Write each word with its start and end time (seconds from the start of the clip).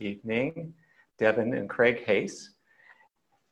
evening, 0.00 0.74
Devon 1.18 1.54
and 1.54 1.68
Craig 1.68 2.04
Hase. 2.04 2.50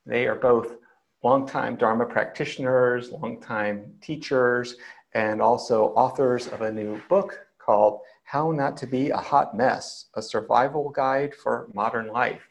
They 0.07 0.27
are 0.27 0.35
both 0.35 0.77
longtime 1.23 1.77
Dharma 1.77 2.07
practitioners, 2.07 3.11
longtime 3.11 3.93
teachers, 4.01 4.77
and 5.15 5.43
also 5.43 5.89
authors 5.89 6.47
of 6.49 6.63
a 6.63 6.73
new 6.73 7.01
book 7.09 7.39
called 7.59 8.01
How 8.25 8.51
Not 8.53 8.77
to 8.79 8.87
Be 8.87 9.11
a 9.11 9.17
Hot 9.17 9.57
Mess, 9.57 10.07
a 10.15 10.23
survival 10.23 10.91
guide 10.91 11.35
for 11.35 11.69
modern 11.75 12.09
life, 12.09 12.49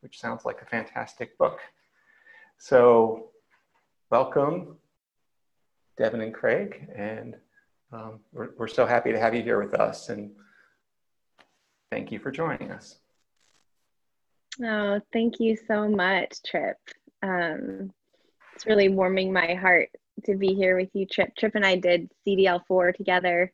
which 0.00 0.20
sounds 0.20 0.44
like 0.44 0.60
a 0.62 0.66
fantastic 0.66 1.38
book. 1.38 1.60
So 2.58 3.30
welcome, 4.10 4.76
Devon 5.96 6.20
and 6.20 6.34
Craig, 6.34 6.88
and 6.94 7.36
um, 7.92 8.20
we're, 8.32 8.50
we're 8.56 8.68
so 8.68 8.86
happy 8.86 9.12
to 9.12 9.18
have 9.18 9.34
you 9.34 9.42
here 9.42 9.62
with 9.62 9.74
us, 9.74 10.10
and 10.10 10.30
thank 11.90 12.12
you 12.12 12.18
for 12.18 12.30
joining 12.30 12.70
us. 12.70 12.96
Oh, 14.62 15.00
thank 15.12 15.40
you 15.40 15.56
so 15.56 15.88
much, 15.88 16.42
Trip. 16.42 16.76
Um, 17.22 17.92
it's 18.54 18.66
really 18.66 18.90
warming 18.90 19.32
my 19.32 19.54
heart 19.54 19.88
to 20.26 20.36
be 20.36 20.54
here 20.54 20.76
with 20.76 20.90
you, 20.92 21.06
Trip. 21.06 21.34
Trip 21.34 21.54
and 21.54 21.64
I 21.64 21.76
did 21.76 22.10
CDL4 22.26 22.94
together, 22.94 23.52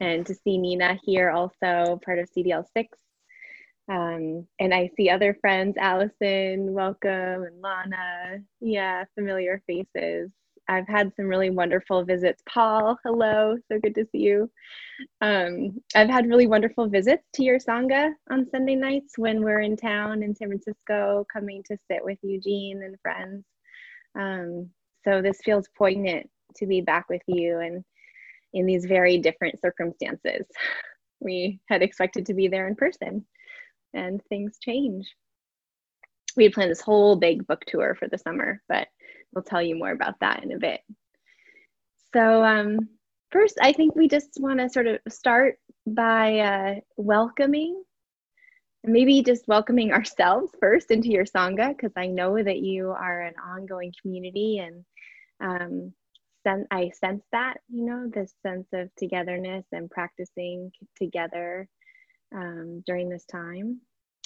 and 0.00 0.26
to 0.26 0.34
see 0.34 0.58
Nina 0.58 0.98
here 1.04 1.30
also, 1.30 1.98
part 2.04 2.18
of 2.18 2.28
CDL6. 2.36 2.86
Um, 3.88 4.46
and 4.60 4.74
I 4.74 4.90
see 4.94 5.08
other 5.08 5.34
friends, 5.40 5.76
Allison, 5.78 6.74
welcome, 6.74 7.44
and 7.44 7.62
Lana. 7.62 8.40
Yeah, 8.60 9.04
familiar 9.14 9.62
faces. 9.66 10.30
I've 10.72 10.88
had 10.88 11.12
some 11.14 11.26
really 11.26 11.50
wonderful 11.50 12.02
visits. 12.02 12.42
Paul, 12.48 12.98
hello, 13.04 13.56
so 13.70 13.78
good 13.78 13.94
to 13.94 14.06
see 14.10 14.18
you. 14.18 14.50
Um, 15.20 15.80
I've 15.94 16.08
had 16.08 16.28
really 16.28 16.46
wonderful 16.46 16.88
visits 16.88 17.24
to 17.34 17.44
your 17.44 17.58
Sangha 17.58 18.12
on 18.30 18.48
Sunday 18.50 18.74
nights 18.74 19.18
when 19.18 19.44
we're 19.44 19.60
in 19.60 19.76
town 19.76 20.22
in 20.22 20.34
San 20.34 20.48
Francisco, 20.48 21.26
coming 21.30 21.62
to 21.64 21.76
sit 21.90 22.02
with 22.02 22.18
Eugene 22.22 22.82
and 22.82 22.96
friends. 23.02 23.44
Um, 24.18 24.70
so 25.04 25.20
this 25.20 25.40
feels 25.44 25.68
poignant 25.76 26.30
to 26.56 26.66
be 26.66 26.80
back 26.80 27.06
with 27.10 27.22
you 27.26 27.58
and 27.58 27.84
in 28.54 28.64
these 28.64 28.86
very 28.86 29.18
different 29.18 29.60
circumstances. 29.60 30.46
We 31.24 31.60
had 31.68 31.82
expected 31.82 32.26
to 32.26 32.34
be 32.34 32.48
there 32.48 32.66
in 32.66 32.74
person 32.74 33.24
and 33.94 34.20
things 34.24 34.58
change. 34.60 35.06
We 36.36 36.42
had 36.42 36.52
planned 36.52 36.72
this 36.72 36.80
whole 36.80 37.14
big 37.14 37.46
book 37.46 37.60
tour 37.64 37.94
for 37.94 38.08
the 38.08 38.18
summer, 38.18 38.60
but 38.68 38.88
we'll 39.32 39.44
tell 39.44 39.62
you 39.62 39.76
more 39.76 39.90
about 39.90 40.20
that 40.20 40.42
in 40.42 40.52
a 40.52 40.58
bit. 40.58 40.80
So, 42.14 42.44
um, 42.44 42.88
first, 43.30 43.58
I 43.60 43.72
think 43.72 43.94
we 43.96 44.08
just 44.08 44.38
want 44.38 44.60
to 44.60 44.68
sort 44.68 44.86
of 44.86 44.98
start 45.08 45.56
by 45.86 46.38
uh, 46.38 46.74
welcoming, 46.96 47.82
maybe 48.84 49.22
just 49.22 49.48
welcoming 49.48 49.92
ourselves 49.92 50.52
first 50.60 50.90
into 50.90 51.08
your 51.08 51.24
Sangha, 51.24 51.68
because 51.68 51.92
I 51.96 52.06
know 52.06 52.42
that 52.42 52.58
you 52.58 52.90
are 52.90 53.22
an 53.22 53.34
ongoing 53.42 53.92
community 54.02 54.58
and 54.58 54.84
um, 55.40 55.92
sen- 56.46 56.66
I 56.70 56.90
sense 56.90 57.24
that, 57.32 57.54
you 57.68 57.84
know, 57.86 58.10
this 58.12 58.34
sense 58.42 58.68
of 58.72 58.90
togetherness 58.96 59.64
and 59.72 59.90
practicing 59.90 60.70
together 60.96 61.68
um, 62.34 62.82
during 62.86 63.08
this 63.08 63.24
time. 63.24 63.80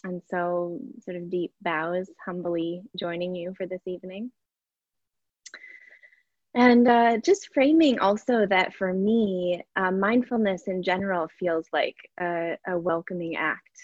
And 0.04 0.20
so, 0.28 0.78
sort 1.04 1.16
of 1.16 1.30
deep 1.30 1.52
bows, 1.62 2.10
humbly 2.24 2.82
joining 2.98 3.34
you 3.34 3.54
for 3.56 3.66
this 3.66 3.80
evening. 3.86 4.30
And 6.56 6.88
uh, 6.88 7.18
just 7.18 7.52
framing 7.52 7.98
also 7.98 8.46
that 8.46 8.72
for 8.72 8.94
me, 8.94 9.62
uh, 9.76 9.90
mindfulness 9.90 10.68
in 10.68 10.82
general 10.82 11.28
feels 11.38 11.66
like 11.70 11.96
a, 12.18 12.56
a, 12.66 12.78
welcoming 12.78 13.36
act, 13.36 13.78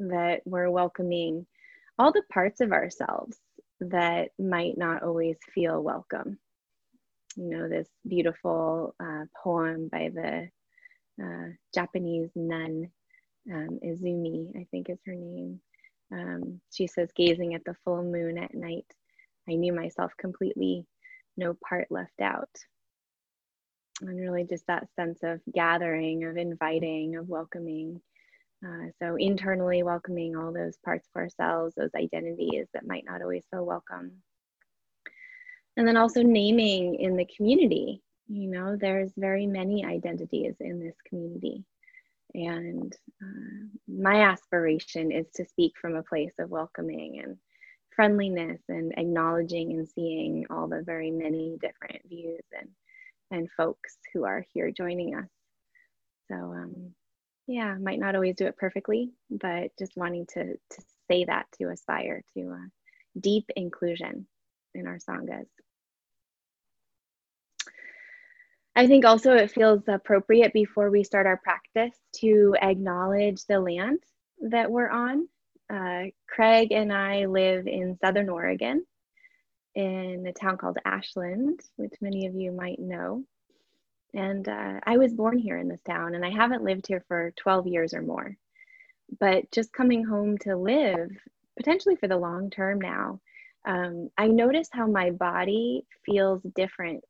that 0.00 0.40
we're 0.44 0.68
welcoming 0.68 1.46
all 2.00 2.10
the 2.10 2.24
parts 2.32 2.60
of 2.60 2.72
ourselves 2.72 3.38
that 3.78 4.30
might 4.36 4.76
not 4.76 5.04
always 5.04 5.36
feel 5.54 5.80
welcome. 5.80 6.40
You 7.36 7.50
know, 7.50 7.68
this 7.68 7.88
beautiful 8.08 8.96
uh, 8.98 9.26
poem 9.40 9.88
by 9.92 10.10
the 10.12 10.48
uh, 11.22 11.50
Japanese 11.72 12.30
nun, 12.34 12.90
um, 13.48 13.78
Izumi, 13.86 14.50
I 14.60 14.66
think 14.72 14.90
is 14.90 14.98
her 15.06 15.14
name. 15.14 15.60
Um, 16.12 16.60
she 16.72 16.88
says, 16.88 17.10
gazing 17.14 17.54
at 17.54 17.64
the 17.64 17.76
full 17.84 18.02
moon 18.02 18.38
at 18.38 18.54
night, 18.54 18.86
I 19.48 19.54
knew 19.54 19.72
myself 19.72 20.10
completely 20.18 20.84
no 21.36 21.54
part 21.54 21.88
left 21.90 22.20
out. 22.20 22.50
And 24.00 24.18
really 24.18 24.44
just 24.44 24.66
that 24.66 24.88
sense 24.96 25.20
of 25.22 25.40
gathering, 25.52 26.24
of 26.24 26.36
inviting, 26.36 27.16
of 27.16 27.28
welcoming. 27.28 28.00
Uh, 28.64 28.90
so, 29.00 29.16
internally 29.16 29.82
welcoming 29.82 30.36
all 30.36 30.52
those 30.52 30.76
parts 30.84 31.08
of 31.14 31.20
ourselves, 31.20 31.74
those 31.74 31.94
identities 31.96 32.66
that 32.74 32.86
might 32.86 33.04
not 33.04 33.22
always 33.22 33.44
feel 33.50 33.64
welcome. 33.64 34.12
And 35.76 35.86
then 35.86 35.96
also 35.96 36.22
naming 36.22 36.96
in 36.96 37.16
the 37.16 37.26
community. 37.36 38.02
You 38.28 38.48
know, 38.48 38.76
there's 38.76 39.12
very 39.16 39.46
many 39.46 39.84
identities 39.84 40.54
in 40.60 40.80
this 40.80 40.96
community. 41.08 41.64
And 42.34 42.94
uh, 43.22 43.66
my 43.88 44.22
aspiration 44.22 45.12
is 45.12 45.26
to 45.34 45.44
speak 45.44 45.72
from 45.80 45.96
a 45.96 46.02
place 46.02 46.32
of 46.38 46.50
welcoming 46.50 47.20
and 47.22 47.36
friendliness 48.02 48.60
and 48.68 48.92
acknowledging 48.96 49.70
and 49.74 49.88
seeing 49.88 50.44
all 50.50 50.66
the 50.66 50.82
very 50.82 51.12
many 51.12 51.56
different 51.60 52.02
views 52.08 52.42
and 52.58 52.68
and 53.30 53.48
folks 53.56 53.96
who 54.12 54.24
are 54.24 54.44
here 54.52 54.72
joining 54.72 55.14
us. 55.14 55.28
So 56.26 56.34
um, 56.34 56.90
yeah, 57.46 57.76
might 57.80 58.00
not 58.00 58.16
always 58.16 58.34
do 58.34 58.46
it 58.46 58.56
perfectly, 58.56 59.12
but 59.30 59.70
just 59.78 59.92
wanting 59.94 60.26
to 60.34 60.54
to 60.54 60.82
say 61.08 61.26
that 61.26 61.46
to 61.58 61.68
aspire 61.68 62.24
to 62.36 62.50
uh, 62.50 62.68
deep 63.20 63.44
inclusion 63.54 64.26
in 64.74 64.88
our 64.88 64.98
sanghas. 64.98 65.46
I 68.74 68.88
think 68.88 69.04
also 69.04 69.34
it 69.34 69.52
feels 69.52 69.82
appropriate 69.86 70.52
before 70.52 70.90
we 70.90 71.04
start 71.04 71.26
our 71.28 71.36
practice 71.36 71.96
to 72.16 72.56
acknowledge 72.60 73.44
the 73.44 73.60
land 73.60 74.00
that 74.50 74.72
we're 74.72 74.90
on 74.90 75.28
uh, 75.72 76.04
Craig 76.28 76.72
and 76.72 76.92
I 76.92 77.26
live 77.26 77.66
in 77.66 77.98
Southern 78.00 78.28
Oregon 78.28 78.84
in 79.74 80.26
a 80.26 80.32
town 80.32 80.58
called 80.58 80.78
Ashland, 80.84 81.60
which 81.76 81.94
many 82.00 82.26
of 82.26 82.34
you 82.34 82.52
might 82.52 82.78
know. 82.78 83.24
And 84.14 84.46
uh, 84.46 84.80
I 84.84 84.98
was 84.98 85.14
born 85.14 85.38
here 85.38 85.56
in 85.56 85.68
this 85.68 85.80
town, 85.82 86.14
and 86.14 86.24
I 86.24 86.30
haven't 86.30 86.64
lived 86.64 86.86
here 86.86 87.02
for 87.08 87.32
12 87.38 87.66
years 87.66 87.94
or 87.94 88.02
more. 88.02 88.36
But 89.18 89.50
just 89.50 89.72
coming 89.72 90.04
home 90.04 90.36
to 90.38 90.56
live, 90.56 91.10
potentially 91.56 91.96
for 91.96 92.08
the 92.08 92.16
long 92.18 92.50
term 92.50 92.80
now, 92.80 93.20
um, 93.66 94.10
I 94.18 94.28
notice 94.28 94.68
how 94.70 94.86
my 94.86 95.10
body 95.10 95.86
feels 96.04 96.42
different 96.54 97.04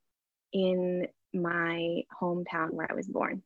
in 0.53 1.09
my 1.35 2.03
hometown 2.21 2.73
where 2.73 2.91
I 2.91 2.95
was 2.95 3.09
born. 3.09 3.43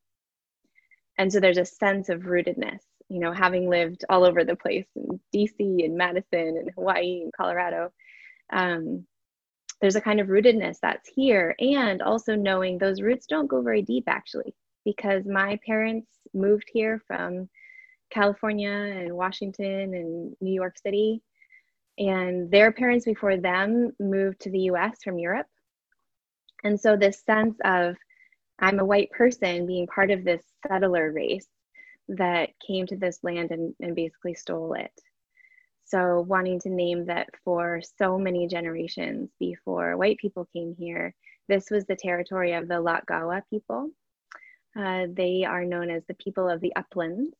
And 1.16 1.32
so 1.32 1.40
there's 1.40 1.58
a 1.58 1.64
sense 1.64 2.10
of 2.10 2.22
rootedness 2.22 2.80
you 3.08 3.20
know, 3.20 3.32
having 3.32 3.68
lived 3.68 4.04
all 4.08 4.24
over 4.24 4.44
the 4.44 4.56
place 4.56 4.86
in 4.96 5.20
DC 5.34 5.84
and 5.84 5.96
Madison 5.96 6.56
and 6.58 6.70
Hawaii 6.74 7.22
and 7.22 7.32
Colorado, 7.32 7.92
um, 8.52 9.06
there's 9.80 9.96
a 9.96 10.00
kind 10.00 10.20
of 10.20 10.28
rootedness 10.28 10.78
that's 10.80 11.08
here. 11.14 11.54
And 11.60 12.02
also 12.02 12.34
knowing 12.34 12.78
those 12.78 13.02
roots 13.02 13.26
don't 13.26 13.46
go 13.46 13.62
very 13.62 13.82
deep 13.82 14.04
actually, 14.06 14.54
because 14.84 15.24
my 15.26 15.58
parents 15.64 16.08
moved 16.34 16.68
here 16.72 17.00
from 17.06 17.48
California 18.10 18.70
and 18.70 19.14
Washington 19.14 19.94
and 19.94 20.36
New 20.40 20.52
York 20.52 20.76
City. 20.78 21.22
And 21.98 22.50
their 22.50 22.72
parents 22.72 23.04
before 23.04 23.36
them 23.36 23.92
moved 23.98 24.40
to 24.40 24.50
the 24.50 24.70
US 24.70 25.02
from 25.02 25.18
Europe. 25.18 25.46
And 26.64 26.78
so, 26.78 26.96
this 26.96 27.22
sense 27.24 27.56
of 27.64 27.96
I'm 28.58 28.80
a 28.80 28.84
white 28.84 29.10
person 29.10 29.66
being 29.66 29.86
part 29.86 30.10
of 30.10 30.24
this 30.24 30.42
settler 30.66 31.12
race 31.12 31.46
that 32.08 32.50
came 32.64 32.86
to 32.86 32.96
this 32.96 33.18
land 33.22 33.50
and, 33.50 33.74
and 33.80 33.94
basically 33.94 34.34
stole 34.34 34.74
it. 34.74 34.92
So, 35.84 36.20
wanting 36.22 36.58
to 36.60 36.68
name 36.68 37.06
that 37.06 37.28
for 37.44 37.80
so 37.98 38.18
many 38.18 38.48
generations 38.48 39.30
before 39.38 39.96
white 39.96 40.18
people 40.18 40.48
came 40.52 40.74
here, 40.76 41.14
this 41.48 41.70
was 41.70 41.84
the 41.84 41.94
territory 41.94 42.54
of 42.54 42.66
the 42.66 42.74
Latgawa 42.74 43.42
people. 43.50 43.90
Uh, 44.76 45.06
they 45.12 45.44
are 45.44 45.64
known 45.64 45.90
as 45.90 46.02
the 46.06 46.14
people 46.14 46.48
of 46.48 46.60
the 46.60 46.74
uplands. 46.74 47.36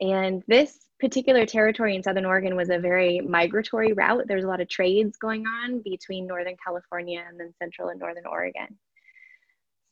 And 0.00 0.42
this 0.46 0.86
particular 1.00 1.46
territory 1.46 1.96
in 1.96 2.02
Southern 2.02 2.26
Oregon 2.26 2.56
was 2.56 2.68
a 2.68 2.78
very 2.78 3.20
migratory 3.20 3.94
route. 3.94 4.24
There's 4.28 4.44
a 4.44 4.48
lot 4.48 4.60
of 4.60 4.68
trades 4.68 5.16
going 5.16 5.46
on 5.46 5.80
between 5.80 6.26
Northern 6.26 6.56
California 6.62 7.24
and 7.26 7.40
then 7.40 7.54
Central 7.58 7.88
and 7.88 7.98
Northern 7.98 8.26
Oregon. 8.26 8.78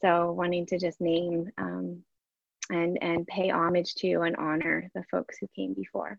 So, 0.03 0.33
wanting 0.33 0.67
to 0.67 0.79
just 0.79 1.01
name 1.01 1.51
um, 1.57 2.03
and 2.71 2.99
and 3.03 3.27
pay 3.27 3.51
homage 3.51 3.95
to 3.95 4.23
and 4.23 4.37
honor 4.37 4.91
the 4.95 5.05
folks 5.11 5.37
who 5.41 5.47
came 5.55 5.75
before 5.75 6.19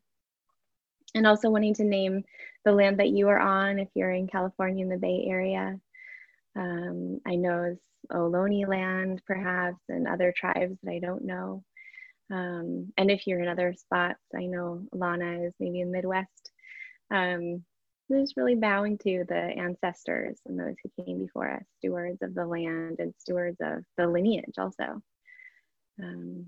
and 1.15 1.25
also 1.25 1.49
wanting 1.49 1.73
to 1.73 1.83
name 1.83 2.23
the 2.65 2.71
land 2.71 2.99
that 2.99 3.09
you 3.09 3.27
are 3.29 3.39
on 3.39 3.79
if 3.79 3.89
you're 3.95 4.11
in 4.11 4.27
california 4.27 4.83
in 4.83 4.89
the 4.89 4.97
bay 4.97 5.25
area 5.27 5.79
um, 6.55 7.19
i 7.25 7.35
know 7.35 7.63
it's 7.63 7.81
ohlone 8.11 8.67
land 8.67 9.21
perhaps 9.25 9.79
and 9.89 10.07
other 10.07 10.33
tribes 10.35 10.77
that 10.83 10.91
i 10.91 10.99
don't 10.99 11.25
know 11.25 11.63
Um, 12.31 12.91
and 12.97 13.11
if 13.11 13.27
you're 13.27 13.41
in 13.41 13.47
other 13.47 13.73
spots, 13.73 14.21
I 14.35 14.45
know 14.47 14.81
Lana 14.91 15.43
is 15.43 15.53
maybe 15.59 15.81
in 15.81 15.91
the 15.91 15.97
Midwest. 15.97 16.51
Um, 17.11 17.63
just 18.11 18.37
really 18.37 18.55
bowing 18.55 18.97
to 18.99 19.25
the 19.27 19.35
ancestors 19.35 20.39
and 20.45 20.59
those 20.59 20.75
who 20.83 21.03
came 21.05 21.19
before 21.19 21.51
us, 21.51 21.63
stewards 21.77 22.21
of 22.21 22.33
the 22.35 22.45
land 22.45 22.97
and 22.99 23.13
stewards 23.19 23.57
of 23.61 23.83
the 23.97 24.07
lineage 24.07 24.55
also. 24.57 25.01
Um, 26.01 26.47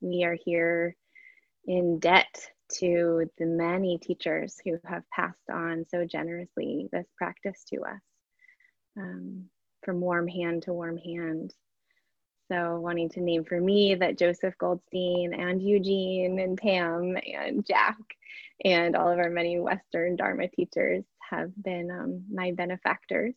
we 0.00 0.24
are 0.24 0.36
here 0.44 0.96
in 1.66 1.98
debt 1.98 2.50
to 2.78 3.30
the 3.38 3.46
many 3.46 3.98
teachers 3.98 4.60
who 4.64 4.78
have 4.84 5.08
passed 5.10 5.50
on 5.50 5.84
so 5.88 6.04
generously 6.04 6.88
this 6.92 7.06
practice 7.16 7.64
to 7.68 7.82
us 7.82 8.00
um, 8.98 9.44
from 9.84 10.00
warm 10.00 10.26
hand 10.28 10.62
to 10.64 10.72
warm 10.72 10.98
hand. 10.98 11.54
So, 12.50 12.78
wanting 12.78 13.08
to 13.10 13.20
name 13.20 13.44
for 13.44 13.60
me 13.60 13.96
that 13.96 14.18
Joseph 14.18 14.54
Goldstein 14.58 15.34
and 15.34 15.60
Eugene 15.60 16.38
and 16.38 16.56
Pam 16.56 17.16
and 17.16 17.66
Jack 17.66 17.96
and 18.64 18.94
all 18.94 19.10
of 19.10 19.18
our 19.18 19.30
many 19.30 19.58
Western 19.58 20.14
Dharma 20.14 20.48
teachers 20.48 21.04
have 21.28 21.50
been 21.60 21.90
um, 21.90 22.24
my 22.32 22.52
benefactors. 22.52 23.34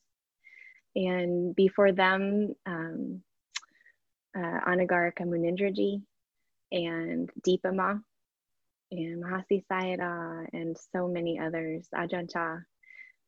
And 0.95 1.55
before 1.55 1.91
them, 1.91 2.53
um, 2.67 3.23
uh, 4.37 4.59
Anagarika 4.67 5.21
Munindraji 5.21 6.01
and 6.71 7.29
Dipa 7.47 7.73
Ma 7.73 7.95
and 8.91 9.23
Mahasi 9.23 9.63
Sayadaw 9.71 10.47
and 10.53 10.77
so 10.93 11.07
many 11.07 11.39
others, 11.39 11.87
Ajahn 11.95 12.31
Chah, 12.31 12.57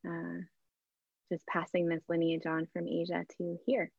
uh, 0.08 0.38
just 1.32 1.46
passing 1.48 1.88
this 1.88 2.04
lineage 2.10 2.46
on 2.46 2.68
from 2.74 2.88
Asia 2.88 3.26
to 3.38 3.58
here. 3.66 3.92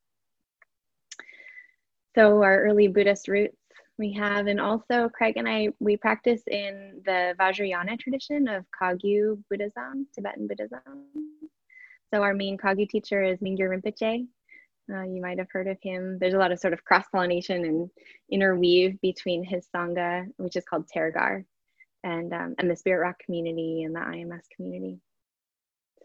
So 2.15 2.43
our 2.43 2.63
early 2.65 2.89
Buddhist 2.89 3.29
roots 3.29 3.57
we 3.99 4.13
have, 4.13 4.47
and 4.47 4.61
also 4.61 5.09
Craig 5.09 5.37
and 5.37 5.49
I, 5.49 5.69
we 5.79 5.97
practice 5.97 6.43
in 6.47 7.01
the 7.05 7.35
Vajrayana 7.39 7.99
tradition 7.99 8.49
of 8.49 8.65
Kagyu 8.79 9.43
Buddhism, 9.49 10.07
Tibetan 10.15 10.47
Buddhism. 10.47 10.81
So 12.13 12.23
our 12.23 12.35
main 12.35 12.59
Kagyu 12.59 12.89
teacher 12.89 13.23
is 13.23 13.39
Mingyur 13.39 13.71
Rinpoche. 13.71 14.27
Uh, 14.91 15.03
you 15.03 15.21
might 15.23 15.39
have 15.39 15.51
heard 15.51 15.69
of 15.69 15.79
him. 15.83 16.19
There's 16.19 16.35
a 16.35 16.39
lot 16.39 16.53
of 16.53 16.59
sort 16.59 16.73
of 16.73 16.85
cross 16.85 17.05
pollination 17.13 17.65
and 17.65 17.91
interweave 18.31 19.01
between 19.01 19.45
his 19.45 19.67
sangha, 19.75 20.27
which 20.37 20.57
is 20.57 20.65
called 20.65 20.89
Tergar, 20.95 21.45
and 22.03 22.33
um, 22.33 22.55
and 22.59 22.71
the 22.71 22.77
Spirit 22.77 23.03
Rock 23.03 23.17
community 23.25 23.85
and 23.85 23.95
the 23.95 24.01
IMS 24.01 24.43
community. 24.55 24.99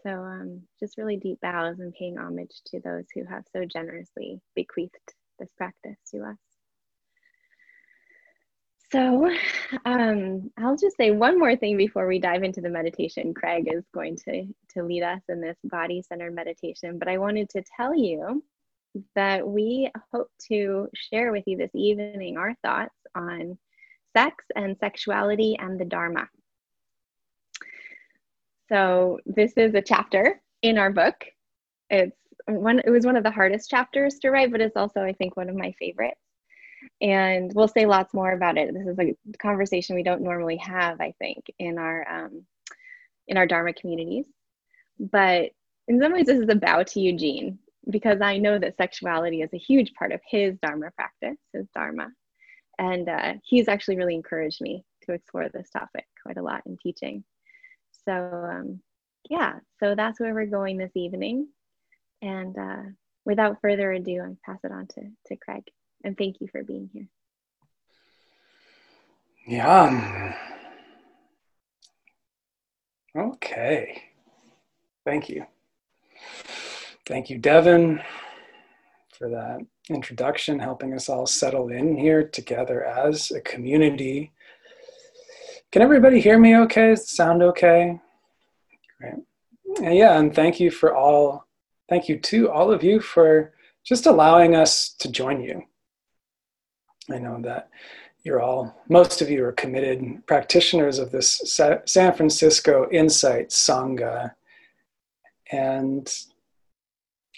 So 0.02 0.10
um, 0.10 0.62
just 0.78 0.96
really 0.96 1.16
deep 1.16 1.40
bows 1.40 1.80
and 1.80 1.92
paying 1.92 2.18
homage 2.18 2.62
to 2.66 2.80
those 2.80 3.06
who 3.14 3.24
have 3.24 3.44
so 3.52 3.64
generously 3.64 4.40
bequeathed 4.54 4.94
this 5.38 5.50
practice 5.56 5.98
to 6.12 6.22
us. 6.22 6.36
So 8.90 9.30
um, 9.84 10.50
I'll 10.56 10.76
just 10.76 10.96
say 10.96 11.10
one 11.10 11.38
more 11.38 11.56
thing 11.56 11.76
before 11.76 12.06
we 12.06 12.18
dive 12.18 12.42
into 12.42 12.62
the 12.62 12.70
meditation. 12.70 13.34
Craig 13.34 13.68
is 13.70 13.84
going 13.92 14.16
to, 14.24 14.46
to 14.74 14.82
lead 14.82 15.02
us 15.02 15.20
in 15.28 15.42
this 15.42 15.58
body 15.64 16.00
centered 16.00 16.34
meditation, 16.34 16.98
but 16.98 17.08
I 17.08 17.18
wanted 17.18 17.50
to 17.50 17.62
tell 17.76 17.94
you 17.94 18.42
that 19.14 19.46
we 19.46 19.90
hope 20.12 20.30
to 20.48 20.88
share 20.94 21.32
with 21.32 21.44
you 21.46 21.56
this 21.56 21.70
evening 21.74 22.36
our 22.36 22.54
thoughts 22.62 22.94
on 23.14 23.58
sex 24.16 24.44
and 24.56 24.76
sexuality 24.78 25.56
and 25.58 25.78
the 25.78 25.84
Dharma. 25.84 26.28
So 28.68 29.18
this 29.24 29.52
is 29.56 29.74
a 29.74 29.82
chapter 29.82 30.40
in 30.62 30.78
our 30.78 30.90
book. 30.90 31.24
It's 31.90 32.16
one 32.46 32.80
it 32.80 32.90
was 32.90 33.06
one 33.06 33.16
of 33.16 33.22
the 33.22 33.30
hardest 33.30 33.70
chapters 33.70 34.18
to 34.20 34.30
write, 34.30 34.50
but 34.52 34.60
it's 34.60 34.76
also 34.76 35.02
I 35.02 35.12
think 35.12 35.36
one 35.36 35.48
of 35.48 35.56
my 35.56 35.72
favorites. 35.78 36.20
And 37.00 37.52
we'll 37.54 37.68
say 37.68 37.86
lots 37.86 38.14
more 38.14 38.32
about 38.32 38.56
it. 38.56 38.72
This 38.72 38.86
is 38.86 38.98
a 38.98 39.14
conversation 39.38 39.96
we 39.96 40.04
don't 40.04 40.22
normally 40.22 40.56
have, 40.58 41.00
I 41.00 41.12
think, 41.18 41.44
in 41.58 41.76
our 41.78 42.06
um, 42.08 42.44
in 43.26 43.36
our 43.36 43.46
Dharma 43.46 43.72
communities. 43.72 44.26
But 44.98 45.50
in 45.88 46.00
some 46.00 46.12
ways, 46.12 46.26
this 46.26 46.38
is 46.38 46.48
a 46.48 46.54
bow 46.54 46.82
to 46.82 47.00
Eugene 47.00 47.58
because 47.90 48.20
I 48.20 48.38
know 48.38 48.58
that 48.58 48.76
sexuality 48.76 49.42
is 49.42 49.50
a 49.52 49.58
huge 49.58 49.92
part 49.94 50.12
of 50.12 50.20
his 50.28 50.58
Dharma 50.58 50.90
practice, 50.92 51.38
his 51.52 51.66
Dharma. 51.74 52.08
And 52.78 53.08
uh, 53.08 53.34
he's 53.44 53.68
actually 53.68 53.96
really 53.96 54.14
encouraged 54.14 54.60
me 54.60 54.84
to 55.04 55.12
explore 55.12 55.48
this 55.48 55.70
topic 55.70 56.06
quite 56.22 56.36
a 56.36 56.42
lot 56.42 56.62
in 56.66 56.76
teaching. 56.76 57.24
So, 58.04 58.12
um, 58.14 58.80
yeah, 59.28 59.58
so 59.80 59.94
that's 59.94 60.20
where 60.20 60.34
we're 60.34 60.46
going 60.46 60.78
this 60.78 60.96
evening. 60.96 61.48
And 62.22 62.56
uh, 62.56 62.82
without 63.24 63.60
further 63.60 63.92
ado, 63.92 64.22
I 64.22 64.50
pass 64.50 64.60
it 64.64 64.72
on 64.72 64.86
to, 64.88 65.02
to 65.26 65.36
Craig. 65.36 65.64
And 66.04 66.16
thank 66.16 66.40
you 66.40 66.48
for 66.48 66.62
being 66.62 66.88
here. 66.92 67.08
Yeah. 69.46 70.36
Okay. 73.16 74.02
Thank 75.04 75.28
you. 75.28 75.46
Thank 77.08 77.30
you, 77.30 77.38
Devon, 77.38 78.02
for 79.18 79.30
that 79.30 79.60
introduction, 79.88 80.58
helping 80.58 80.92
us 80.92 81.08
all 81.08 81.26
settle 81.26 81.70
in 81.70 81.96
here 81.96 82.22
together 82.22 82.84
as 82.84 83.30
a 83.30 83.40
community. 83.40 84.30
Can 85.72 85.80
everybody 85.80 86.20
hear 86.20 86.38
me 86.38 86.54
okay? 86.58 86.94
sound 86.96 87.42
okay? 87.42 87.98
Great. 89.00 89.14
And 89.82 89.96
yeah, 89.96 90.18
and 90.18 90.34
thank 90.34 90.60
you 90.60 90.70
for 90.70 90.94
all, 90.94 91.46
thank 91.88 92.10
you 92.10 92.18
to 92.18 92.50
all 92.50 92.70
of 92.70 92.84
you 92.84 93.00
for 93.00 93.54
just 93.84 94.04
allowing 94.04 94.54
us 94.54 94.90
to 94.98 95.10
join 95.10 95.40
you. 95.40 95.62
I 97.10 97.20
know 97.20 97.40
that 97.40 97.70
you're 98.22 98.42
all, 98.42 98.82
most 98.90 99.22
of 99.22 99.30
you 99.30 99.46
are 99.46 99.52
committed 99.52 100.26
practitioners 100.26 100.98
of 100.98 101.10
this 101.10 101.40
San 101.86 102.12
Francisco 102.12 102.86
Insight 102.90 103.48
Sangha. 103.48 104.32
And 105.50 106.06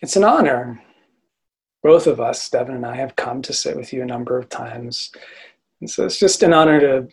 it's 0.03 0.17
an 0.17 0.25
honor. 0.25 0.83
Both 1.83 2.07
of 2.07 2.21
us, 2.21 2.49
Devon 2.49 2.77
and 2.77 2.87
I, 2.87 2.97
have 2.97 3.17
come 3.17 3.43
to 3.43 3.53
sit 3.53 3.77
with 3.77 3.93
you 3.93 4.03
a 4.03 4.07
number 4.07 4.39
of 4.39 4.49
times. 4.49 5.13
And 5.81 5.89
so 5.89 6.05
it's 6.05 6.19
just 6.19 6.43
an 6.43 6.53
honor 6.53 6.81
to 6.81 7.09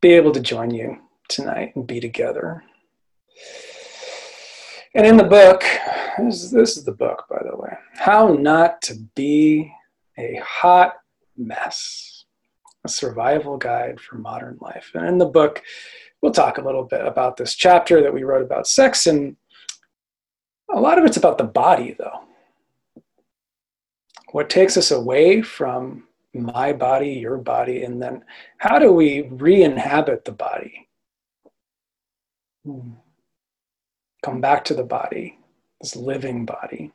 be 0.00 0.12
able 0.12 0.32
to 0.32 0.40
join 0.40 0.70
you 0.70 0.98
tonight 1.28 1.72
and 1.76 1.86
be 1.86 2.00
together. 2.00 2.64
And 4.94 5.06
in 5.06 5.16
the 5.16 5.24
book, 5.24 5.62
this 6.18 6.42
is, 6.42 6.50
this 6.50 6.76
is 6.76 6.84
the 6.84 6.92
book, 6.92 7.26
by 7.30 7.40
the 7.48 7.56
way 7.56 7.76
How 7.94 8.34
Not 8.34 8.82
to 8.82 8.94
Be 9.14 9.72
a 10.18 10.40
Hot 10.44 10.94
Mess, 11.36 12.24
a 12.84 12.88
survival 12.88 13.56
guide 13.56 14.00
for 14.00 14.18
modern 14.18 14.58
life. 14.60 14.90
And 14.94 15.06
in 15.06 15.18
the 15.18 15.26
book, 15.26 15.62
we'll 16.20 16.32
talk 16.32 16.58
a 16.58 16.64
little 16.64 16.84
bit 16.84 17.06
about 17.06 17.36
this 17.36 17.54
chapter 17.54 18.02
that 18.02 18.12
we 18.12 18.24
wrote 18.24 18.42
about 18.42 18.66
sex 18.66 19.06
and 19.06 19.36
a 20.72 20.80
lot 20.80 20.98
of 20.98 21.04
it's 21.04 21.16
about 21.16 21.38
the 21.38 21.44
body, 21.44 21.94
though. 21.98 22.20
What 24.32 24.48
takes 24.48 24.76
us 24.76 24.90
away 24.90 25.42
from 25.42 26.04
my 26.32 26.72
body, 26.72 27.10
your 27.10 27.38
body, 27.38 27.82
and 27.82 28.00
then 28.00 28.24
how 28.58 28.78
do 28.78 28.92
we 28.92 29.22
re 29.22 29.62
inhabit 29.62 30.24
the 30.24 30.32
body? 30.32 30.88
Hmm. 32.64 32.92
Come 34.22 34.40
back 34.40 34.64
to 34.66 34.74
the 34.74 34.84
body, 34.84 35.38
this 35.80 35.96
living 35.96 36.44
body. 36.44 36.92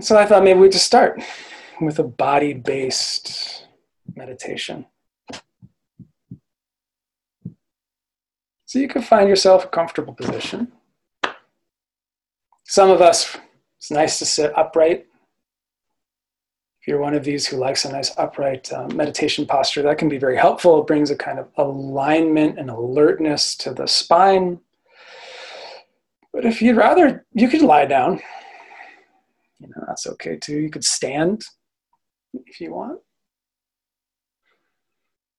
so 0.00 0.16
I 0.16 0.26
thought 0.26 0.42
maybe 0.42 0.58
we'd 0.58 0.72
just 0.72 0.86
start 0.86 1.22
with 1.80 1.98
a 1.98 2.04
body 2.04 2.54
based 2.54 3.66
meditation. 4.16 4.86
So 8.74 8.80
you 8.80 8.88
can 8.88 9.02
find 9.02 9.28
yourself 9.28 9.66
a 9.66 9.68
comfortable 9.68 10.14
position. 10.14 10.72
Some 12.64 12.90
of 12.90 13.00
us, 13.00 13.36
it's 13.78 13.92
nice 13.92 14.18
to 14.18 14.26
sit 14.26 14.52
upright. 14.58 15.06
If 16.80 16.88
you're 16.88 16.98
one 16.98 17.14
of 17.14 17.22
these 17.22 17.46
who 17.46 17.56
likes 17.56 17.84
a 17.84 17.92
nice 17.92 18.10
upright 18.18 18.72
uh, 18.72 18.88
meditation 18.88 19.46
posture, 19.46 19.82
that 19.82 19.98
can 19.98 20.08
be 20.08 20.18
very 20.18 20.36
helpful. 20.36 20.80
It 20.80 20.88
brings 20.88 21.12
a 21.12 21.16
kind 21.16 21.38
of 21.38 21.50
alignment 21.56 22.58
and 22.58 22.68
alertness 22.68 23.54
to 23.58 23.72
the 23.72 23.86
spine. 23.86 24.58
But 26.32 26.44
if 26.44 26.60
you'd 26.60 26.74
rather, 26.74 27.24
you 27.32 27.46
could 27.46 27.62
lie 27.62 27.84
down. 27.84 28.20
You 29.60 29.68
know, 29.68 29.84
that's 29.86 30.08
okay 30.08 30.36
too. 30.36 30.58
You 30.58 30.68
could 30.68 30.82
stand 30.82 31.44
if 32.32 32.60
you 32.60 32.74
want. 32.74 32.98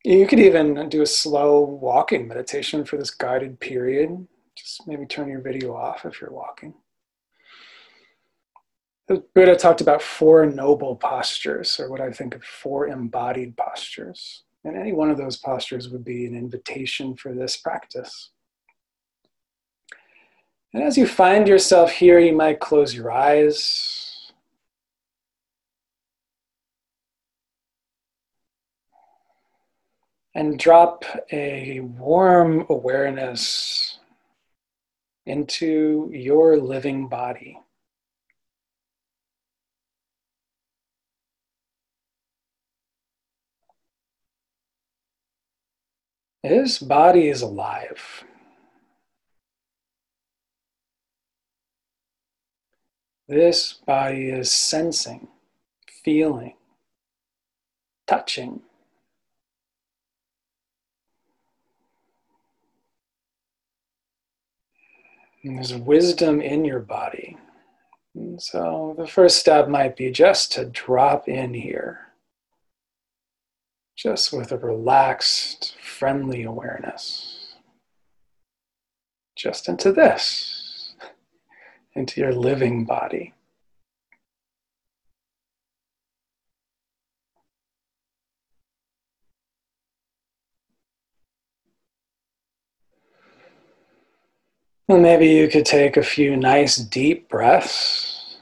You 0.05 0.27
could 0.27 0.39
even 0.39 0.87
do 0.87 1.01
a 1.01 1.07
slow 1.07 1.61
walking 1.61 2.27
meditation 2.27 2.85
for 2.85 2.95
this 2.95 3.09
guided 3.09 3.59
period. 3.59 4.27
Just 4.55 4.87
maybe 4.87 5.07
turn 5.07 5.27
your 5.27 5.41
video 5.41 5.75
off 5.75 6.05
if 6.05 6.21
you're 6.21 6.31
walking. 6.31 6.75
The 9.07 9.23
Buddha 9.33 9.55
talked 9.55 9.81
about 9.81 10.03
four 10.03 10.45
noble 10.45 10.95
postures, 10.95 11.79
or 11.79 11.89
what 11.89 12.01
I 12.01 12.11
think 12.11 12.35
of 12.35 12.43
four 12.43 12.87
embodied 12.87 13.57
postures. 13.57 14.43
And 14.63 14.77
any 14.77 14.93
one 14.93 15.09
of 15.09 15.17
those 15.17 15.37
postures 15.37 15.89
would 15.89 16.05
be 16.05 16.27
an 16.27 16.35
invitation 16.35 17.15
for 17.15 17.33
this 17.33 17.57
practice. 17.57 18.29
And 20.71 20.83
as 20.83 20.99
you 20.99 21.07
find 21.07 21.47
yourself 21.47 21.91
here, 21.91 22.19
you 22.19 22.33
might 22.33 22.59
close 22.59 22.93
your 22.93 23.11
eyes 23.11 23.94
and 30.35 30.59
drop 30.59 31.05
a 31.31 31.79
warm 31.79 32.65
awareness 32.69 33.99
into 35.25 36.11
your 36.13 36.57
living 36.57 37.07
body. 37.07 37.57
His 46.43 46.77
body 46.77 47.29
is 47.29 47.41
alive. 47.41 48.23
This 53.27 53.73
body 53.73 54.29
is 54.29 54.51
sensing, 54.51 55.29
feeling, 56.03 56.53
touching. 58.05 58.61
And 65.45 65.57
there's 65.57 65.75
wisdom 65.75 66.41
in 66.41 66.65
your 66.65 66.79
body. 66.79 67.37
And 68.15 68.41
so 68.41 68.95
the 68.97 69.05
first 69.05 69.37
step 69.37 69.69
might 69.69 69.95
be 69.95 70.09
just 70.09 70.51
to 70.53 70.65
drop 70.65 71.27
in 71.29 71.53
here 71.53 71.99
just 73.95 74.33
with 74.33 74.51
a 74.51 74.57
relaxed, 74.57 75.77
friendly 75.79 76.41
awareness. 76.41 77.53
Just 79.35 79.69
into 79.69 79.91
this, 79.91 80.95
into 81.93 82.21
your 82.21 82.33
living 82.33 82.83
body. 82.83 83.34
Well, 94.87 94.99
maybe 94.99 95.27
you 95.27 95.47
could 95.47 95.65
take 95.65 95.97
a 95.97 96.03
few 96.03 96.37
nice 96.37 96.77
deep 96.77 97.27
breaths. 97.27 98.37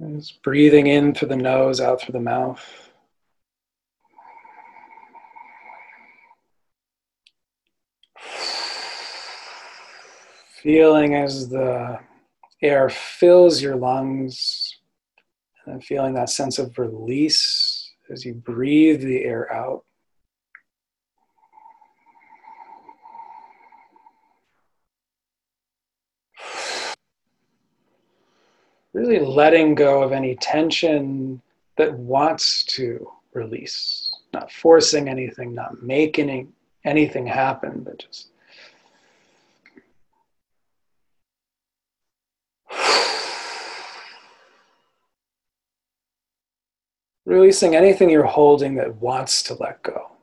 Just 0.00 0.42
breathing 0.42 0.88
in 0.88 1.14
through 1.14 1.28
the 1.28 1.36
nose, 1.36 1.80
out 1.80 2.00
through 2.00 2.12
the 2.12 2.20
mouth. 2.20 2.62
feeling 10.64 11.14
as 11.14 11.50
the 11.50 12.00
air 12.62 12.88
fills 12.88 13.60
your 13.60 13.76
lungs 13.76 14.74
and 15.66 15.84
feeling 15.84 16.14
that 16.14 16.30
sense 16.30 16.58
of 16.58 16.78
release 16.78 17.92
as 18.10 18.24
you 18.24 18.32
breathe 18.32 19.02
the 19.02 19.24
air 19.24 19.52
out. 19.52 19.84
Really 28.94 29.18
letting 29.18 29.74
go 29.74 30.02
of 30.04 30.12
any 30.12 30.36
tension 30.36 31.42
that 31.76 31.92
wants 31.92 32.62
to 32.76 33.10
release, 33.32 34.14
not 34.32 34.52
forcing 34.52 35.08
anything, 35.08 35.52
not 35.52 35.82
making 35.82 36.52
anything 36.84 37.26
happen, 37.26 37.82
but 37.82 37.98
just 37.98 38.28
Releasing 47.26 47.74
anything 47.74 48.10
you're 48.10 48.22
holding 48.22 48.76
that 48.76 48.94
wants 48.96 49.42
to 49.42 49.54
let 49.54 49.82
go. 49.82 50.13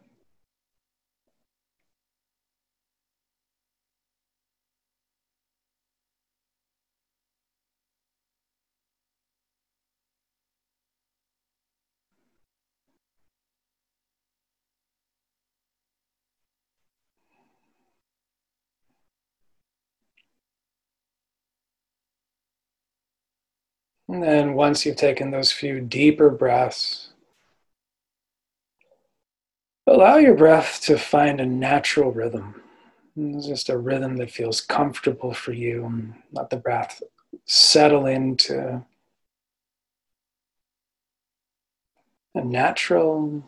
And 24.12 24.22
then 24.22 24.56
once 24.56 24.86
you've 24.86 24.98
taken 24.98 25.32
those 25.32 25.54
few 25.54 25.80
deeper 25.80 26.30
breaths, 26.30 27.14
allow 29.88 30.18
your 30.18 30.36
breath 30.36 30.82
to 30.82 30.98
find 30.98 31.40
a 31.40 31.46
natural 31.46 32.12
rhythm. 32.12 32.62
It's 33.16 33.48
just 33.48 33.70
a 33.70 33.78
rhythm 33.78 34.18
that 34.18 34.30
feels 34.30 34.60
comfortable 34.60 35.34
for 35.34 35.54
you. 35.54 36.14
Let 36.34 36.50
the 36.50 36.58
breath 36.58 37.02
settle 37.46 38.06
into 38.06 38.86
a 42.36 42.44
natural 42.44 43.48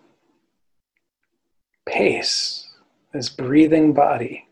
pace, 1.85 2.69
this 3.11 3.27
breathing 3.27 3.91
body. 3.91 4.47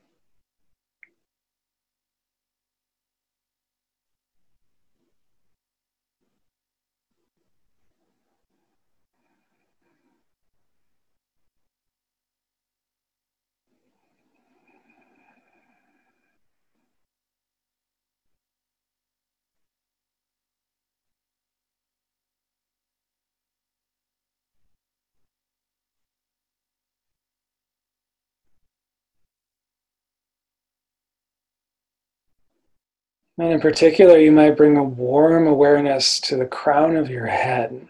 And 33.41 33.53
in 33.53 33.59
particular, 33.59 34.19
you 34.19 34.31
might 34.31 34.55
bring 34.55 34.77
a 34.77 34.83
warm 34.83 35.47
awareness 35.47 36.19
to 36.19 36.35
the 36.35 36.45
crown 36.45 36.95
of 36.95 37.09
your 37.09 37.25
head. 37.25 37.87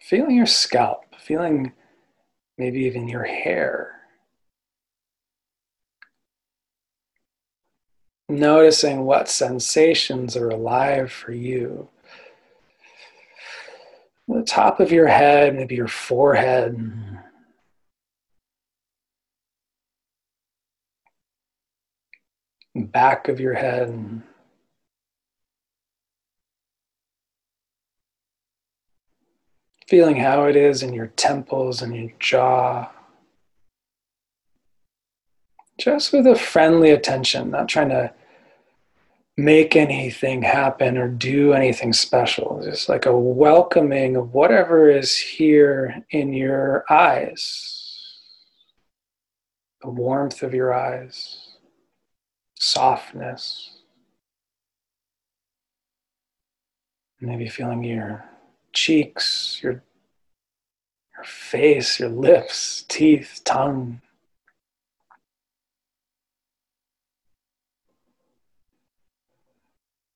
Feeling 0.00 0.36
your 0.36 0.46
scalp, 0.46 1.02
feeling 1.18 1.72
maybe 2.58 2.82
even 2.82 3.08
your 3.08 3.24
hair. 3.24 4.02
Noticing 8.28 9.00
what 9.00 9.28
sensations 9.28 10.36
are 10.36 10.50
alive 10.50 11.10
for 11.10 11.32
you. 11.32 11.88
The 14.28 14.44
top 14.44 14.78
of 14.78 14.92
your 14.92 15.08
head, 15.08 15.56
maybe 15.56 15.74
your 15.74 15.88
forehead 15.88 17.13
back 22.74 23.28
of 23.28 23.40
your 23.40 23.54
head. 23.54 24.22
Feeling 29.86 30.16
how 30.16 30.44
it 30.44 30.56
is 30.56 30.82
in 30.82 30.92
your 30.92 31.08
temples 31.08 31.82
and 31.82 31.94
your 31.94 32.10
jaw. 32.18 32.90
Just 35.78 36.12
with 36.12 36.26
a 36.26 36.36
friendly 36.36 36.90
attention, 36.90 37.50
not 37.50 37.68
trying 37.68 37.90
to 37.90 38.12
make 39.36 39.76
anything 39.76 40.42
happen 40.42 40.96
or 40.96 41.08
do 41.08 41.52
anything 41.52 41.92
special. 41.92 42.62
Just 42.64 42.88
like 42.88 43.06
a 43.06 43.16
welcoming 43.16 44.16
of 44.16 44.32
whatever 44.32 44.88
is 44.88 45.18
here 45.18 46.04
in 46.10 46.32
your 46.32 46.84
eyes, 46.88 48.18
the 49.82 49.90
warmth 49.90 50.42
of 50.42 50.54
your 50.54 50.72
eyes 50.72 51.43
softness. 52.64 53.70
Maybe 57.20 57.48
feeling 57.48 57.84
your 57.84 58.24
cheeks, 58.72 59.60
your, 59.62 59.82
your 61.14 61.24
face, 61.24 62.00
your 62.00 62.08
lips, 62.08 62.84
teeth, 62.88 63.42
tongue. 63.44 64.00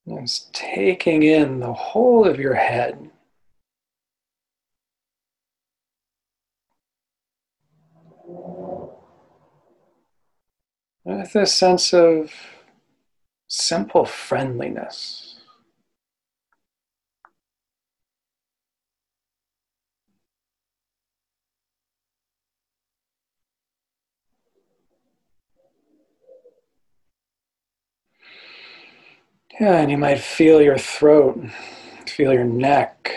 Just 0.09 0.53
taking 0.55 1.23
in 1.23 1.61
the 1.61 1.73
whole 1.73 2.27
of 2.27 2.41
your 2.41 2.55
head. 2.55 3.08
with 11.09 11.35
a 11.37 11.47
sense 11.47 11.95
of 11.95 12.31
simple 13.49 14.05
friendliness. 14.05 15.41
Yeah, 29.59 29.79
and 29.81 29.91
you 29.91 29.97
might 29.97 30.21
feel 30.21 30.61
your 30.61 30.79
throat, 30.79 31.43
feel 32.07 32.35
your 32.35 32.45
neck 32.45 33.11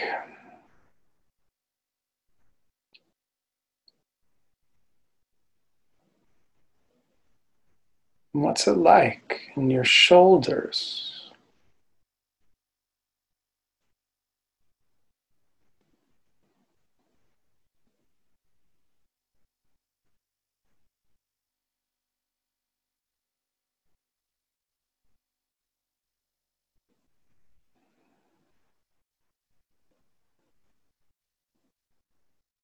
What's 8.33 8.65
it 8.67 8.77
like 8.77 9.41
in 9.57 9.69
your 9.69 9.83
shoulders? 9.83 11.31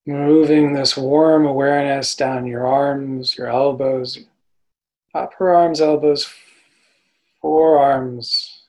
Moving 0.05 0.71
this 0.71 0.95
warm 0.95 1.45
awareness 1.45 2.15
down 2.15 2.45
your 2.47 2.65
arms, 2.65 3.37
your 3.37 3.47
elbows, 3.47 4.19
upper 5.17 5.53
arms, 5.53 5.81
elbows, 5.81 6.29
forearms. 7.41 8.63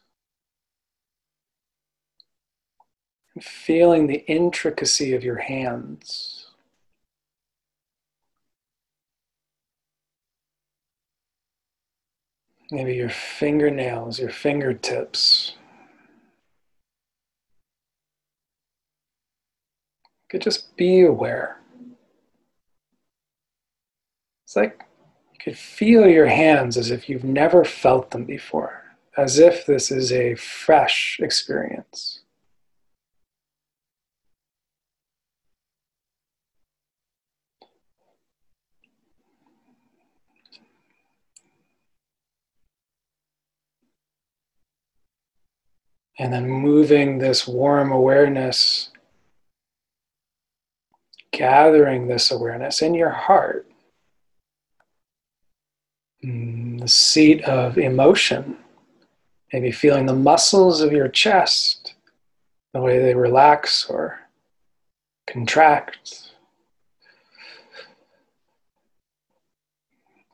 And 3.34 3.44
feeling 3.44 4.06
the 4.06 4.24
intricacy 4.26 5.14
of 5.14 5.22
your 5.22 5.36
hands. 5.38 6.50
Maybe 12.70 12.94
your 12.94 13.08
fingernails, 13.08 14.18
your 14.18 14.30
fingertips. 14.30 15.54
You 20.22 20.28
could 20.30 20.42
just 20.42 20.76
be 20.76 21.02
aware. 21.02 21.60
It's 24.44 24.56
like 24.56 24.87
could 25.42 25.56
feel 25.56 26.08
your 26.08 26.26
hands 26.26 26.76
as 26.76 26.90
if 26.90 27.08
you've 27.08 27.24
never 27.24 27.64
felt 27.64 28.10
them 28.10 28.24
before, 28.24 28.84
as 29.16 29.38
if 29.38 29.66
this 29.66 29.90
is 29.90 30.12
a 30.12 30.34
fresh 30.34 31.18
experience. 31.22 32.20
And 46.20 46.32
then 46.32 46.48
moving 46.48 47.18
this 47.18 47.46
warm 47.46 47.92
awareness 47.92 48.90
gathering 51.38 52.08
this 52.08 52.32
awareness 52.32 52.82
in 52.82 52.92
your 52.94 53.10
heart, 53.10 53.70
mm, 56.24 56.77
seat 56.88 57.42
of 57.44 57.78
emotion, 57.78 58.56
maybe 59.52 59.70
feeling 59.70 60.06
the 60.06 60.14
muscles 60.14 60.80
of 60.80 60.92
your 60.92 61.08
chest, 61.08 61.94
the 62.72 62.80
way 62.80 62.98
they 62.98 63.14
relax 63.14 63.86
or 63.88 64.20
contract. 65.26 66.32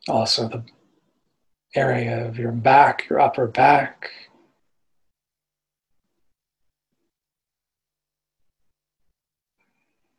Also, 0.09 0.49
the 0.49 0.63
area 1.75 2.27
of 2.27 2.39
your 2.39 2.53
back, 2.53 3.09
your 3.09 3.21
upper 3.21 3.47
back. 3.47 4.11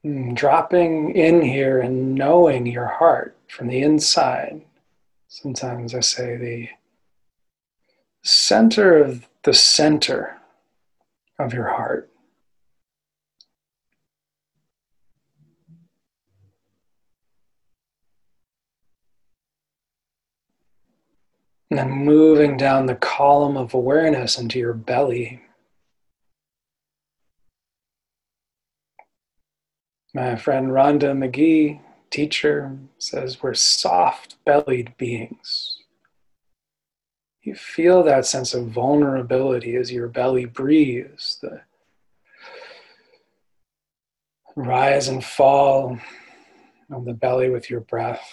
Hmm, 0.03 0.33
dropping 0.33 1.15
in 1.15 1.41
here 1.41 1.79
and 1.79 2.13
knowing 2.15 2.65
your 2.65 2.85
heart 2.85 3.35
from 3.47 3.67
the 3.67 3.81
inside. 3.81 4.61
Sometimes 5.27 5.93
I 5.93 5.99
say 5.99 6.37
the 6.37 6.69
center 8.23 8.97
of 8.97 9.27
the 9.43 9.53
center 9.53 10.37
of 11.37 11.53
your 11.53 11.67
heart. 11.67 12.09
And 21.69 21.79
then 21.79 21.91
moving 21.91 22.57
down 22.57 22.85
the 22.85 22.95
column 22.95 23.57
of 23.57 23.73
awareness 23.73 24.37
into 24.37 24.59
your 24.59 24.73
belly. 24.73 25.41
My 30.13 30.35
friend 30.37 30.69
Rhonda 30.69 31.17
Magee, 31.17 31.81
teacher, 32.15 32.77
says 32.97 33.43
we're 33.43 33.53
soft 33.53 34.37
bellied 34.45 34.95
beings. 34.97 35.79
You 37.41 37.55
feel 37.55 38.03
that 38.03 38.25
sense 38.25 38.53
of 38.53 38.67
vulnerability 38.67 39.75
as 39.75 39.91
your 39.91 40.07
belly 40.07 40.45
breathes, 40.45 41.39
the 41.41 41.61
rise 44.55 45.09
and 45.09 45.21
fall 45.21 45.99
of 46.89 47.03
the 47.03 47.13
belly 47.13 47.49
with 47.49 47.69
your 47.69 47.81
breath. 47.81 48.25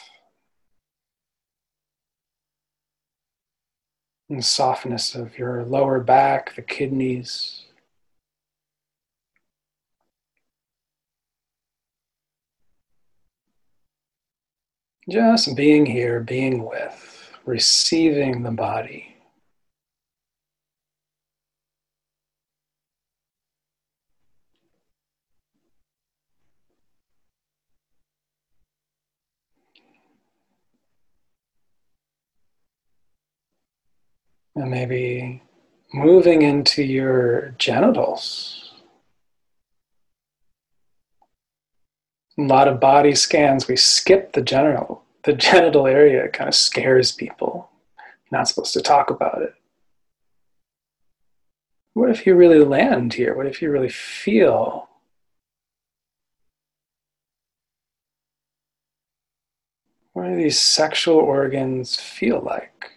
And 4.29 4.39
the 4.39 4.45
softness 4.45 5.17
of 5.17 5.37
your 5.37 5.65
lower 5.65 5.99
back, 5.99 6.55
the 6.55 6.63
kidneys, 6.63 7.62
Just 15.11 15.57
being 15.57 15.85
here, 15.85 16.21
being 16.21 16.65
with, 16.65 17.33
receiving 17.45 18.45
the 18.45 18.53
body. 18.53 19.17
And 34.55 34.71
maybe 34.71 35.43
moving 35.93 36.43
into 36.43 36.85
your 36.85 37.55
genitals. 37.59 38.62
A 42.45 42.49
lot 42.49 42.69
of 42.69 42.81
body 42.81 43.15
scans, 43.15 43.69
we 43.69 43.77
skip 43.77 44.33
the 44.33 44.43
genital. 44.43 45.05
The 45.25 45.33
genital 45.33 45.87
area 45.87 46.29
kind 46.29 46.49
of 46.49 46.55
scares 46.55 47.13
people. 47.13 47.71
Not 48.31 48.49
supposed 48.49 48.73
to 48.73 48.81
talk 48.81 49.11
about 49.11 49.43
it. 49.43 49.55
What 51.95 52.11
if 52.11 52.27
you 52.27 52.35
really 52.35 52.65
land 52.65 53.15
here? 53.15 53.37
What 53.37 53.47
if 53.47 53.61
you 53.61 53.71
really 53.71 53.91
feel? 53.91 54.89
What 60.15 60.25
do 60.25 60.37
these 60.37 60.59
sexual 60.59 61.17
organs 61.17 61.97
feel 61.97 62.41
like? 62.41 62.91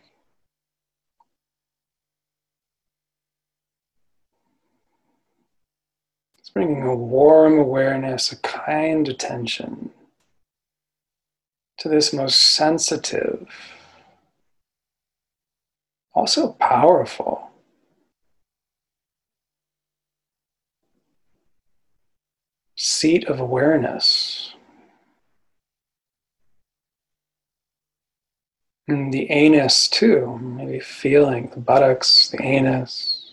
Bringing 6.56 6.84
a 6.84 6.96
warm 6.96 7.60
awareness, 7.60 8.32
a 8.32 8.38
kind 8.38 9.10
attention 9.10 9.92
to 11.78 11.90
this 11.90 12.14
most 12.14 12.40
sensitive, 12.40 13.46
also 16.14 16.54
powerful. 16.54 17.52
Seat 22.78 23.26
of 23.26 23.42
awareness. 23.42 24.54
And 28.88 29.12
the 29.14 29.30
anus, 29.30 29.90
too, 29.90 30.40
maybe 30.42 30.80
feeling 30.80 31.50
the 31.50 31.60
buttocks, 31.60 32.30
the 32.30 32.42
anus. 32.42 33.25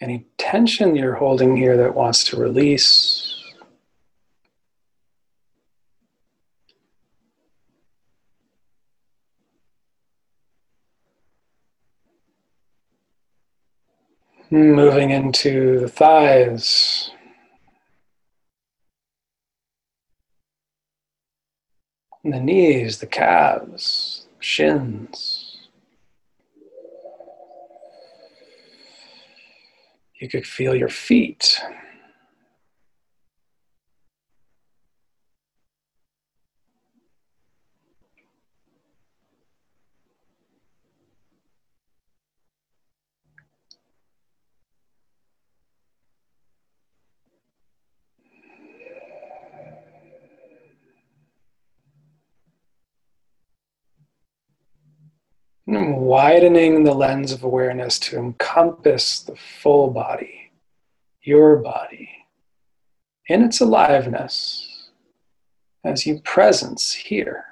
Any 0.00 0.26
tension 0.38 0.96
you're 0.96 1.14
holding 1.14 1.56
here 1.56 1.76
that 1.76 1.94
wants 1.94 2.24
to 2.24 2.36
release. 2.36 3.30
Moving 14.50 15.10
into 15.10 15.80
the 15.80 15.88
thighs. 15.88 17.10
The 22.22 22.40
knees, 22.40 22.98
the 22.98 23.06
calves, 23.06 24.26
shins. 24.38 25.33
You 30.20 30.28
could 30.28 30.46
feel 30.46 30.74
your 30.74 30.88
feet. 30.88 31.60
Widening 55.66 56.84
the 56.84 56.94
lens 56.94 57.32
of 57.32 57.42
awareness 57.42 57.98
to 57.98 58.18
encompass 58.18 59.20
the 59.20 59.36
full 59.36 59.90
body, 59.90 60.50
your 61.22 61.56
body, 61.56 62.10
in 63.28 63.42
its 63.42 63.60
aliveness 63.60 64.90
as 65.82 66.06
you 66.06 66.20
presence 66.20 66.92
here. 66.92 67.44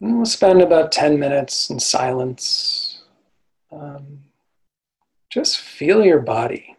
And 0.00 0.16
we'll 0.16 0.26
spend 0.26 0.60
about 0.60 0.92
10 0.92 1.18
minutes 1.18 1.70
in 1.70 1.80
silence. 1.80 3.02
Um, 3.72 4.24
just 5.30 5.58
feel 5.58 6.04
your 6.04 6.20
body 6.20 6.75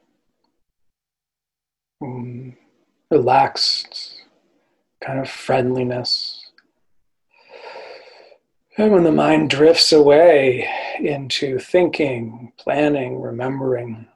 um, 2.01 2.55
relaxed, 3.09 4.21
kind 5.03 5.19
of 5.19 5.29
friendliness. 5.29 6.43
And 8.77 8.91
when 8.91 9.03
the 9.03 9.11
mind 9.11 9.49
drifts 9.49 9.91
away 9.91 10.69
into 10.99 11.57
thinking, 11.57 12.51
planning, 12.57 13.19
remembering, 13.19 14.07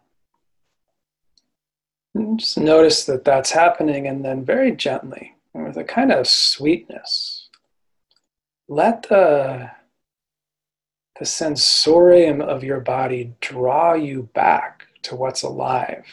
just 2.35 2.57
notice 2.57 3.05
that 3.05 3.23
that's 3.25 3.51
happening, 3.51 4.07
and 4.07 4.23
then 4.23 4.45
very 4.45 4.71
gently, 4.71 5.33
with 5.53 5.77
a 5.77 5.83
kind 5.83 6.11
of 6.11 6.27
sweetness, 6.27 7.49
let 8.67 9.03
the, 9.03 9.71
the 11.17 11.25
sensorium 11.25 12.41
of 12.41 12.63
your 12.63 12.81
body 12.81 13.33
draw 13.39 13.93
you 13.93 14.29
back 14.33 14.87
to 15.03 15.15
what's 15.15 15.41
alive 15.41 16.05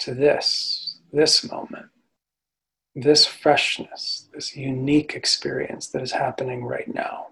to 0.00 0.14
this, 0.14 0.98
this 1.12 1.48
moment, 1.48 1.86
this 2.94 3.26
freshness, 3.26 4.28
this 4.34 4.56
unique 4.56 5.14
experience 5.14 5.88
that 5.88 6.02
is 6.02 6.12
happening 6.12 6.64
right 6.64 6.92
now. 6.92 7.28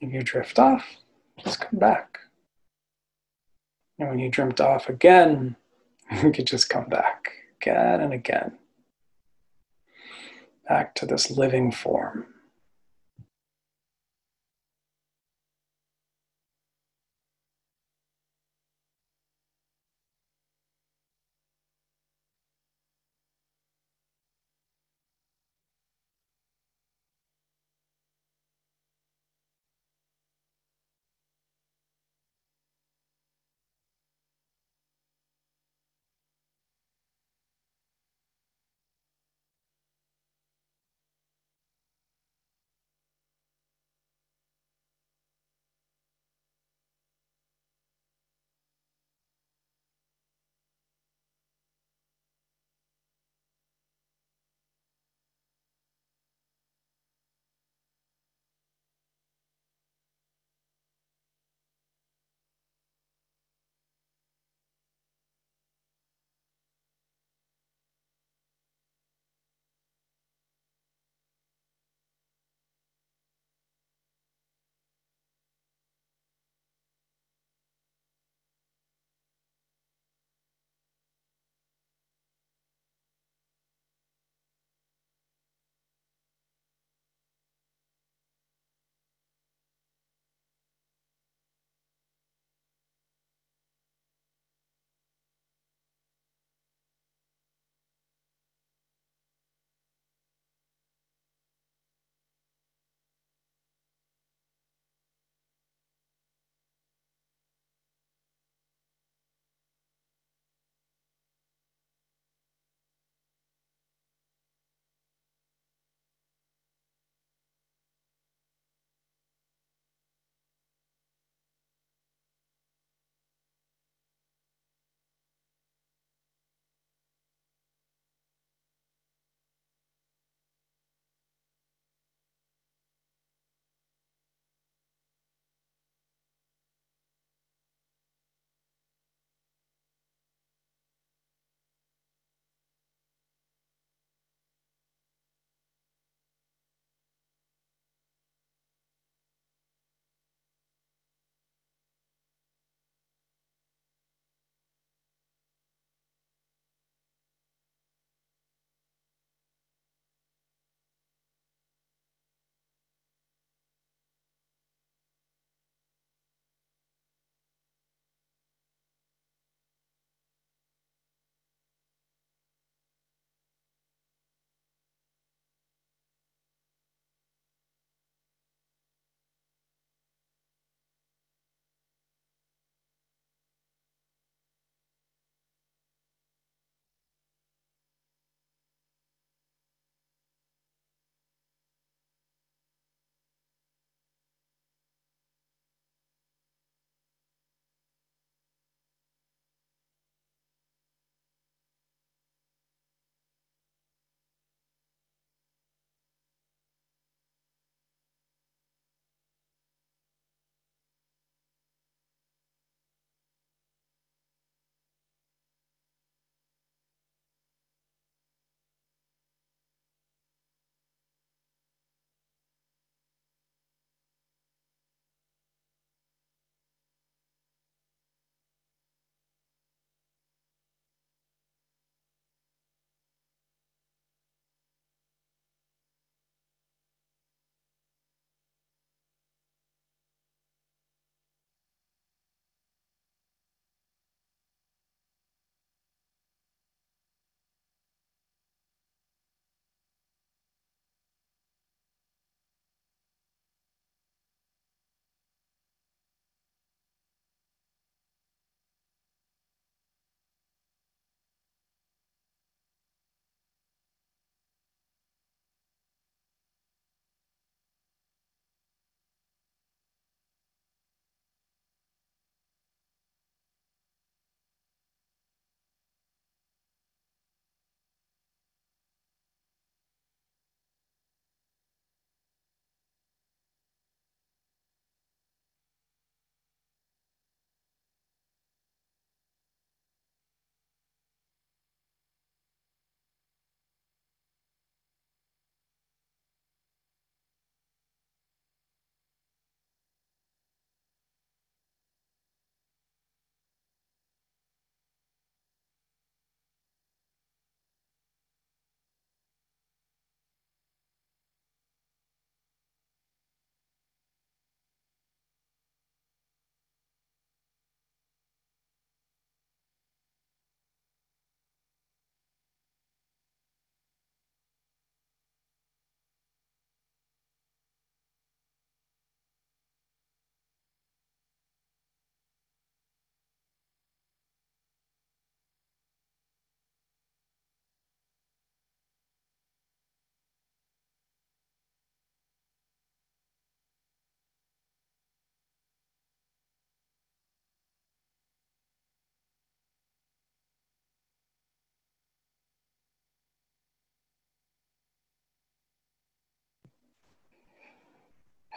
If 0.00 0.12
you 0.12 0.22
drift 0.22 0.58
off, 0.58 0.84
just 1.42 1.60
come 1.60 1.78
back. 1.78 2.18
And 3.98 4.08
when 4.08 4.18
you 4.18 4.30
drift 4.30 4.60
off 4.60 4.88
again, 4.88 5.56
you 6.22 6.30
could 6.30 6.46
just 6.46 6.68
come 6.68 6.88
back 6.88 7.32
again 7.60 8.00
and 8.00 8.12
again. 8.12 8.58
Back 10.68 10.94
to 10.96 11.06
this 11.06 11.30
living 11.30 11.72
form. 11.72 12.26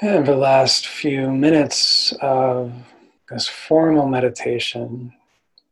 And 0.04 0.26
the 0.26 0.36
last 0.36 0.88
few 0.88 1.30
minutes 1.32 2.12
of 2.22 2.74
this 3.30 3.48
formal 3.48 4.08
meditation, 4.08 5.14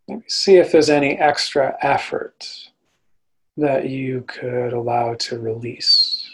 maybe 0.08 0.22
see 0.28 0.58
if 0.58 0.72
there's 0.72 0.92
any 0.92 1.18
extra 1.18 1.76
effort 1.82 2.48
that 3.58 3.90
you 3.90 4.24
could 4.28 4.74
allow 4.74 5.16
to 5.16 5.40
release. 5.40 6.30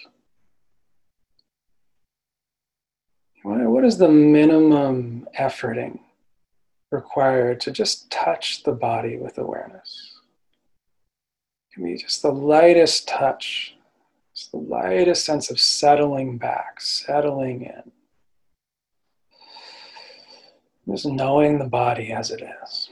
What 3.44 3.86
is 3.86 3.98
the 3.98 4.10
minimum 4.10 5.30
efforting 5.40 6.00
required 6.92 7.62
to 7.62 7.72
just 7.72 8.10
touch 8.12 8.64
the 8.64 8.74
body 8.74 9.16
with 9.16 9.38
awareness? 9.38 10.20
Can 11.74 11.86
be 11.86 11.96
just 11.96 12.24
the 12.24 12.32
lightest 12.34 13.08
touch 13.08 13.75
it's 14.36 14.48
the 14.48 14.58
lightest 14.58 15.24
sense 15.24 15.50
of 15.50 15.58
settling 15.58 16.38
back, 16.38 16.82
settling 16.82 17.62
in. 17.62 17.92
Just 20.92 21.06
knowing 21.06 21.58
the 21.58 21.70
body 21.70 22.12
as 22.12 22.32
it 22.32 22.44
is. 22.62 22.90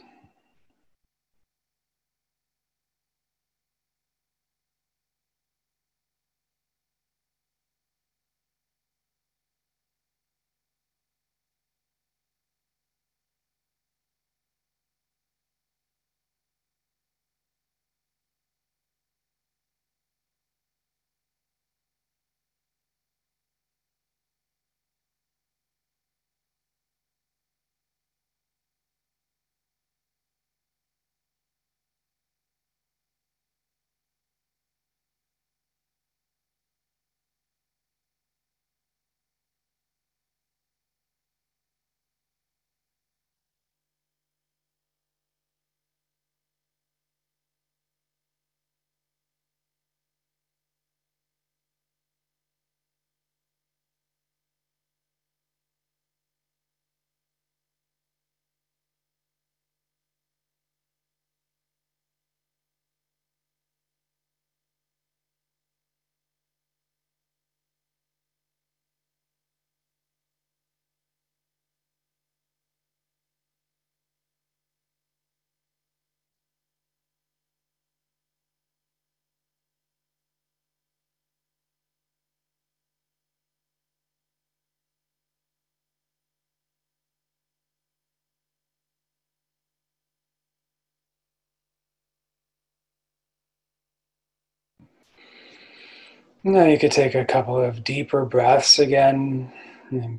Now 96.45 96.65
you 96.65 96.77
could 96.77 96.91
take 96.91 97.15
a 97.15 97.23
couple 97.23 97.57
of 97.57 97.85
deeper 97.85 98.25
breaths 98.25 98.77
again, 98.77 99.53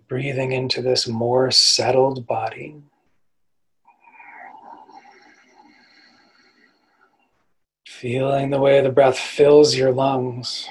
breathing 0.08 0.52
into 0.52 0.80
this 0.80 1.06
more 1.06 1.50
settled 1.50 2.26
body. 2.26 2.76
Feeling 7.86 8.48
the 8.48 8.58
way 8.58 8.80
the 8.80 8.88
breath 8.88 9.18
fills 9.18 9.76
your 9.76 9.92
lungs. 9.92 10.66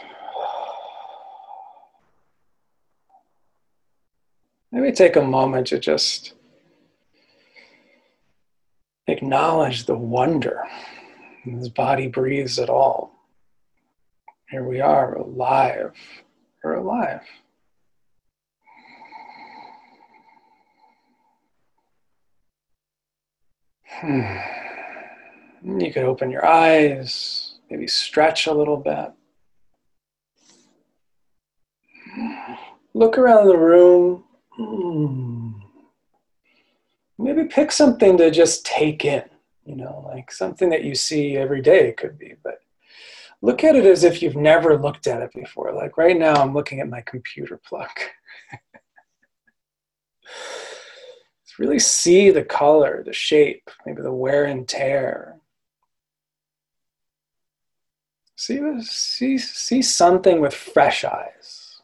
Maybe 4.72 4.92
take 4.92 5.16
a 5.16 5.22
moment 5.22 5.68
to 5.68 5.78
just 5.78 6.34
acknowledge 9.06 9.86
the 9.86 9.96
wonder 9.96 10.64
this 11.46 11.70
body 11.70 12.08
breathes 12.08 12.58
at 12.58 12.72
all. 12.72 13.13
Here 14.50 14.64
we 14.64 14.82
are, 14.82 15.16
alive. 15.16 15.94
We're 16.64 16.76
alive. 16.76 17.22
Hmm. 23.88 25.80
You 25.80 25.94
could 25.94 26.04
open 26.04 26.30
your 26.30 26.46
eyes, 26.46 27.56
maybe 27.70 27.88
stretch 27.88 28.48
a 28.48 28.54
little 28.54 28.78
bit. 28.78 29.12
Look 32.94 33.18
around 33.18 33.48
the 33.48 33.58
room. 33.58 34.24
Hmm. 34.52 35.52
Maybe 37.18 37.46
pick 37.46 37.72
something 37.72 38.18
to 38.18 38.30
just 38.30 38.66
take 38.66 39.06
in, 39.06 39.24
you 39.66 39.76
know, 39.76 40.04
like 40.06 40.32
something 40.32 40.70
that 40.70 40.84
you 40.84 40.96
see 40.96 41.38
every 41.38 41.62
day, 41.62 41.88
it 41.88 41.98
could 41.98 42.18
be, 42.18 42.34
but 42.44 42.63
look 43.44 43.64
at 43.66 43.76
it 43.76 43.86
as 43.86 44.06
if 44.06 44.22
you've 44.22 44.38
never 44.38 44.82
looked 44.82 45.06
at 45.06 45.22
it 45.22 45.34
before. 45.34 45.74
Like 45.74 45.98
right 45.98 46.18
now, 46.18 46.36
I'm 46.36 46.54
looking 46.54 46.80
at 46.80 46.90
my 46.90 47.02
computer 47.02 47.58
plug. 47.58 47.90
really 51.60 51.78
see 51.78 52.32
the 52.32 52.44
color, 52.44 53.04
the 53.06 53.14
shape, 53.14 53.70
maybe 53.86 54.02
the 54.02 54.12
wear 54.12 54.46
and 54.46 54.68
tear. 54.68 55.36
See, 58.36 58.60
see, 58.82 59.38
see 59.38 59.84
something 59.84 60.42
with 60.42 60.56
fresh 60.56 61.04
eyes. 61.04 61.82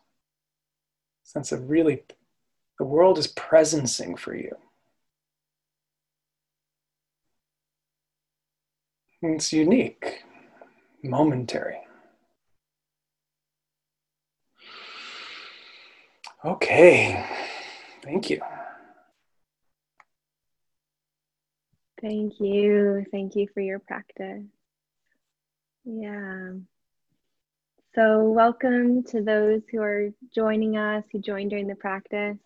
Sense 1.24 1.52
of 1.52 1.69
really, 1.69 2.02
the 2.80 2.86
world 2.86 3.19
is 3.19 3.28
presencing 3.28 4.17
for 4.17 4.36
you. 4.36 4.56
It's 9.22 9.54
unique 9.54 10.24
momentary. 11.04 11.80
Okay, 16.44 17.26
thank 18.04 18.30
you. 18.30 18.42
Thank 22.02 22.40
you. 22.40 23.06
Thank 23.12 23.36
you 23.36 23.48
for 23.54 23.60
your 23.60 23.80
practice. 23.80 24.44
Yeah. 25.84 26.52
So, 27.96 28.24
welcome 28.24 29.04
to 29.06 29.22
those 29.22 29.62
who 29.72 29.82
are 29.82 30.10
joining 30.34 30.78
us, 30.78 31.04
who 31.12 31.20
joined 31.20 31.50
during 31.50 31.68
the 31.68 31.76
practice. 31.76 32.38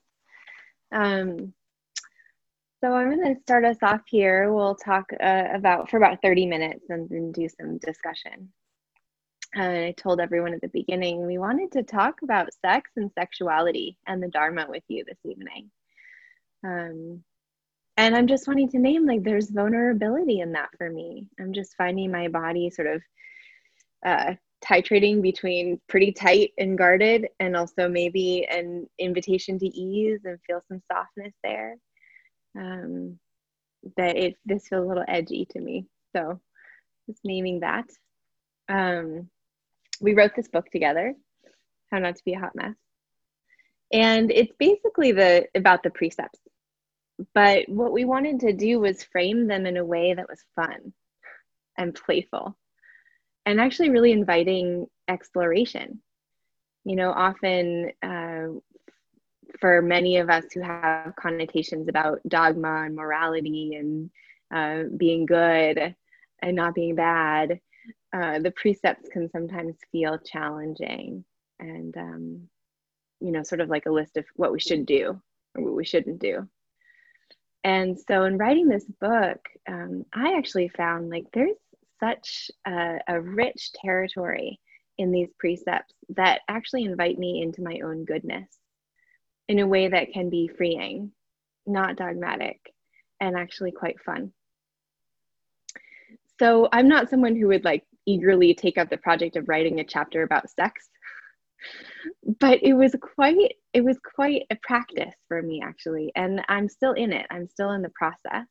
Um, 0.91 1.53
so 2.83 2.93
I'm 2.93 3.15
going 3.15 3.33
to 3.33 3.41
start 3.41 3.63
us 3.63 3.77
off 3.81 4.01
here. 4.07 4.51
We'll 4.51 4.75
talk 4.75 5.05
uh, 5.23 5.45
about 5.53 5.89
for 5.89 5.95
about 5.95 6.21
30 6.21 6.45
minutes 6.47 6.83
and 6.89 7.07
then 7.09 7.31
do 7.31 7.47
some 7.47 7.77
discussion. 7.77 8.51
Uh, 9.55 9.61
I 9.61 9.93
told 9.95 10.19
everyone 10.19 10.53
at 10.53 10.59
the 10.59 10.67
beginning 10.67 11.25
we 11.25 11.37
wanted 11.37 11.71
to 11.73 11.83
talk 11.83 12.23
about 12.23 12.53
sex 12.53 12.91
and 12.97 13.09
sexuality 13.17 13.97
and 14.05 14.21
the 14.21 14.27
Dharma 14.27 14.65
with 14.67 14.83
you 14.89 15.05
this 15.05 15.19
evening. 15.23 15.71
Um, 16.65 17.23
and 17.95 18.17
I'm 18.17 18.27
just 18.27 18.47
wanting 18.49 18.67
to 18.71 18.79
name 18.79 19.05
like 19.05 19.23
there's 19.23 19.49
vulnerability 19.49 20.41
in 20.41 20.51
that 20.51 20.69
for 20.77 20.89
me. 20.89 21.27
I'm 21.39 21.53
just 21.53 21.77
finding 21.77 22.11
my 22.11 22.27
body 22.27 22.69
sort 22.69 22.87
of 22.87 23.01
uh, 24.05 24.33
titrating 24.61 25.21
between 25.21 25.79
pretty 25.87 26.11
tight 26.11 26.51
and 26.57 26.77
guarded, 26.77 27.29
and 27.39 27.55
also 27.55 27.87
maybe 27.87 28.45
an 28.51 28.89
invitation 28.99 29.57
to 29.59 29.67
ease 29.67 30.19
and 30.25 30.37
feel 30.45 30.61
some 30.67 30.81
softness 30.91 31.33
there 31.45 31.77
um, 32.57 33.19
that 33.97 34.17
it 34.17 34.37
this 34.45 34.67
feels 34.67 34.85
a 34.85 34.87
little 34.87 35.05
edgy 35.07 35.47
to 35.51 35.59
me. 35.59 35.85
So 36.15 36.39
just 37.07 37.19
naming 37.23 37.61
that. 37.61 37.85
Um, 38.69 39.29
we 39.99 40.13
wrote 40.13 40.35
this 40.35 40.47
book 40.47 40.69
together, 40.71 41.13
How 41.91 41.99
Not 41.99 42.15
to 42.15 42.23
Be 42.23 42.33
a 42.33 42.39
Hot 42.39 42.55
Mess. 42.55 42.75
And 43.91 44.31
it's 44.31 44.53
basically 44.57 45.11
the 45.11 45.47
about 45.55 45.83
the 45.83 45.89
precepts. 45.89 46.39
But 47.33 47.69
what 47.69 47.91
we 47.91 48.05
wanted 48.05 48.39
to 48.41 48.53
do 48.53 48.79
was 48.79 49.03
frame 49.03 49.47
them 49.47 49.65
in 49.65 49.77
a 49.77 49.85
way 49.85 50.13
that 50.13 50.29
was 50.29 50.43
fun 50.55 50.93
and 51.77 51.93
playful 51.93 52.57
and 53.45 53.59
actually 53.59 53.89
really 53.89 54.11
inviting 54.11 54.87
exploration. 55.07 56.01
You 56.85 56.95
know, 56.95 57.11
often 57.11 57.91
uh, 58.01 58.47
for 59.59 59.81
many 59.81 60.17
of 60.17 60.29
us 60.29 60.45
who 60.53 60.61
have 60.61 61.15
connotations 61.15 61.87
about 61.87 62.19
dogma 62.27 62.83
and 62.85 62.95
morality 62.95 63.75
and 63.75 64.09
uh, 64.53 64.89
being 64.97 65.25
good 65.25 65.95
and 66.41 66.55
not 66.55 66.75
being 66.75 66.95
bad, 66.95 67.59
uh, 68.13 68.39
the 68.39 68.51
precepts 68.51 69.09
can 69.09 69.29
sometimes 69.29 69.75
feel 69.91 70.17
challenging 70.19 71.23
and, 71.59 71.95
um, 71.97 72.41
you 73.19 73.31
know, 73.31 73.43
sort 73.43 73.61
of 73.61 73.69
like 73.69 73.85
a 73.85 73.91
list 73.91 74.17
of 74.17 74.25
what 74.35 74.51
we 74.51 74.59
should 74.59 74.85
do 74.85 75.19
or 75.55 75.63
what 75.63 75.75
we 75.75 75.85
shouldn't 75.85 76.19
do. 76.19 76.47
And 77.63 77.97
so, 77.97 78.25
in 78.25 78.37
writing 78.37 78.67
this 78.67 78.85
book, 78.99 79.39
um, 79.69 80.05
I 80.13 80.37
actually 80.37 80.67
found 80.67 81.09
like 81.09 81.25
there's 81.33 81.55
such 81.99 82.51
a, 82.67 82.99
a 83.07 83.21
rich 83.21 83.71
territory 83.73 84.59
in 84.97 85.11
these 85.11 85.29
precepts 85.39 85.93
that 86.09 86.41
actually 86.49 86.83
invite 86.83 87.17
me 87.17 87.41
into 87.41 87.63
my 87.63 87.79
own 87.83 88.03
goodness 88.03 88.59
in 89.47 89.59
a 89.59 89.67
way 89.67 89.87
that 89.87 90.13
can 90.13 90.29
be 90.29 90.47
freeing, 90.47 91.11
not 91.65 91.95
dogmatic, 91.95 92.59
and 93.19 93.37
actually 93.37 93.71
quite 93.71 93.99
fun. 94.01 94.31
So 96.39 96.67
I'm 96.71 96.87
not 96.87 97.09
someone 97.09 97.35
who 97.35 97.47
would 97.47 97.63
like 97.63 97.83
eagerly 98.05 98.53
take 98.53 98.77
up 98.77 98.89
the 98.89 98.97
project 98.97 99.35
of 99.35 99.47
writing 99.47 99.79
a 99.79 99.83
chapter 99.83 100.23
about 100.23 100.49
sex. 100.49 100.89
But 102.41 102.61
it 102.61 102.73
was 102.73 102.93
quite 102.99 103.55
it 103.71 103.81
was 103.81 103.97
quite 104.15 104.41
a 104.49 104.57
practice 104.61 105.13
for 105.29 105.41
me 105.41 105.61
actually 105.63 106.11
and 106.13 106.41
I'm 106.49 106.67
still 106.67 106.91
in 106.91 107.13
it. 107.13 107.25
I'm 107.31 107.47
still 107.47 107.71
in 107.71 107.81
the 107.81 107.91
process. 107.95 108.47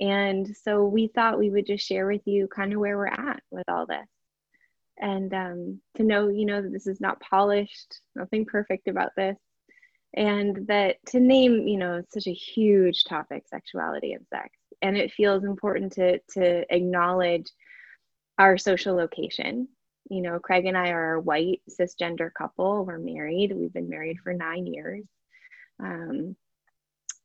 And 0.00 0.46
so 0.62 0.84
we 0.84 1.08
thought 1.08 1.38
we 1.38 1.50
would 1.50 1.66
just 1.66 1.84
share 1.84 2.06
with 2.06 2.20
you 2.26 2.46
kind 2.46 2.72
of 2.72 2.78
where 2.78 2.96
we're 2.96 3.08
at 3.08 3.42
with 3.50 3.64
all 3.68 3.86
this. 3.86 4.06
And 5.00 5.34
um, 5.34 5.80
to 5.96 6.04
know, 6.04 6.28
you 6.28 6.46
know, 6.46 6.62
that 6.62 6.72
this 6.72 6.86
is 6.86 7.00
not 7.00 7.18
polished, 7.18 8.00
nothing 8.14 8.44
perfect 8.44 8.86
about 8.86 9.10
this 9.16 9.36
and 10.14 10.66
that 10.66 10.96
to 11.06 11.20
name 11.20 11.68
you 11.68 11.76
know 11.78 12.02
such 12.10 12.26
a 12.26 12.32
huge 12.32 13.04
topic 13.04 13.44
sexuality 13.48 14.12
and 14.12 14.26
sex 14.28 14.50
and 14.82 14.96
it 14.96 15.12
feels 15.12 15.44
important 15.44 15.92
to 15.92 16.18
to 16.30 16.74
acknowledge 16.74 17.50
our 18.38 18.56
social 18.56 18.94
location. 18.94 19.68
You 20.10 20.22
know 20.22 20.38
craig 20.38 20.64
and 20.64 20.76
i 20.76 20.90
are 20.90 21.14
a 21.14 21.20
white 21.20 21.60
cisgender 21.68 22.30
couple. 22.32 22.84
We're 22.84 22.98
married. 22.98 23.52
We've 23.54 23.72
been 23.72 23.90
married 23.90 24.18
for 24.22 24.32
nine 24.32 24.66
years. 24.66 25.04
Um, 25.82 26.34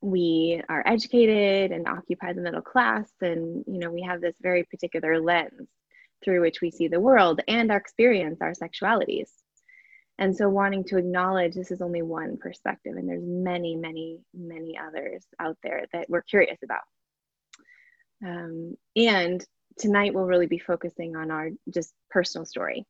we 0.01 0.61
are 0.67 0.83
educated 0.85 1.71
and 1.71 1.87
occupy 1.87 2.33
the 2.33 2.41
middle 2.41 2.61
class 2.61 3.09
and 3.21 3.63
you 3.67 3.79
know 3.79 3.89
we 3.89 4.01
have 4.01 4.19
this 4.19 4.35
very 4.41 4.65
particular 4.65 5.21
lens 5.21 5.69
through 6.21 6.41
which 6.41 6.59
we 6.61 6.69
see 6.71 6.89
the 6.89 6.99
world 6.99 7.39
and 7.47 7.71
our 7.71 7.77
experience 7.77 8.39
our 8.41 8.51
sexualities 8.51 9.29
and 10.19 10.35
so 10.35 10.47
wanting 10.47 10.83
to 10.85 10.97
acknowledge 10.97 11.55
this 11.55 11.71
is 11.71 11.81
only 11.81 12.01
one 12.01 12.37
perspective 12.37 12.95
and 12.97 13.09
there's 13.09 13.23
many 13.23 13.75
many 13.75 14.19
many 14.33 14.77
others 14.77 15.25
out 15.39 15.57
there 15.63 15.85
that 15.93 16.09
we're 16.09 16.21
curious 16.21 16.59
about. 16.63 16.83
Um, 18.25 18.75
and 18.95 19.43
tonight 19.77 20.13
we'll 20.13 20.25
really 20.25 20.47
be 20.47 20.59
focusing 20.59 21.15
on 21.15 21.31
our 21.31 21.49
just 21.69 21.93
personal 22.09 22.45
story. 22.45 22.85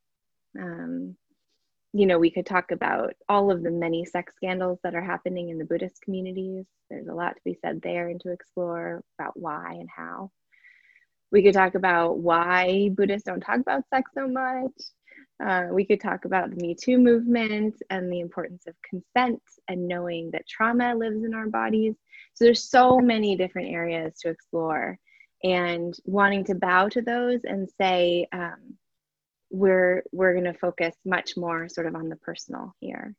Um, 0.59 1.15
you 1.93 2.07
know 2.07 2.19
we 2.19 2.31
could 2.31 2.45
talk 2.45 2.71
about 2.71 3.13
all 3.29 3.51
of 3.51 3.63
the 3.63 3.71
many 3.71 4.03
sex 4.03 4.33
scandals 4.35 4.79
that 4.83 4.95
are 4.95 5.03
happening 5.03 5.49
in 5.49 5.57
the 5.57 5.65
buddhist 5.65 6.01
communities. 6.01 6.65
There's 6.89 7.07
a 7.07 7.13
lot 7.13 7.35
to 7.35 7.41
be 7.45 7.57
said 7.61 7.81
there 7.81 8.09
and 8.09 8.19
to 8.21 8.31
explore 8.31 9.01
about 9.17 9.39
why 9.39 9.77
and 9.79 9.89
how. 9.89 10.31
We 11.31 11.41
could 11.41 11.53
talk 11.53 11.75
about 11.75 12.19
why 12.19 12.89
buddhists 12.93 13.25
don't 13.25 13.41
talk 13.41 13.59
about 13.59 13.87
sex 13.89 14.11
so 14.13 14.27
much 14.27 14.71
uh, 15.43 15.67
we 15.71 15.85
could 15.85 15.99
talk 15.99 16.25
about 16.25 16.49
the 16.49 16.55
Me 16.57 16.75
Too 16.75 16.97
movement 16.97 17.81
and 17.89 18.11
the 18.11 18.19
importance 18.19 18.65
of 18.67 18.75
consent 18.87 19.41
and 19.67 19.87
knowing 19.87 20.31
that 20.31 20.47
trauma 20.47 20.95
lives 20.95 21.23
in 21.23 21.33
our 21.33 21.47
bodies. 21.47 21.95
So 22.33 22.45
there's 22.45 22.69
so 22.69 22.99
many 22.99 23.35
different 23.35 23.69
areas 23.69 24.19
to 24.19 24.29
explore, 24.29 24.97
and 25.43 25.93
wanting 26.05 26.45
to 26.45 26.55
bow 26.55 26.87
to 26.89 27.01
those 27.01 27.41
and 27.43 27.69
say 27.79 28.27
um, 28.31 28.77
we're 29.49 30.03
we're 30.11 30.33
going 30.33 30.51
to 30.51 30.53
focus 30.53 30.95
much 31.05 31.35
more 31.35 31.67
sort 31.67 31.87
of 31.87 31.95
on 31.95 32.09
the 32.09 32.15
personal 32.15 32.73
here. 32.79 33.15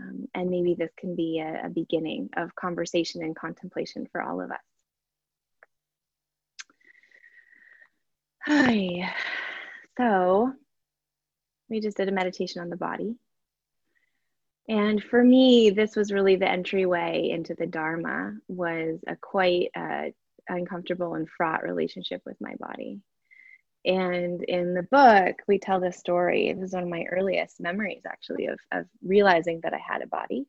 Um, 0.00 0.26
and 0.34 0.50
maybe 0.50 0.74
this 0.74 0.90
can 0.98 1.14
be 1.14 1.38
a, 1.40 1.66
a 1.66 1.68
beginning 1.68 2.30
of 2.36 2.54
conversation 2.56 3.22
and 3.22 3.36
contemplation 3.36 4.08
for 4.10 4.20
all 4.20 4.40
of 4.40 4.50
us. 4.50 4.58
Hi. 8.46 9.14
So 9.96 10.52
we 11.68 11.80
just 11.80 11.96
did 11.96 12.08
a 12.08 12.12
meditation 12.12 12.62
on 12.62 12.70
the 12.70 12.76
body. 12.76 13.16
And 14.68 15.02
for 15.02 15.22
me, 15.22 15.70
this 15.70 15.94
was 15.94 16.12
really 16.12 16.36
the 16.36 16.48
entryway 16.48 17.28
into 17.30 17.54
the 17.54 17.66
Dharma 17.66 18.34
was 18.48 18.98
a 19.06 19.16
quite 19.16 19.70
uh, 19.76 20.04
uncomfortable 20.48 21.14
and 21.14 21.28
fraught 21.28 21.62
relationship 21.62 22.22
with 22.24 22.36
my 22.40 22.54
body. 22.58 23.00
And 23.84 24.42
in 24.42 24.72
the 24.72 24.84
book, 24.84 25.36
we 25.46 25.58
tell 25.58 25.80
this 25.80 25.98
story. 25.98 26.52
This 26.54 26.68
is 26.68 26.74
one 26.74 26.84
of 26.84 26.88
my 26.88 27.04
earliest 27.10 27.60
memories, 27.60 28.02
actually, 28.06 28.46
of, 28.46 28.58
of 28.72 28.86
realizing 29.02 29.60
that 29.62 29.74
I 29.74 29.78
had 29.78 30.00
a 30.00 30.06
body. 30.06 30.46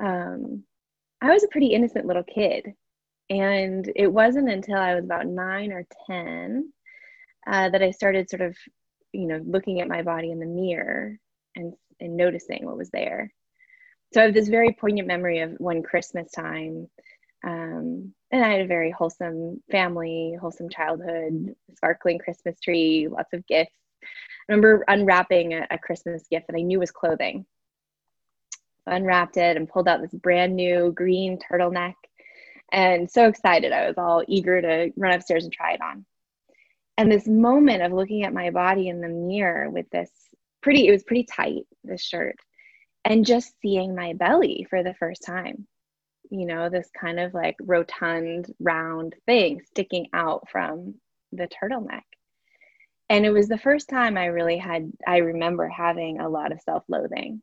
Um, 0.00 0.64
I 1.20 1.30
was 1.30 1.44
a 1.44 1.48
pretty 1.48 1.68
innocent 1.68 2.06
little 2.06 2.24
kid. 2.24 2.72
And 3.28 3.90
it 3.94 4.06
wasn't 4.06 4.50
until 4.50 4.76
I 4.76 4.94
was 4.94 5.04
about 5.04 5.26
nine 5.26 5.72
or 5.72 5.86
10 6.06 6.72
uh, 7.46 7.68
that 7.70 7.82
I 7.82 7.90
started 7.90 8.30
sort 8.30 8.42
of 8.42 8.56
you 9.14 9.26
know 9.26 9.40
looking 9.46 9.80
at 9.80 9.88
my 9.88 10.02
body 10.02 10.30
in 10.30 10.40
the 10.40 10.46
mirror 10.46 11.18
and 11.56 11.74
and 12.00 12.16
noticing 12.16 12.66
what 12.66 12.76
was 12.76 12.90
there. 12.90 13.32
So 14.12 14.20
i 14.20 14.24
have 14.24 14.34
this 14.34 14.48
very 14.48 14.72
poignant 14.72 15.08
memory 15.08 15.40
of 15.40 15.52
one 15.58 15.82
christmas 15.82 16.30
time 16.30 16.88
um, 17.44 18.14
and 18.30 18.44
i 18.44 18.48
had 18.48 18.60
a 18.60 18.66
very 18.66 18.90
wholesome 18.90 19.62
family 19.70 20.36
wholesome 20.40 20.68
childhood 20.68 21.54
sparkling 21.76 22.18
christmas 22.18 22.58
tree 22.60 23.08
lots 23.10 23.32
of 23.32 23.46
gifts. 23.46 23.74
I 24.02 24.52
remember 24.52 24.84
unwrapping 24.88 25.54
a, 25.54 25.66
a 25.70 25.78
christmas 25.78 26.26
gift 26.30 26.46
that 26.48 26.56
i 26.56 26.62
knew 26.62 26.78
was 26.78 26.90
clothing. 26.90 27.46
Unwrapped 28.86 29.38
it 29.38 29.56
and 29.56 29.68
pulled 29.68 29.88
out 29.88 30.02
this 30.02 30.12
brand 30.12 30.54
new 30.54 30.92
green 30.92 31.38
turtleneck 31.38 31.94
and 32.72 33.10
so 33.10 33.28
excited 33.28 33.72
i 33.72 33.86
was 33.86 33.96
all 33.96 34.22
eager 34.28 34.60
to 34.60 34.92
run 34.96 35.12
upstairs 35.12 35.44
and 35.44 35.52
try 35.52 35.72
it 35.72 35.80
on 35.80 36.04
and 36.96 37.10
this 37.10 37.26
moment 37.26 37.82
of 37.82 37.92
looking 37.92 38.24
at 38.24 38.32
my 38.32 38.50
body 38.50 38.88
in 38.88 39.00
the 39.00 39.08
mirror 39.08 39.68
with 39.70 39.88
this 39.90 40.10
pretty 40.62 40.86
it 40.86 40.92
was 40.92 41.04
pretty 41.04 41.24
tight 41.24 41.64
this 41.82 42.02
shirt 42.02 42.36
and 43.04 43.26
just 43.26 43.54
seeing 43.60 43.94
my 43.94 44.12
belly 44.14 44.66
for 44.70 44.82
the 44.82 44.94
first 44.94 45.22
time 45.22 45.66
you 46.30 46.46
know 46.46 46.68
this 46.68 46.88
kind 46.98 47.20
of 47.20 47.34
like 47.34 47.56
rotund 47.60 48.52
round 48.58 49.14
thing 49.26 49.60
sticking 49.66 50.08
out 50.12 50.48
from 50.50 50.94
the 51.32 51.48
turtleneck. 51.48 52.02
And 53.10 53.26
it 53.26 53.30
was 53.30 53.48
the 53.48 53.58
first 53.58 53.88
time 53.88 54.16
i 54.16 54.26
really 54.26 54.58
had 54.58 54.90
i 55.06 55.18
remember 55.18 55.68
having 55.68 56.20
a 56.20 56.28
lot 56.28 56.52
of 56.52 56.60
self-loathing. 56.62 57.42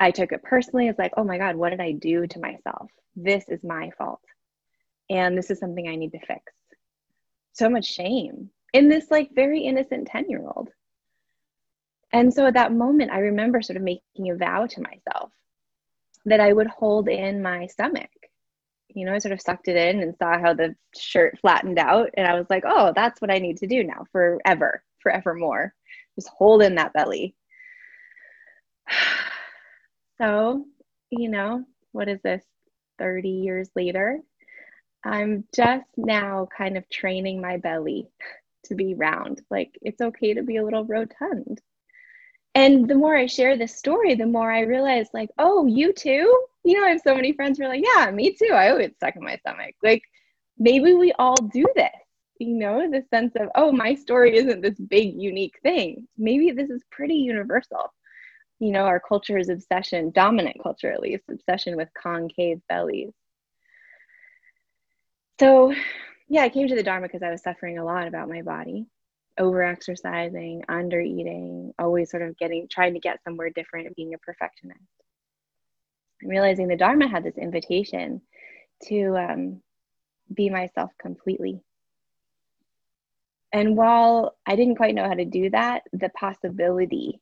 I 0.00 0.10
took 0.10 0.32
it 0.32 0.42
personally 0.42 0.88
it's 0.88 0.98
like 0.98 1.14
oh 1.16 1.24
my 1.24 1.38
god 1.38 1.56
what 1.56 1.70
did 1.70 1.80
i 1.80 1.92
do 1.92 2.26
to 2.26 2.40
myself? 2.40 2.90
This 3.16 3.48
is 3.48 3.62
my 3.64 3.90
fault. 3.96 4.20
And 5.10 5.36
this 5.36 5.50
is 5.50 5.58
something 5.58 5.88
i 5.88 5.96
need 5.96 6.12
to 6.12 6.26
fix 6.26 6.52
so 7.58 7.68
much 7.68 7.86
shame 7.86 8.50
in 8.72 8.88
this 8.88 9.10
like 9.10 9.30
very 9.34 9.62
innocent 9.62 10.06
10 10.08 10.28
year 10.28 10.42
old. 10.44 10.70
And 12.12 12.32
so 12.32 12.46
at 12.46 12.54
that 12.54 12.72
moment, 12.72 13.10
I 13.10 13.18
remember 13.18 13.60
sort 13.60 13.76
of 13.76 13.82
making 13.82 14.30
a 14.30 14.36
vow 14.36 14.66
to 14.66 14.80
myself 14.80 15.30
that 16.24 16.40
I 16.40 16.52
would 16.52 16.68
hold 16.68 17.08
in 17.08 17.42
my 17.42 17.66
stomach. 17.66 18.10
You 18.94 19.04
know, 19.04 19.14
I 19.14 19.18
sort 19.18 19.32
of 19.32 19.42
sucked 19.42 19.68
it 19.68 19.76
in 19.76 20.02
and 20.02 20.16
saw 20.16 20.38
how 20.38 20.54
the 20.54 20.74
shirt 20.96 21.38
flattened 21.40 21.78
out. 21.78 22.10
And 22.14 22.26
I 22.26 22.34
was 22.34 22.46
like, 22.48 22.64
oh, 22.66 22.92
that's 22.94 23.20
what 23.20 23.30
I 23.30 23.38
need 23.38 23.58
to 23.58 23.66
do 23.66 23.84
now 23.84 24.06
forever, 24.12 24.82
forevermore. 25.00 25.74
Just 26.14 26.28
hold 26.28 26.62
in 26.62 26.76
that 26.76 26.92
belly. 26.92 27.34
So, 30.20 30.64
you 31.10 31.28
know, 31.28 31.64
what 31.92 32.08
is 32.08 32.20
this, 32.24 32.42
30 32.98 33.28
years 33.28 33.70
later? 33.76 34.18
I'm 35.08 35.44
just 35.54 35.86
now 35.96 36.48
kind 36.56 36.76
of 36.76 36.88
training 36.90 37.40
my 37.40 37.56
belly 37.56 38.08
to 38.64 38.74
be 38.74 38.94
round. 38.94 39.42
Like 39.50 39.76
it's 39.80 40.00
okay 40.00 40.34
to 40.34 40.42
be 40.42 40.56
a 40.56 40.64
little 40.64 40.84
rotund. 40.84 41.60
And 42.54 42.88
the 42.88 42.94
more 42.94 43.16
I 43.16 43.26
share 43.26 43.56
this 43.56 43.74
story, 43.74 44.14
the 44.14 44.26
more 44.26 44.50
I 44.50 44.60
realize, 44.60 45.08
like, 45.14 45.30
oh, 45.38 45.66
you 45.66 45.92
too? 45.92 46.44
You 46.64 46.74
know, 46.74 46.84
I 46.84 46.90
have 46.90 47.00
so 47.02 47.14
many 47.14 47.32
friends 47.32 47.56
who 47.56 47.64
are 47.64 47.68
like, 47.68 47.84
yeah, 47.94 48.10
me 48.10 48.34
too. 48.34 48.52
I 48.52 48.70
always 48.70 48.90
suck 48.98 49.16
in 49.16 49.22
my 49.22 49.36
stomach. 49.36 49.74
Like, 49.82 50.02
maybe 50.58 50.94
we 50.94 51.12
all 51.12 51.36
do 51.36 51.64
this, 51.76 51.90
you 52.38 52.54
know, 52.54 52.90
the 52.90 53.04
sense 53.10 53.34
of, 53.36 53.48
oh, 53.54 53.70
my 53.70 53.94
story 53.94 54.36
isn't 54.36 54.60
this 54.60 54.78
big, 54.78 55.14
unique 55.20 55.58
thing. 55.62 56.08
Maybe 56.16 56.50
this 56.50 56.68
is 56.68 56.82
pretty 56.90 57.14
universal. 57.14 57.92
You 58.58 58.72
know, 58.72 58.86
our 58.86 58.98
culture's 58.98 59.50
obsession, 59.50 60.10
dominant 60.10 60.56
culture 60.60 60.90
at 60.90 61.00
least, 61.00 61.24
obsession 61.30 61.76
with 61.76 61.88
concave 61.94 62.60
bellies 62.68 63.12
so 65.38 65.74
yeah 66.28 66.42
i 66.42 66.48
came 66.48 66.68
to 66.68 66.74
the 66.74 66.82
dharma 66.82 67.06
because 67.06 67.22
i 67.22 67.30
was 67.30 67.42
suffering 67.42 67.78
a 67.78 67.84
lot 67.84 68.06
about 68.06 68.28
my 68.28 68.42
body 68.42 68.86
over 69.38 69.62
exercising 69.62 70.62
under 70.68 71.00
eating 71.00 71.72
always 71.78 72.10
sort 72.10 72.22
of 72.22 72.36
getting 72.38 72.66
trying 72.68 72.94
to 72.94 73.00
get 73.00 73.22
somewhere 73.22 73.50
different 73.50 73.94
being 73.96 74.14
a 74.14 74.18
perfectionist 74.18 74.80
and 76.20 76.30
realizing 76.30 76.68
the 76.68 76.76
Dharma 76.76 77.08
had 77.08 77.24
this 77.24 77.38
invitation 77.38 78.20
to 78.84 79.16
um, 79.16 79.62
be 80.32 80.50
myself 80.50 80.90
completely. 81.00 81.60
And 83.52 83.76
while 83.76 84.36
I 84.46 84.56
didn't 84.56 84.76
quite 84.76 84.94
know 84.94 85.08
how 85.08 85.14
to 85.14 85.24
do 85.24 85.50
that, 85.50 85.82
the 85.92 86.10
possibility 86.10 87.20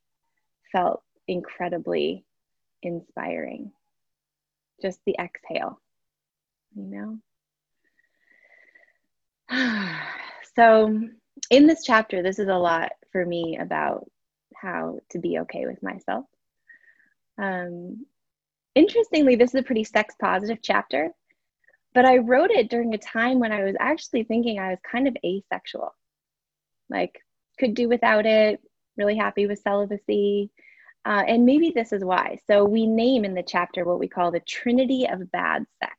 felt 0.72 1.02
incredibly 1.28 2.24
inspiring. 2.82 3.72
Just 4.82 5.00
the 5.06 5.16
exhale, 5.18 5.80
you 6.74 6.84
know? 6.84 7.18
so, 10.56 11.00
in 11.50 11.66
this 11.66 11.84
chapter, 11.84 12.22
this 12.22 12.38
is 12.38 12.48
a 12.48 12.54
lot 12.54 12.92
for 13.12 13.24
me 13.24 13.58
about 13.60 14.10
how 14.54 14.98
to 15.10 15.18
be 15.18 15.38
okay 15.40 15.66
with 15.66 15.82
myself. 15.82 16.24
Um, 17.40 18.06
interestingly, 18.74 19.36
this 19.36 19.54
is 19.54 19.60
a 19.60 19.64
pretty 19.64 19.84
sex 19.84 20.14
positive 20.20 20.58
chapter, 20.62 21.10
but 21.94 22.04
I 22.04 22.18
wrote 22.18 22.50
it 22.50 22.70
during 22.70 22.94
a 22.94 22.98
time 22.98 23.38
when 23.38 23.52
I 23.52 23.62
was 23.64 23.76
actually 23.78 24.24
thinking 24.24 24.58
I 24.58 24.70
was 24.70 24.78
kind 24.90 25.06
of 25.06 25.16
asexual. 25.24 25.94
Like, 26.90 27.20
could 27.58 27.74
do 27.74 27.88
without 27.88 28.26
it, 28.26 28.60
really 28.96 29.16
happy 29.16 29.46
with 29.46 29.60
celibacy. 29.60 30.50
Uh, 31.04 31.22
and 31.28 31.46
maybe 31.46 31.70
this 31.70 31.92
is 31.92 32.04
why. 32.04 32.38
So, 32.48 32.64
we 32.64 32.86
name 32.86 33.24
in 33.24 33.34
the 33.34 33.44
chapter 33.46 33.84
what 33.84 34.00
we 34.00 34.08
call 34.08 34.32
the 34.32 34.40
trinity 34.40 35.06
of 35.06 35.30
bad 35.30 35.64
sex. 35.80 35.94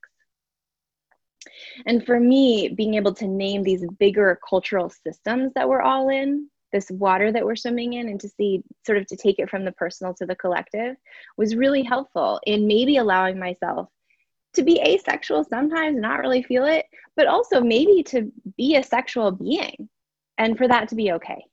And 1.85 2.05
for 2.05 2.19
me, 2.19 2.69
being 2.69 2.95
able 2.95 3.13
to 3.15 3.27
name 3.27 3.63
these 3.63 3.85
bigger 3.99 4.39
cultural 4.47 4.89
systems 4.89 5.53
that 5.55 5.67
we're 5.67 5.81
all 5.81 6.09
in, 6.09 6.49
this 6.71 6.91
water 6.91 7.31
that 7.31 7.45
we're 7.45 7.55
swimming 7.55 7.93
in, 7.93 8.09
and 8.09 8.19
to 8.19 8.29
see 8.29 8.63
sort 8.85 8.97
of 8.97 9.07
to 9.07 9.15
take 9.15 9.39
it 9.39 9.49
from 9.49 9.65
the 9.65 9.71
personal 9.73 10.13
to 10.15 10.25
the 10.25 10.35
collective 10.35 10.95
was 11.37 11.55
really 11.55 11.83
helpful 11.83 12.39
in 12.45 12.67
maybe 12.67 12.97
allowing 12.97 13.39
myself 13.39 13.87
to 14.53 14.63
be 14.63 14.81
asexual 14.81 15.43
sometimes, 15.43 15.99
not 15.99 16.19
really 16.19 16.43
feel 16.43 16.65
it, 16.65 16.85
but 17.15 17.27
also 17.27 17.61
maybe 17.61 18.03
to 18.03 18.31
be 18.57 18.75
a 18.75 18.83
sexual 18.83 19.31
being 19.31 19.87
and 20.37 20.57
for 20.57 20.67
that 20.67 20.89
to 20.89 20.95
be 20.95 21.11
okay. 21.13 21.43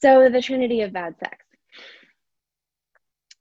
So, 0.00 0.28
the 0.28 0.42
trinity 0.42 0.82
of 0.82 0.92
bad 0.92 1.18
sex 1.18 1.43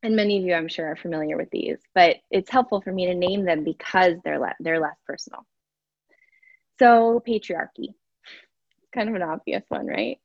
and 0.03 0.15
many 0.15 0.37
of 0.37 0.43
you 0.43 0.53
i'm 0.53 0.67
sure 0.67 0.85
are 0.87 0.95
familiar 0.95 1.37
with 1.37 1.49
these 1.49 1.77
but 1.95 2.17
it's 2.29 2.51
helpful 2.51 2.81
for 2.81 2.91
me 2.91 3.07
to 3.07 3.15
name 3.15 3.45
them 3.45 3.63
because 3.63 4.15
they're 4.23 4.39
le- 4.39 4.55
they're 4.59 4.79
less 4.79 4.97
personal. 5.07 5.45
So 6.79 7.23
patriarchy. 7.25 7.93
Kind 8.93 9.09
of 9.09 9.15
an 9.15 9.23
obvious 9.23 9.63
one 9.69 9.87
right? 9.87 10.19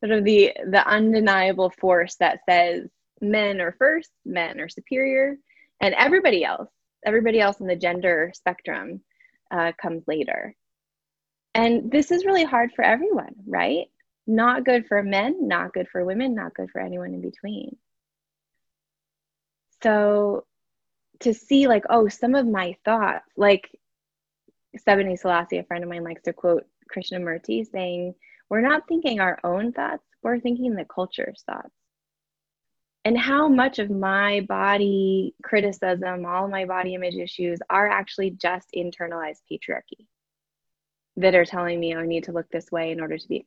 Sort 0.00 0.12
of 0.12 0.24
the 0.24 0.52
the 0.70 0.86
undeniable 0.86 1.70
force 1.70 2.16
that 2.16 2.40
says 2.48 2.88
men 3.20 3.60
are 3.60 3.72
first 3.72 4.10
men 4.24 4.60
are 4.60 4.68
superior 4.68 5.36
and 5.80 5.94
everybody 5.94 6.44
else 6.44 6.70
everybody 7.04 7.40
else 7.40 7.60
in 7.60 7.66
the 7.66 7.76
gender 7.76 8.30
spectrum 8.34 9.00
uh, 9.50 9.72
comes 9.80 10.04
later. 10.06 10.54
And 11.54 11.90
this 11.90 12.10
is 12.10 12.24
really 12.24 12.44
hard 12.44 12.72
for 12.72 12.84
everyone 12.84 13.34
right? 13.46 13.86
Not 14.26 14.64
good 14.64 14.86
for 14.86 15.02
men 15.02 15.48
not 15.48 15.72
good 15.72 15.88
for 15.88 16.04
women 16.04 16.34
not 16.34 16.54
good 16.54 16.70
for 16.70 16.80
anyone 16.80 17.14
in 17.14 17.20
between 17.20 17.76
so 19.82 20.44
to 21.20 21.34
see 21.34 21.68
like 21.68 21.84
oh 21.90 22.08
some 22.08 22.34
of 22.34 22.46
my 22.46 22.76
thoughts 22.84 23.26
like 23.36 23.70
Sebene 24.78 25.18
Selassie, 25.18 25.58
a 25.58 25.64
friend 25.64 25.82
of 25.82 25.90
mine 25.90 26.04
likes 26.04 26.22
to 26.22 26.32
quote 26.32 26.64
Krishnamurti 26.94 27.70
saying, 27.70 28.14
We're 28.48 28.60
not 28.60 28.86
thinking 28.86 29.20
our 29.20 29.38
own 29.44 29.72
thoughts, 29.72 30.04
we're 30.22 30.40
thinking 30.40 30.74
the 30.74 30.84
culture's 30.84 31.42
thoughts. 31.44 31.74
And 33.04 33.18
how 33.18 33.48
much 33.48 33.78
of 33.78 33.90
my 33.90 34.40
body 34.40 35.34
criticism, 35.42 36.26
all 36.26 36.48
my 36.48 36.66
body 36.66 36.94
image 36.94 37.14
issues 37.14 37.58
are 37.70 37.88
actually 37.88 38.30
just 38.30 38.68
internalized 38.76 39.40
patriarchy 39.50 40.06
that 41.16 41.34
are 41.34 41.46
telling 41.46 41.80
me 41.80 41.94
I 41.94 42.06
need 42.06 42.24
to 42.24 42.32
look 42.32 42.48
this 42.50 42.70
way 42.70 42.92
in 42.92 43.00
order 43.00 43.16
to 43.16 43.28
be 43.28 43.44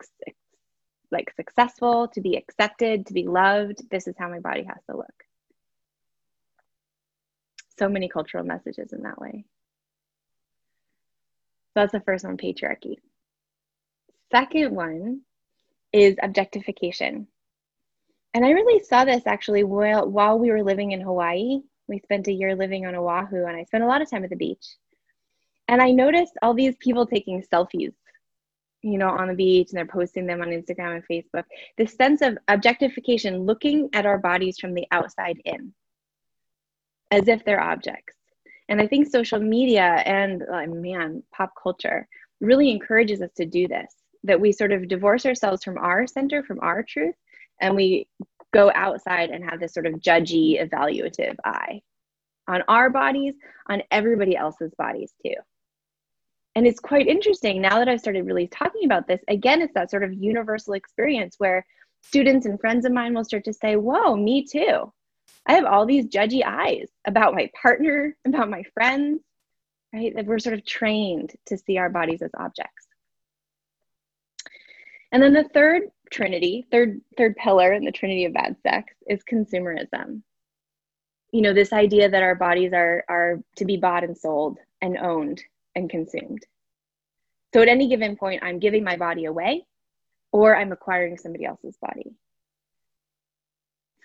like 1.11 1.31
successful, 1.35 2.07
to 2.09 2.21
be 2.21 2.35
accepted, 2.35 3.05
to 3.05 3.13
be 3.13 3.27
loved. 3.27 3.87
This 3.91 4.07
is 4.07 4.15
how 4.17 4.29
my 4.29 4.39
body 4.39 4.63
has 4.63 4.83
to 4.89 4.97
look 4.97 5.13
so 7.77 7.89
many 7.89 8.07
cultural 8.07 8.43
messages 8.43 8.93
in 8.93 9.01
that 9.03 9.19
way. 9.19 9.45
So 11.73 11.81
that's 11.81 11.91
the 11.91 12.01
first 12.01 12.23
one 12.23 12.37
patriarchy. 12.37 12.97
Second 14.31 14.75
one 14.75 15.21
is 15.91 16.15
objectification. 16.21 17.27
And 18.33 18.45
I 18.45 18.51
really 18.51 18.83
saw 18.83 19.05
this 19.05 19.23
actually 19.25 19.63
while, 19.63 20.09
while 20.09 20.39
we 20.39 20.51
were 20.51 20.63
living 20.63 20.91
in 20.91 21.01
Hawaii. 21.01 21.61
We 21.87 21.99
spent 21.99 22.27
a 22.27 22.31
year 22.31 22.55
living 22.55 22.85
on 22.85 22.95
Oahu 22.95 23.45
and 23.45 23.55
I 23.55 23.63
spent 23.65 23.83
a 23.83 23.87
lot 23.87 24.01
of 24.01 24.09
time 24.09 24.23
at 24.23 24.29
the 24.29 24.35
beach. 24.35 24.65
And 25.67 25.81
I 25.81 25.91
noticed 25.91 26.33
all 26.41 26.53
these 26.53 26.75
people 26.79 27.05
taking 27.05 27.43
selfies, 27.43 27.93
you 28.81 28.97
know, 28.97 29.09
on 29.09 29.27
the 29.27 29.33
beach 29.33 29.69
and 29.69 29.77
they're 29.77 29.85
posting 29.85 30.25
them 30.25 30.41
on 30.41 30.49
Instagram 30.49 30.95
and 30.95 31.07
Facebook. 31.07 31.43
This 31.77 31.93
sense 31.95 32.21
of 32.21 32.37
objectification, 32.47 33.45
looking 33.45 33.89
at 33.93 34.05
our 34.05 34.17
bodies 34.17 34.57
from 34.59 34.73
the 34.73 34.87
outside 34.91 35.39
in 35.45 35.73
as 37.13 37.27
if 37.27 37.45
they're 37.45 37.61
objects. 37.61 38.15
And 38.69 38.81
I 38.81 38.87
think 38.87 39.07
social 39.07 39.39
media 39.39 40.01
and 40.05 40.43
oh 40.49 40.65
man, 40.65 41.21
pop 41.31 41.53
culture 41.61 42.07
really 42.41 42.71
encourages 42.71 43.21
us 43.21 43.31
to 43.37 43.45
do 43.45 43.67
this 43.67 43.93
that 44.23 44.39
we 44.39 44.51
sort 44.51 44.71
of 44.71 44.87
divorce 44.87 45.25
ourselves 45.25 45.63
from 45.63 45.77
our 45.77 46.07
center, 46.07 46.43
from 46.43 46.59
our 46.61 46.81
truth, 46.81 47.15
and 47.61 47.75
we 47.75 48.07
go 48.53 48.71
outside 48.73 49.29
and 49.29 49.43
have 49.43 49.59
this 49.59 49.73
sort 49.73 49.85
of 49.85 49.95
judgy, 49.95 50.61
evaluative 50.61 51.35
eye 51.43 51.81
on 52.47 52.63
our 52.67 52.89
bodies, 52.89 53.35
on 53.69 53.83
everybody 53.91 54.35
else's 54.35 54.73
bodies 54.77 55.13
too. 55.25 55.35
And 56.55 56.65
it's 56.65 56.79
quite 56.79 57.07
interesting 57.07 57.61
now 57.61 57.79
that 57.79 57.89
I've 57.89 57.99
started 57.99 58.25
really 58.25 58.47
talking 58.47 58.85
about 58.85 59.07
this. 59.07 59.19
Again, 59.27 59.61
it's 59.61 59.73
that 59.73 59.91
sort 59.91 60.03
of 60.03 60.13
universal 60.13 60.73
experience 60.73 61.35
where 61.37 61.65
students 62.01 62.45
and 62.45 62.59
friends 62.59 62.85
of 62.85 62.91
mine 62.91 63.13
will 63.13 63.25
start 63.25 63.43
to 63.45 63.53
say, 63.53 63.75
Whoa, 63.75 64.15
me 64.15 64.45
too. 64.45 64.91
I 65.45 65.53
have 65.53 65.65
all 65.65 65.85
these 65.85 66.05
judgy 66.05 66.43
eyes 66.45 66.89
about 67.05 67.33
my 67.33 67.49
partner, 67.59 68.15
about 68.25 68.49
my 68.49 68.63
friends, 68.73 69.21
right? 69.93 70.15
That 70.15 70.25
we're 70.25 70.39
sort 70.39 70.55
of 70.57 70.65
trained 70.65 71.33
to 71.47 71.57
see 71.57 71.77
our 71.77 71.89
bodies 71.89 72.21
as 72.21 72.31
objects. 72.37 72.87
And 75.11 75.21
then 75.21 75.33
the 75.33 75.43
third 75.53 75.83
trinity, 76.11 76.65
third 76.71 77.01
third 77.17 77.35
pillar 77.35 77.73
in 77.73 77.85
the 77.85 77.91
trinity 77.91 78.25
of 78.25 78.33
bad 78.33 78.55
sex 78.63 78.93
is 79.07 79.21
consumerism. 79.23 80.21
You 81.31 81.41
know, 81.41 81.53
this 81.53 81.73
idea 81.73 82.09
that 82.09 82.23
our 82.23 82.35
bodies 82.35 82.73
are 82.73 83.03
are 83.09 83.39
to 83.57 83.65
be 83.65 83.77
bought 83.77 84.03
and 84.03 84.17
sold 84.17 84.57
and 84.81 84.97
owned 84.97 85.43
and 85.75 85.89
consumed. 85.89 86.45
So 87.53 87.61
at 87.61 87.67
any 87.67 87.87
given 87.87 88.15
point, 88.15 88.43
I'm 88.43 88.59
giving 88.59 88.83
my 88.83 88.97
body 88.97 89.25
away 89.25 89.65
or 90.31 90.55
I'm 90.55 90.71
acquiring 90.71 91.17
somebody 91.17 91.45
else's 91.45 91.77
body. 91.79 92.15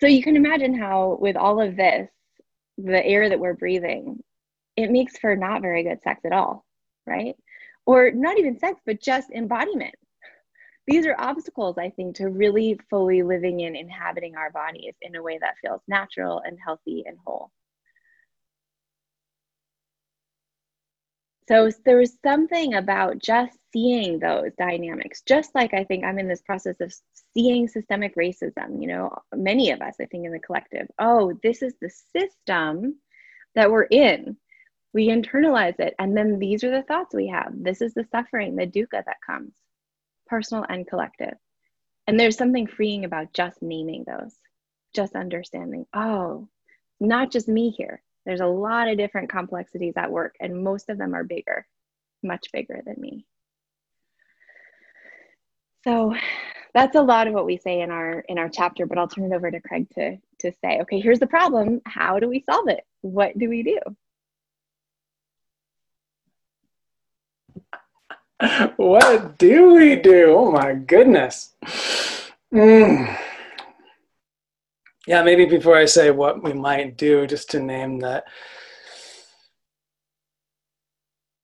So 0.00 0.06
you 0.06 0.22
can 0.22 0.36
imagine 0.36 0.78
how, 0.78 1.18
with 1.20 1.36
all 1.36 1.60
of 1.60 1.76
this, 1.76 2.08
the 2.76 3.04
air 3.04 3.28
that 3.28 3.40
we're 3.40 3.54
breathing, 3.54 4.22
it 4.76 4.90
makes 4.90 5.18
for 5.18 5.34
not 5.34 5.62
very 5.62 5.82
good 5.82 6.02
sex 6.02 6.20
at 6.24 6.32
all, 6.32 6.64
right? 7.06 7.34
Or 7.84 8.12
not 8.12 8.38
even 8.38 8.58
sex, 8.58 8.80
but 8.86 9.00
just 9.00 9.30
embodiment. 9.30 9.94
These 10.86 11.06
are 11.06 11.16
obstacles, 11.18 11.76
I 11.78 11.90
think, 11.90 12.16
to 12.16 12.28
really 12.28 12.78
fully 12.88 13.22
living 13.22 13.60
in 13.60 13.74
inhabiting 13.74 14.36
our 14.36 14.50
bodies 14.50 14.94
in 15.02 15.16
a 15.16 15.22
way 15.22 15.38
that 15.38 15.56
feels 15.60 15.82
natural 15.88 16.40
and 16.46 16.58
healthy 16.64 17.04
and 17.06 17.18
whole. 17.26 17.50
So 21.48 21.70
there 21.86 21.96
was 21.96 22.18
something 22.22 22.74
about 22.74 23.18
just 23.20 23.56
seeing 23.72 24.18
those 24.18 24.52
dynamics, 24.58 25.22
just 25.22 25.54
like 25.54 25.72
I 25.72 25.84
think 25.84 26.04
I'm 26.04 26.18
in 26.18 26.28
this 26.28 26.42
process 26.42 26.78
of 26.80 26.94
seeing 27.32 27.68
systemic 27.68 28.16
racism, 28.16 28.82
you 28.82 28.88
know, 28.88 29.16
many 29.34 29.70
of 29.70 29.80
us, 29.80 29.94
I 29.98 30.04
think, 30.04 30.26
in 30.26 30.32
the 30.32 30.40
collective. 30.40 30.88
Oh, 30.98 31.32
this 31.42 31.62
is 31.62 31.72
the 31.80 31.90
system 32.14 32.96
that 33.54 33.70
we're 33.70 33.84
in. 33.84 34.36
We 34.92 35.08
internalize 35.08 35.80
it. 35.80 35.94
And 35.98 36.14
then 36.14 36.38
these 36.38 36.64
are 36.64 36.70
the 36.70 36.82
thoughts 36.82 37.14
we 37.14 37.28
have. 37.28 37.52
This 37.54 37.80
is 37.80 37.94
the 37.94 38.06
suffering, 38.10 38.54
the 38.54 38.66
dukkha 38.66 39.02
that 39.06 39.16
comes, 39.26 39.52
personal 40.26 40.66
and 40.68 40.86
collective. 40.86 41.34
And 42.06 42.20
there's 42.20 42.36
something 42.36 42.66
freeing 42.66 43.06
about 43.06 43.32
just 43.32 43.62
naming 43.62 44.04
those, 44.06 44.34
just 44.94 45.16
understanding, 45.16 45.86
oh, 45.94 46.48
not 47.00 47.30
just 47.30 47.48
me 47.48 47.70
here. 47.70 48.02
There's 48.28 48.40
a 48.40 48.46
lot 48.46 48.88
of 48.88 48.98
different 48.98 49.30
complexities 49.30 49.94
at 49.96 50.12
work, 50.12 50.36
and 50.38 50.62
most 50.62 50.90
of 50.90 50.98
them 50.98 51.14
are 51.14 51.24
bigger, 51.24 51.66
much 52.22 52.52
bigger 52.52 52.82
than 52.84 52.96
me. 52.98 53.24
So 55.82 56.14
that's 56.74 56.94
a 56.94 57.00
lot 57.00 57.26
of 57.26 57.32
what 57.32 57.46
we 57.46 57.56
say 57.56 57.80
in 57.80 57.90
our 57.90 58.20
in 58.28 58.36
our 58.36 58.50
chapter, 58.50 58.84
but 58.84 58.98
I'll 58.98 59.08
turn 59.08 59.32
it 59.32 59.34
over 59.34 59.50
to 59.50 59.62
Craig 59.62 59.88
to 59.94 60.18
to 60.40 60.52
say, 60.62 60.78
okay, 60.82 61.00
here's 61.00 61.20
the 61.20 61.26
problem. 61.26 61.80
How 61.86 62.18
do 62.18 62.28
we 62.28 62.44
solve 62.44 62.68
it? 62.68 62.84
What 63.00 63.38
do 63.38 63.48
we 63.48 63.62
do? 63.62 63.78
what 68.76 69.38
do 69.38 69.72
we 69.72 69.96
do? 69.96 70.34
Oh 70.36 70.52
my 70.52 70.74
goodness. 70.74 71.54
Mm. 72.52 73.18
Yeah, 75.08 75.22
maybe 75.22 75.46
before 75.46 75.74
I 75.74 75.86
say 75.86 76.10
what 76.10 76.42
we 76.42 76.52
might 76.52 76.98
do, 76.98 77.26
just 77.26 77.50
to 77.52 77.60
name 77.60 78.00
that. 78.00 78.24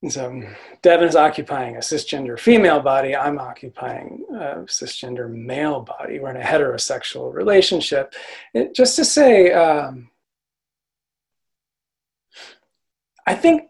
So 0.06 0.42
Devon 0.82 1.08
is 1.08 1.16
occupying 1.16 1.76
a 1.76 1.78
cisgender 1.78 2.38
female 2.38 2.80
body. 2.80 3.16
I'm 3.16 3.38
occupying 3.38 4.22
a 4.34 4.66
cisgender 4.66 5.30
male 5.30 5.80
body. 5.80 6.18
We're 6.18 6.32
in 6.32 6.42
a 6.42 6.44
heterosexual 6.44 7.32
relationship. 7.32 8.12
It, 8.52 8.74
just 8.74 8.96
to 8.96 9.04
say, 9.06 9.50
um, 9.52 10.10
I 13.26 13.34
think 13.34 13.62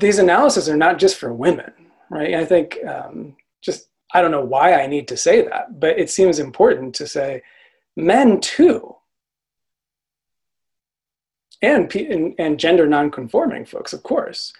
these 0.00 0.18
analyses 0.18 0.68
are 0.68 0.76
not 0.76 0.98
just 0.98 1.16
for 1.16 1.32
women, 1.32 1.72
right? 2.10 2.34
I 2.34 2.44
think 2.44 2.84
um, 2.84 3.36
just 3.62 3.88
I 4.12 4.20
don't 4.20 4.32
know 4.32 4.44
why 4.44 4.74
I 4.74 4.88
need 4.88 5.06
to 5.06 5.16
say 5.16 5.42
that, 5.42 5.78
but 5.78 5.96
it 5.96 6.10
seems 6.10 6.40
important 6.40 6.92
to 6.96 7.06
say 7.06 7.42
men 7.96 8.40
too, 8.40 8.95
and 11.62 11.94
and, 11.94 12.34
and 12.38 12.58
gender 12.58 12.86
nonconforming 12.86 13.64
folks, 13.64 13.92
of 13.92 14.02
course, 14.02 14.52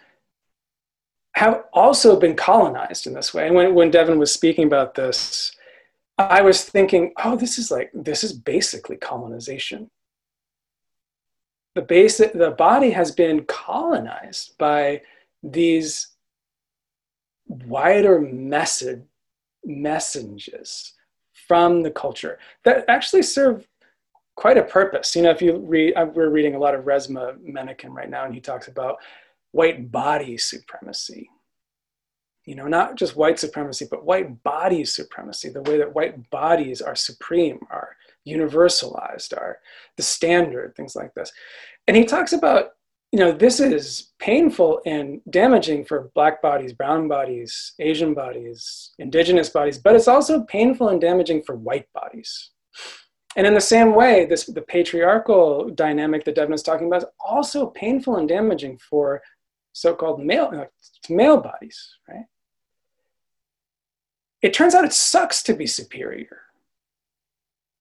have 1.34 1.64
also 1.72 2.18
been 2.18 2.36
colonized 2.36 3.07
in 3.07 3.14
this 3.14 3.32
way. 3.34 3.47
And 3.47 3.55
when 3.55 3.74
when 3.74 3.90
Devon 3.90 4.18
was 4.18 4.32
speaking 4.32 4.66
about 4.66 4.94
this, 4.94 5.53
I 6.18 6.42
was 6.42 6.64
thinking, 6.64 7.12
oh, 7.22 7.36
this 7.36 7.59
is 7.59 7.70
like 7.70 7.90
this 7.94 8.24
is 8.24 8.32
basically 8.32 8.97
colonization 8.97 9.90
the 11.76 11.82
basic 11.82 12.32
the 12.32 12.51
body 12.51 12.90
has 12.90 13.12
been 13.12 13.44
colonized 13.44 14.57
by 14.57 15.03
these 15.42 16.09
wider 17.47 18.18
message 18.18 19.03
messages 19.62 20.94
from 21.47 21.82
the 21.82 21.90
culture 21.90 22.38
that 22.64 22.84
actually 22.88 23.22
serve 23.22 23.68
quite 24.37 24.59
a 24.59 24.62
purpose. 24.62 25.16
You 25.16 25.22
know, 25.22 25.30
if 25.30 25.43
you 25.43 25.59
read, 25.59 25.95
uh, 25.95 26.07
we're 26.14 26.30
reading 26.30 26.55
a 26.55 26.59
lot 26.59 26.74
of 26.74 26.84
Resma 26.84 27.37
Menakem 27.39 27.91
right 27.91 28.09
now, 28.09 28.24
and 28.24 28.34
he 28.34 28.41
talks 28.41 28.68
about 28.68 28.97
white 29.53 29.91
body 29.91 30.39
supremacy. 30.39 31.28
You 32.45 32.55
know, 32.55 32.68
not 32.68 32.95
just 32.95 33.16
white 33.16 33.41
supremacy, 33.41 33.89
but 33.91 34.05
white 34.05 34.43
body 34.45 34.84
supremacy, 34.84 35.49
the 35.49 35.62
way 35.62 35.78
that 35.78 35.95
white 35.95 36.30
bodies 36.30 36.80
are 36.80 36.95
supreme, 36.95 37.59
are 37.70 37.97
universalized, 38.28 39.37
are 39.37 39.59
the 39.97 40.03
standard, 40.03 40.74
things 40.76 40.95
like 40.95 41.12
this. 41.14 41.32
And 41.89 41.97
he 41.97 42.05
talks 42.05 42.32
about 42.32 42.72
you 43.12 43.20
know, 43.20 43.32
this 43.32 43.61
is 43.61 44.12
painful 44.18 44.80
and 44.84 45.20
damaging 45.30 45.84
for 45.84 46.11
Black 46.14 46.43
bodies, 46.43 46.72
brown 46.72 47.09
bodies, 47.09 47.72
Asian 47.78 48.14
bodies, 48.14 48.91
indigenous 48.99 49.49
bodies, 49.49 49.78
but 49.78 49.95
it's 49.95 50.09
also 50.09 50.43
painful 50.43 50.89
and 50.89 51.01
damaging 51.01 51.43
for 51.43 51.57
white 51.57 51.91
bodies. 51.95 52.51
And 53.37 53.47
in 53.47 53.53
the 53.53 53.61
same 53.61 53.95
way, 53.95 54.24
this 54.24 54.47
the 54.47 54.62
patriarchal 54.62 55.68
dynamic 55.70 56.24
that 56.24 56.34
Devon 56.34 56.55
is 56.55 56.62
talking 56.62 56.87
about 56.87 57.03
is 57.03 57.09
also 57.20 57.66
painful 57.66 58.16
and 58.16 58.26
damaging 58.26 58.78
for 58.78 59.22
so-called 59.72 60.24
male 60.24 60.51
uh, 60.55 60.64
male 61.11 61.37
bodies, 61.37 61.99
right? 62.09 62.24
It 64.41 64.55
turns 64.55 64.74
out 64.74 64.87
it 64.87 64.93
sucks 64.95 65.43
to 65.45 65.55
be 65.55 65.66
superior. 65.66 66.41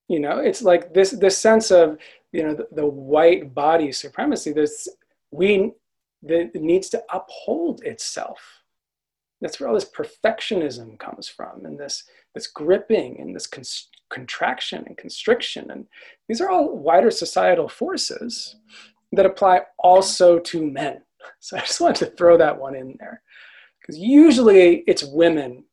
You 0.10 0.20
know, 0.20 0.40
it's 0.40 0.62
like 0.62 0.94
this 0.94 1.12
this 1.12 1.38
sense 1.38 1.72
of 1.72 1.98
you 2.34 2.44
know 2.44 2.54
the, 2.54 2.68
the 2.74 2.86
white 2.86 3.54
body 3.56 3.94
supremacy. 3.94 4.52
There's 4.52 4.90
we 5.32 5.72
that 6.24 6.54
needs 6.56 6.90
to 6.90 7.04
uphold 7.14 7.84
itself. 7.84 8.40
That's 9.46 9.60
where 9.60 9.70
all 9.70 9.76
this 9.76 9.88
perfectionism 9.88 10.98
comes 10.98 11.28
from, 11.28 11.66
and 11.66 11.80
this 11.80 12.04
this 12.34 12.48
gripping 12.48 13.20
and 13.20 13.36
this 13.36 13.48
contraction 14.10 14.84
and 14.88 14.98
constriction, 14.98 15.70
and 15.70 15.86
these 16.28 16.42
are 16.42 16.50
all 16.50 16.76
wider 16.76 17.12
societal 17.12 17.70
forces 17.70 18.56
that 19.12 19.28
apply 19.28 19.62
also 19.78 20.40
to 20.40 20.66
men. 20.66 21.02
So 21.40 21.58
I 21.58 21.60
just 21.60 21.80
wanted 21.80 22.06
to 22.06 22.16
throw 22.16 22.38
that 22.38 22.60
one 22.60 22.76
in 22.76 22.96
there, 23.00 23.22
because 23.80 24.00
usually 24.00 24.84
it's 24.88 25.04
women 25.04 25.66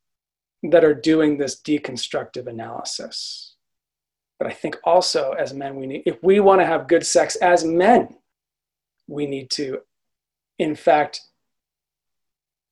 that 0.70 0.84
are 0.84 0.94
doing 0.94 1.38
this 1.38 1.58
deconstructive 1.58 2.46
analysis. 2.46 3.54
But 4.38 4.48
I 4.48 4.52
think 4.52 4.76
also 4.84 5.32
as 5.32 5.54
men, 5.54 5.76
we 5.76 5.86
need 5.86 6.02
if 6.04 6.22
we 6.22 6.40
want 6.40 6.60
to 6.60 6.66
have 6.66 6.88
good 6.88 7.06
sex 7.06 7.36
as 7.36 7.64
men, 7.64 8.18
we 9.08 9.26
need 9.26 9.50
to, 9.52 9.78
in 10.58 10.74
fact, 10.74 11.22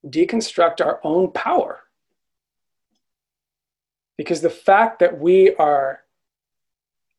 deconstruct 0.06 0.84
our 0.84 1.00
own 1.04 1.30
power. 1.32 1.80
Because 4.16 4.40
the 4.40 4.50
fact 4.50 4.98
that 4.98 5.18
we 5.18 5.54
are 5.56 6.00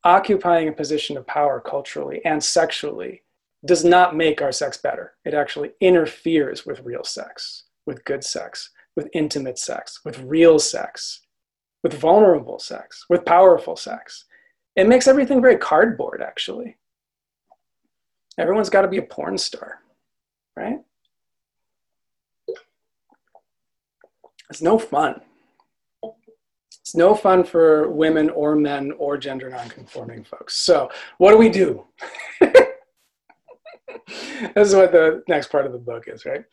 occupying 0.03 0.67
a 0.67 0.73
position 0.73 1.17
of 1.17 1.27
power 1.27 1.59
culturally 1.59 2.21
and 2.25 2.43
sexually 2.43 3.21
does 3.65 3.83
not 3.83 4.15
make 4.15 4.41
our 4.41 4.51
sex 4.51 4.77
better. 4.77 5.13
It 5.23 5.33
actually 5.33 5.71
interferes 5.79 6.65
with 6.65 6.81
real 6.81 7.03
sex, 7.03 7.63
with 7.85 8.03
good 8.05 8.23
sex, 8.23 8.71
with 8.95 9.09
intimate 9.13 9.59
sex, 9.59 10.01
with 10.03 10.19
real 10.19 10.57
sex, 10.57 11.21
with 11.83 11.93
vulnerable 11.93 12.59
sex, 12.59 13.05
with 13.09 13.25
powerful 13.25 13.75
sex. 13.75 14.25
It 14.75 14.87
makes 14.87 15.07
everything 15.07 15.41
very 15.41 15.57
cardboard, 15.57 16.21
actually. 16.21 16.77
Everyone's 18.37 18.69
got 18.69 18.81
to 18.81 18.87
be 18.87 18.97
a 18.97 19.03
porn 19.03 19.37
star, 19.37 19.79
right? 20.55 20.79
It's 24.51 24.61
no 24.61 24.77
fun. 24.77 25.21
It's 26.81 26.95
no 26.95 27.15
fun 27.15 27.43
for 27.43 27.89
women 27.89 28.29
or 28.29 28.55
men 28.55 28.91
or 28.97 29.17
gender 29.17 29.49
nonconforming 29.49 30.23
folks. 30.23 30.57
So, 30.57 30.91
what 31.17 31.31
do 31.31 31.37
we 31.37 31.49
do? 31.49 31.85
this 32.41 32.67
is 34.55 34.75
what 34.75 34.91
the 34.91 35.23
next 35.27 35.51
part 35.51 35.65
of 35.65 35.71
the 35.71 35.79
book 35.79 36.03
is, 36.07 36.25
right? 36.25 36.43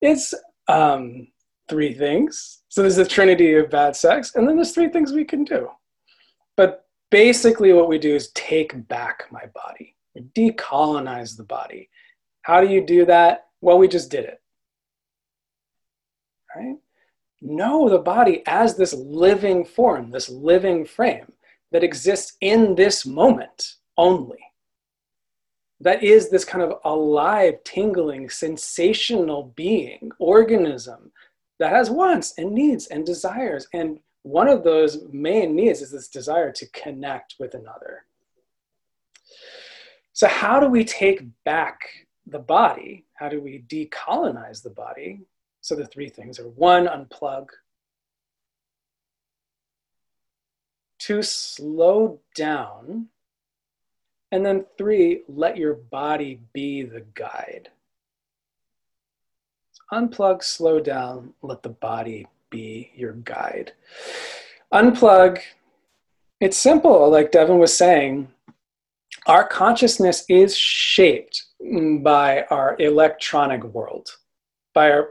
It's 0.00 0.34
um, 0.68 1.28
three 1.68 1.94
things. 1.94 2.62
So, 2.68 2.82
there's 2.82 2.96
the 2.96 3.04
trinity 3.04 3.54
of 3.54 3.70
bad 3.70 3.96
sex, 3.96 4.34
and 4.34 4.46
then 4.46 4.56
there's 4.56 4.72
three 4.72 4.88
things 4.88 5.12
we 5.12 5.24
can 5.24 5.44
do. 5.44 5.68
But 6.56 6.84
basically, 7.10 7.72
what 7.72 7.88
we 7.88 7.98
do 7.98 8.14
is 8.14 8.30
take 8.32 8.86
back 8.88 9.24
my 9.30 9.46
body 9.54 9.96
decolonize 10.36 11.36
the 11.36 11.44
body. 11.44 11.88
How 12.42 12.60
do 12.60 12.68
you 12.68 12.84
do 12.84 13.04
that? 13.06 13.46
Well, 13.60 13.78
we 13.78 13.88
just 13.88 14.10
did 14.10 14.24
it. 14.24 14.40
Right? 16.54 16.76
Know 17.42 17.88
the 17.88 17.98
body 17.98 18.42
as 18.46 18.76
this 18.76 18.92
living 18.92 19.64
form, 19.64 20.10
this 20.10 20.28
living 20.28 20.84
frame 20.84 21.32
that 21.72 21.84
exists 21.84 22.36
in 22.40 22.74
this 22.74 23.06
moment 23.06 23.76
only. 23.96 24.38
That 25.80 26.02
is 26.02 26.28
this 26.28 26.44
kind 26.44 26.62
of 26.62 26.78
alive, 26.84 27.54
tingling, 27.64 28.28
sensational 28.28 29.54
being, 29.56 30.10
organism 30.18 31.10
that 31.58 31.72
has 31.72 31.90
wants 31.90 32.34
and 32.36 32.52
needs 32.52 32.88
and 32.88 33.06
desires. 33.06 33.66
And 33.72 34.00
one 34.22 34.48
of 34.48 34.62
those 34.62 34.98
main 35.10 35.56
needs 35.56 35.80
is 35.80 35.92
this 35.92 36.08
desire 36.08 36.52
to 36.52 36.66
connect 36.70 37.36
with 37.38 37.54
another. 37.54 38.04
So, 40.12 40.28
how 40.28 40.60
do 40.60 40.66
we 40.66 40.84
take 40.84 41.22
back 41.44 41.80
the 42.26 42.38
body? 42.38 43.06
How 43.14 43.28
do 43.28 43.40
we 43.40 43.64
decolonize 43.68 44.62
the 44.62 44.70
body? 44.70 45.22
So, 45.60 45.74
the 45.74 45.86
three 45.86 46.08
things 46.08 46.38
are 46.38 46.48
one, 46.48 46.86
unplug, 46.86 47.48
two, 50.98 51.22
slow 51.22 52.20
down, 52.34 53.08
and 54.32 54.46
then 54.46 54.64
three, 54.78 55.22
let 55.28 55.56
your 55.56 55.74
body 55.74 56.40
be 56.52 56.82
the 56.82 57.04
guide. 57.14 57.70
So 59.72 59.82
unplug, 59.92 60.44
slow 60.44 60.80
down, 60.80 61.34
let 61.42 61.62
the 61.62 61.70
body 61.70 62.26
be 62.50 62.92
your 62.94 63.12
guide. 63.12 63.72
Unplug, 64.72 65.40
it's 66.40 66.56
simple, 66.56 67.10
like 67.10 67.32
Devon 67.32 67.58
was 67.58 67.76
saying 67.76 68.28
our 69.26 69.46
consciousness 69.46 70.24
is 70.28 70.56
shaped 70.56 71.44
by 72.00 72.44
our 72.50 72.76
electronic 72.78 73.64
world, 73.64 74.16
by 74.72 74.90
our 74.90 75.10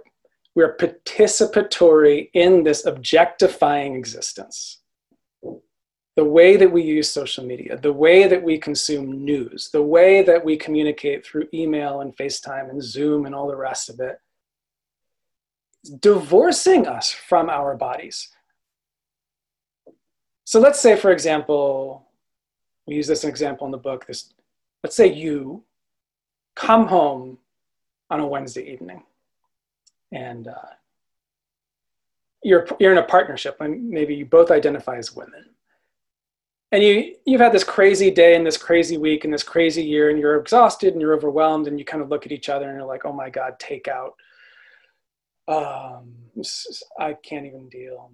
we're 0.55 0.75
participatory 0.75 2.29
in 2.33 2.63
this 2.63 2.85
objectifying 2.85 3.95
existence. 3.95 4.79
The 6.15 6.25
way 6.25 6.57
that 6.57 6.71
we 6.71 6.81
use 6.81 7.09
social 7.09 7.45
media, 7.45 7.77
the 7.77 7.93
way 7.93 8.27
that 8.27 8.43
we 8.43 8.57
consume 8.57 9.23
news, 9.23 9.69
the 9.71 9.81
way 9.81 10.21
that 10.23 10.43
we 10.43 10.57
communicate 10.57 11.25
through 11.25 11.47
email 11.53 12.01
and 12.01 12.15
FaceTime 12.17 12.69
and 12.69 12.83
Zoom 12.83 13.25
and 13.25 13.33
all 13.33 13.47
the 13.47 13.55
rest 13.55 13.89
of 13.89 13.99
it, 14.01 14.19
divorcing 15.99 16.87
us 16.87 17.11
from 17.11 17.49
our 17.49 17.75
bodies. 17.75 18.29
So 20.43 20.59
let's 20.59 20.79
say, 20.79 20.95
for 20.95 21.11
example, 21.11 22.07
we 22.85 22.95
use 22.95 23.07
this 23.07 23.23
example 23.23 23.65
in 23.65 23.71
the 23.71 23.77
book. 23.77 24.07
This, 24.07 24.33
let's 24.83 24.95
say 24.95 25.07
you 25.13 25.63
come 26.55 26.87
home 26.87 27.37
on 28.09 28.19
a 28.19 28.27
Wednesday 28.27 28.69
evening, 28.73 29.03
and 30.11 30.47
uh, 30.47 30.73
you're 32.43 32.67
you're 32.79 32.91
in 32.91 32.97
a 32.97 33.03
partnership, 33.03 33.57
and 33.59 33.89
maybe 33.89 34.15
you 34.15 34.25
both 34.25 34.51
identify 34.51 34.97
as 34.97 35.15
women, 35.15 35.45
and 36.71 36.83
you 36.83 37.15
you've 37.25 37.41
had 37.41 37.51
this 37.51 37.63
crazy 37.63 38.11
day 38.11 38.35
and 38.35 38.45
this 38.45 38.57
crazy 38.57 38.97
week 38.97 39.23
and 39.23 39.33
this 39.33 39.43
crazy 39.43 39.83
year 39.83 40.09
and 40.09 40.19
you're 40.19 40.37
exhausted 40.37 40.93
and 40.93 41.01
you're 41.01 41.15
overwhelmed 41.15 41.67
and 41.67 41.79
you 41.79 41.85
kind 41.85 42.03
of 42.03 42.09
look 42.09 42.25
at 42.25 42.31
each 42.31 42.49
other 42.49 42.69
and 42.69 42.77
you're 42.77 42.87
like 42.87 43.05
oh 43.05 43.13
my 43.13 43.29
god 43.29 43.59
take 43.59 43.87
out. 43.87 44.13
Um, 45.47 46.13
i 46.99 47.13
can't 47.13 47.47
even 47.47 47.69
deal. 47.69 48.11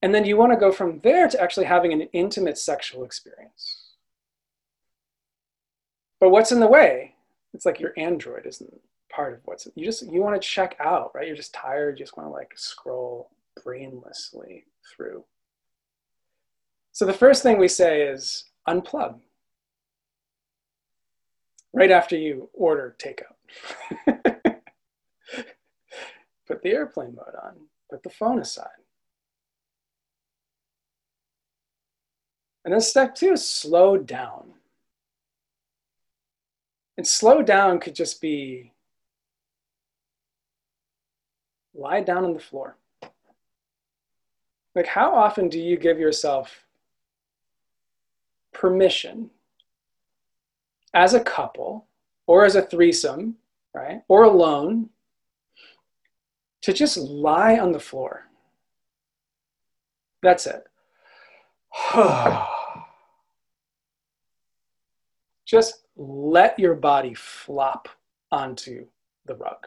And 0.00 0.14
then 0.14 0.24
you 0.24 0.36
want 0.36 0.52
to 0.52 0.58
go 0.58 0.72
from 0.72 1.00
there 1.00 1.28
to 1.28 1.40
actually 1.40 1.66
having 1.66 1.92
an 1.92 2.08
intimate 2.12 2.58
sexual 2.58 3.04
experience. 3.04 3.92
But 6.20 6.30
what's 6.30 6.52
in 6.52 6.60
the 6.60 6.66
way? 6.66 7.14
It's 7.52 7.66
like 7.66 7.80
your 7.80 7.92
android 7.98 8.46
isn't 8.46 8.80
part 9.14 9.34
of 9.34 9.40
what's 9.44 9.68
you 9.74 9.84
just 9.84 10.02
you 10.10 10.20
want 10.22 10.40
to 10.40 10.48
check 10.48 10.76
out 10.80 11.12
right 11.14 11.26
you're 11.26 11.36
just 11.36 11.54
tired 11.54 11.98
you 11.98 12.04
just 12.04 12.16
want 12.16 12.28
to 12.28 12.32
like 12.32 12.52
scroll 12.56 13.30
brainlessly 13.64 14.64
through 14.90 15.24
so 16.94 17.04
the 17.04 17.12
first 17.12 17.42
thing 17.42 17.58
we 17.58 17.66
say 17.66 18.02
is 18.02 18.44
unplug. 18.68 19.18
Right 21.72 21.90
after 21.90 22.16
you 22.16 22.48
order 22.52 22.94
takeout. 23.00 23.34
put 26.46 26.62
the 26.62 26.70
airplane 26.70 27.16
mode 27.16 27.34
on, 27.42 27.54
put 27.90 28.04
the 28.04 28.10
phone 28.10 28.38
aside. 28.38 28.68
And 32.64 32.72
then 32.72 32.80
step 32.80 33.16
two 33.16 33.32
is 33.32 33.44
slow 33.44 33.96
down. 33.96 34.52
And 36.96 37.04
slow 37.04 37.42
down 37.42 37.80
could 37.80 37.96
just 37.96 38.20
be 38.20 38.70
lie 41.74 42.00
down 42.00 42.24
on 42.24 42.34
the 42.34 42.40
floor. 42.40 42.76
Like, 44.74 44.86
how 44.86 45.14
often 45.14 45.48
do 45.48 45.60
you 45.60 45.76
give 45.76 45.98
yourself 45.98 46.64
permission 48.52 49.30
as 50.94 51.14
a 51.14 51.20
couple 51.20 51.86
or 52.26 52.44
as 52.44 52.56
a 52.56 52.62
threesome, 52.62 53.36
right? 53.74 54.02
Or 54.08 54.24
alone 54.24 54.90
to 56.62 56.72
just 56.72 56.96
lie 56.96 57.58
on 57.58 57.72
the 57.72 57.80
floor. 57.80 58.24
That's 60.22 60.46
it. 60.46 60.64
just 65.46 65.84
let 65.96 66.58
your 66.58 66.74
body 66.74 67.12
flop 67.14 67.88
onto 68.32 68.86
the 69.26 69.34
rug. 69.34 69.66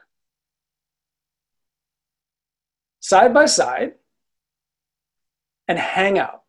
Side 3.08 3.34
by 3.34 3.45
side 3.45 3.93
and 5.68 5.80
hang 5.80 6.20
out 6.20 6.43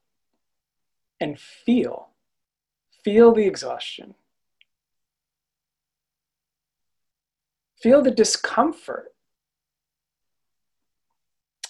and 1.20 1.38
feel 1.38 2.08
Feel 3.08 3.32
the 3.32 3.46
exhaustion. 3.46 4.14
Feel 7.80 8.02
the 8.02 8.10
discomfort. 8.10 9.14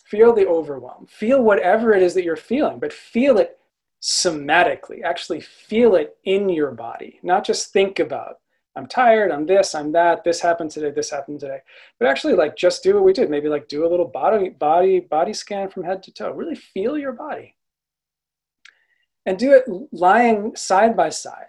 Feel 0.04 0.32
the 0.34 0.46
overwhelm. 0.46 1.06
Feel 1.06 1.42
whatever 1.42 1.92
it 1.92 2.02
is 2.02 2.14
that 2.14 2.24
you're 2.24 2.34
feeling, 2.34 2.78
but 2.78 2.92
feel 2.92 3.38
it 3.38 3.58
somatically. 4.00 5.02
Actually, 5.04 5.40
feel 5.40 5.94
it 5.94 6.16
in 6.24 6.48
your 6.48 6.70
body, 6.70 7.20
not 7.22 7.44
just 7.44 7.72
think 7.72 7.98
about, 7.98 8.38
I'm 8.76 8.86
tired, 8.86 9.32
I'm 9.32 9.46
this, 9.46 9.74
I'm 9.74 9.92
that, 9.92 10.22
this 10.22 10.40
happened 10.40 10.70
today, 10.70 10.90
this 10.90 11.10
happened 11.10 11.40
today. 11.40 11.58
But 11.98 12.08
actually, 12.08 12.34
like, 12.34 12.56
just 12.56 12.82
do 12.82 12.94
what 12.94 13.04
we 13.04 13.12
did. 13.12 13.28
Maybe 13.28 13.48
like 13.48 13.66
do 13.66 13.84
a 13.84 13.88
little 13.88 14.06
body, 14.06 14.50
body, 14.50 15.00
body 15.00 15.32
scan 15.32 15.68
from 15.68 15.82
head 15.82 16.02
to 16.04 16.12
toe. 16.12 16.32
Really 16.32 16.54
feel 16.54 16.96
your 16.96 17.12
body 17.12 17.56
and 19.28 19.38
do 19.38 19.52
it 19.52 19.64
lying 19.92 20.56
side 20.56 20.96
by 20.96 21.10
side. 21.10 21.48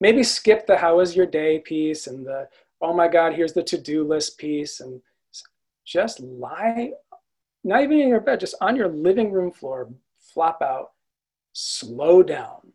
Maybe 0.00 0.22
skip 0.22 0.66
the 0.66 0.78
how 0.78 0.96
was 0.96 1.14
your 1.14 1.26
day 1.26 1.58
piece 1.58 2.06
and 2.06 2.24
the 2.24 2.48
oh 2.80 2.94
my 2.94 3.08
God, 3.08 3.34
here's 3.34 3.52
the 3.52 3.62
to 3.64 3.78
do 3.78 4.04
list 4.04 4.38
piece 4.38 4.80
and 4.80 5.02
just 5.84 6.18
lie, 6.20 6.92
not 7.62 7.82
even 7.82 8.00
in 8.00 8.08
your 8.08 8.20
bed, 8.22 8.40
just 8.40 8.54
on 8.62 8.74
your 8.74 8.88
living 8.88 9.30
room 9.30 9.52
floor, 9.52 9.90
flop 10.18 10.62
out, 10.62 10.92
slow 11.52 12.22
down. 12.22 12.71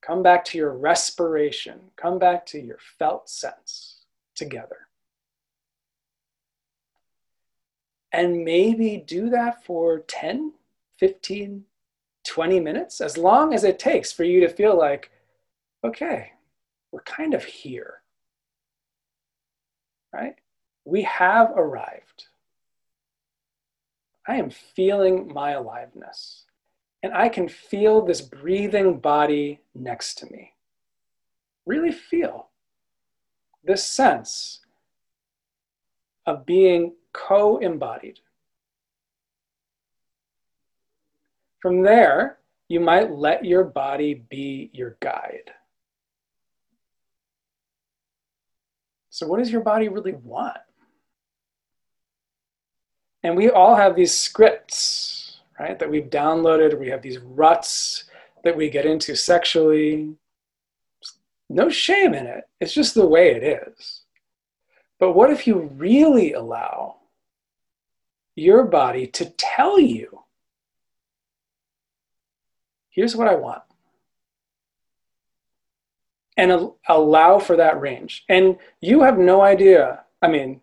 Come 0.00 0.22
back 0.22 0.44
to 0.46 0.58
your 0.58 0.72
respiration, 0.72 1.80
come 1.96 2.18
back 2.18 2.46
to 2.46 2.60
your 2.60 2.78
felt 2.98 3.28
sense 3.28 4.04
together. 4.34 4.88
And 8.12 8.44
maybe 8.44 8.96
do 9.06 9.28
that 9.30 9.64
for 9.64 10.00
10, 10.00 10.52
15, 10.98 11.64
20 12.26 12.60
minutes, 12.60 13.00
as 13.00 13.18
long 13.18 13.52
as 13.52 13.64
it 13.64 13.78
takes 13.78 14.12
for 14.12 14.24
you 14.24 14.40
to 14.40 14.48
feel 14.48 14.76
like, 14.76 15.10
okay, 15.84 16.32
we're 16.90 17.02
kind 17.02 17.34
of 17.34 17.44
here. 17.44 18.00
Right? 20.12 20.36
We 20.84 21.02
have 21.02 21.50
arrived. 21.50 22.28
I 24.26 24.36
am 24.36 24.50
feeling 24.50 25.32
my 25.32 25.52
aliveness. 25.52 26.44
And 27.02 27.12
I 27.14 27.28
can 27.28 27.48
feel 27.48 28.04
this 28.04 28.20
breathing 28.20 28.98
body 28.98 29.60
next 29.74 30.18
to 30.18 30.26
me. 30.26 30.52
Really 31.64 31.92
feel 31.92 32.48
this 33.64 33.84
sense 33.84 34.60
of 36.26 36.44
being 36.44 36.94
co 37.12 37.58
embodied. 37.58 38.18
From 41.60 41.82
there, 41.82 42.38
you 42.68 42.80
might 42.80 43.10
let 43.10 43.44
your 43.44 43.64
body 43.64 44.14
be 44.28 44.70
your 44.72 44.96
guide. 45.00 45.50
So, 49.10 49.26
what 49.26 49.38
does 49.38 49.50
your 49.50 49.62
body 49.62 49.88
really 49.88 50.12
want? 50.12 50.58
And 53.24 53.36
we 53.36 53.50
all 53.50 53.74
have 53.74 53.96
these 53.96 54.16
scripts, 54.16 55.27
right, 55.58 55.78
that 55.78 55.90
we've 55.90 56.10
downloaded. 56.10 56.78
We 56.78 56.88
have 56.88 57.02
these 57.02 57.18
ruts 57.18 58.04
that 58.44 58.56
we 58.56 58.70
get 58.70 58.86
into 58.86 59.16
sexually. 59.16 60.14
No 61.48 61.68
shame 61.68 62.14
in 62.14 62.26
it, 62.26 62.44
it's 62.60 62.74
just 62.74 62.94
the 62.94 63.06
way 63.06 63.30
it 63.30 63.42
is. 63.42 64.02
But 64.98 65.12
what 65.12 65.30
if 65.30 65.46
you 65.46 65.70
really 65.76 66.32
allow 66.32 66.96
your 68.34 68.64
body 68.64 69.06
to 69.06 69.30
tell 69.36 69.78
you 69.78 70.24
here's 72.98 73.14
what 73.14 73.28
I 73.28 73.36
want. 73.36 73.62
And 76.36 76.70
allow 76.88 77.38
for 77.38 77.54
that 77.54 77.80
range. 77.80 78.24
And 78.28 78.56
you 78.80 79.02
have 79.02 79.18
no 79.18 79.40
idea. 79.40 80.02
I 80.20 80.26
mean, 80.26 80.60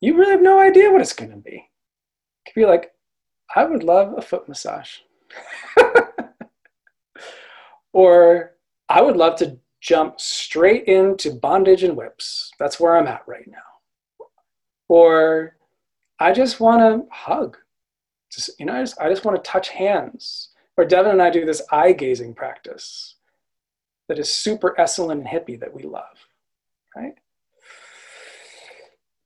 you 0.00 0.16
really 0.16 0.30
have 0.30 0.42
no 0.42 0.60
idea 0.60 0.92
what 0.92 1.00
it's 1.00 1.12
going 1.12 1.32
to 1.32 1.36
be. 1.36 1.56
It 1.56 2.46
could 2.46 2.60
be 2.60 2.66
like, 2.66 2.92
I 3.54 3.64
would 3.64 3.82
love 3.82 4.14
a 4.16 4.22
foot 4.22 4.48
massage. 4.48 4.98
or 7.92 8.52
I 8.88 9.02
would 9.02 9.16
love 9.16 9.36
to 9.36 9.58
jump 9.80 10.20
straight 10.20 10.84
into 10.84 11.32
bondage 11.32 11.82
and 11.82 11.96
whips. 11.96 12.50
That's 12.58 12.80
where 12.80 12.96
I'm 12.96 13.06
at 13.06 13.22
right 13.26 13.46
now. 13.46 13.58
Or 14.88 15.56
I 16.18 16.32
just 16.32 16.60
want 16.60 16.80
to 16.80 17.14
hug. 17.14 17.56
Just, 18.32 18.58
you 18.58 18.66
know, 18.66 18.74
I 18.74 18.80
just, 18.80 19.00
I 19.00 19.08
just 19.08 19.24
want 19.24 19.42
to 19.42 19.50
touch 19.50 19.68
hands. 19.68 20.48
Or 20.76 20.84
Devon 20.84 21.12
and 21.12 21.22
I 21.22 21.30
do 21.30 21.46
this 21.46 21.62
eye 21.70 21.92
gazing 21.92 22.34
practice 22.34 23.14
that 24.08 24.18
is 24.18 24.30
super 24.30 24.74
Esalen 24.78 25.12
and 25.12 25.26
hippie 25.26 25.58
that 25.58 25.72
we 25.72 25.82
love, 25.82 26.28
right? 26.94 27.14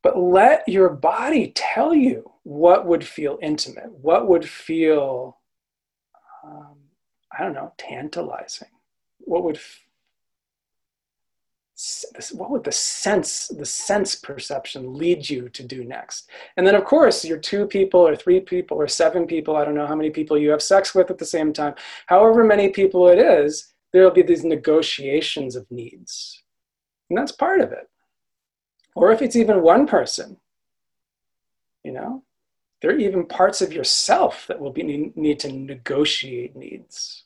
But 0.03 0.19
let 0.19 0.67
your 0.69 0.91
body 0.91 1.53
tell 1.55 1.95
you 1.95 2.31
what 2.51 2.85
would 2.85 3.07
feel 3.07 3.39
intimate, 3.41 3.93
what 3.93 4.27
would 4.27 4.45
feel, 4.45 5.39
um, 6.43 6.75
I 7.31 7.45
don't 7.45 7.53
know, 7.55 7.73
tantalizing, 7.79 8.67
what 9.21 9.45
would 9.45 9.61
what 12.33 12.51
would 12.51 12.65
the 12.65 12.73
sense 12.73 13.49
the 13.49 13.65
sense 13.65 14.15
perception 14.15 14.95
lead 14.95 15.31
you 15.31 15.49
to 15.51 15.63
do 15.63 15.85
next? 15.85 16.29
And 16.57 16.67
then 16.67 16.75
of 16.75 16.85
course 16.85 17.25
you're 17.25 17.39
two 17.39 17.67
people 17.67 18.01
or 18.01 18.17
three 18.17 18.41
people 18.41 18.77
or 18.77 18.87
seven 18.89 19.27
people 19.27 19.57
i 19.57 19.65
don't 19.65 19.77
know 19.77 19.87
how 19.87 19.95
many 19.95 20.11
people 20.11 20.37
you 20.37 20.51
have 20.51 20.61
sex 20.61 20.95
with 20.95 21.11
at 21.11 21.17
the 21.17 21.25
same 21.25 21.55
time 21.55 21.75
however 22.05 22.45
many 22.45 22.69
people 22.69 23.09
it 23.09 23.19
is 23.19 23.73
there'll 23.93 24.11
be 24.11 24.23
these 24.23 24.45
negotiations 24.45 25.57
of 25.57 25.71
needs. 25.71 26.43
And 27.09 27.17
that's 27.17 27.33
part 27.33 27.63
of 27.63 27.73
it. 27.73 27.89
Or 28.95 29.11
if 29.11 29.23
it's 29.23 29.37
even 29.37 29.63
one 29.63 29.87
person 29.87 30.37
you 31.85 31.93
know 31.93 32.23
there 32.81 32.91
are 32.93 32.99
even 32.99 33.27
parts 33.27 33.61
of 33.61 33.73
yourself 33.73 34.47
that 34.47 34.59
will 34.59 34.73
be 34.73 35.13
need 35.15 35.39
to 35.41 35.53
negotiate 35.53 36.57
needs 36.57 37.25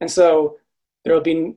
and 0.00 0.10
so 0.10 0.58
there 1.04 1.14
will 1.14 1.20
be 1.20 1.54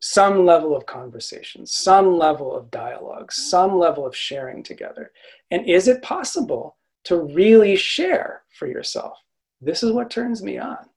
some 0.00 0.44
level 0.44 0.76
of 0.76 0.84
conversation, 0.84 1.64
some 1.64 2.18
level 2.18 2.54
of 2.56 2.72
dialogue, 2.72 3.30
some 3.30 3.78
level 3.78 4.04
of 4.04 4.16
sharing 4.16 4.62
together. 4.62 5.12
And 5.52 5.68
is 5.68 5.86
it 5.86 6.02
possible 6.02 6.76
to 7.04 7.16
really 7.16 7.76
share 7.76 8.42
for 8.58 8.66
yourself? 8.66 9.16
This 9.60 9.84
is 9.84 9.92
what 9.92 10.10
turns 10.10 10.42
me 10.42 10.58
on. 10.58 10.88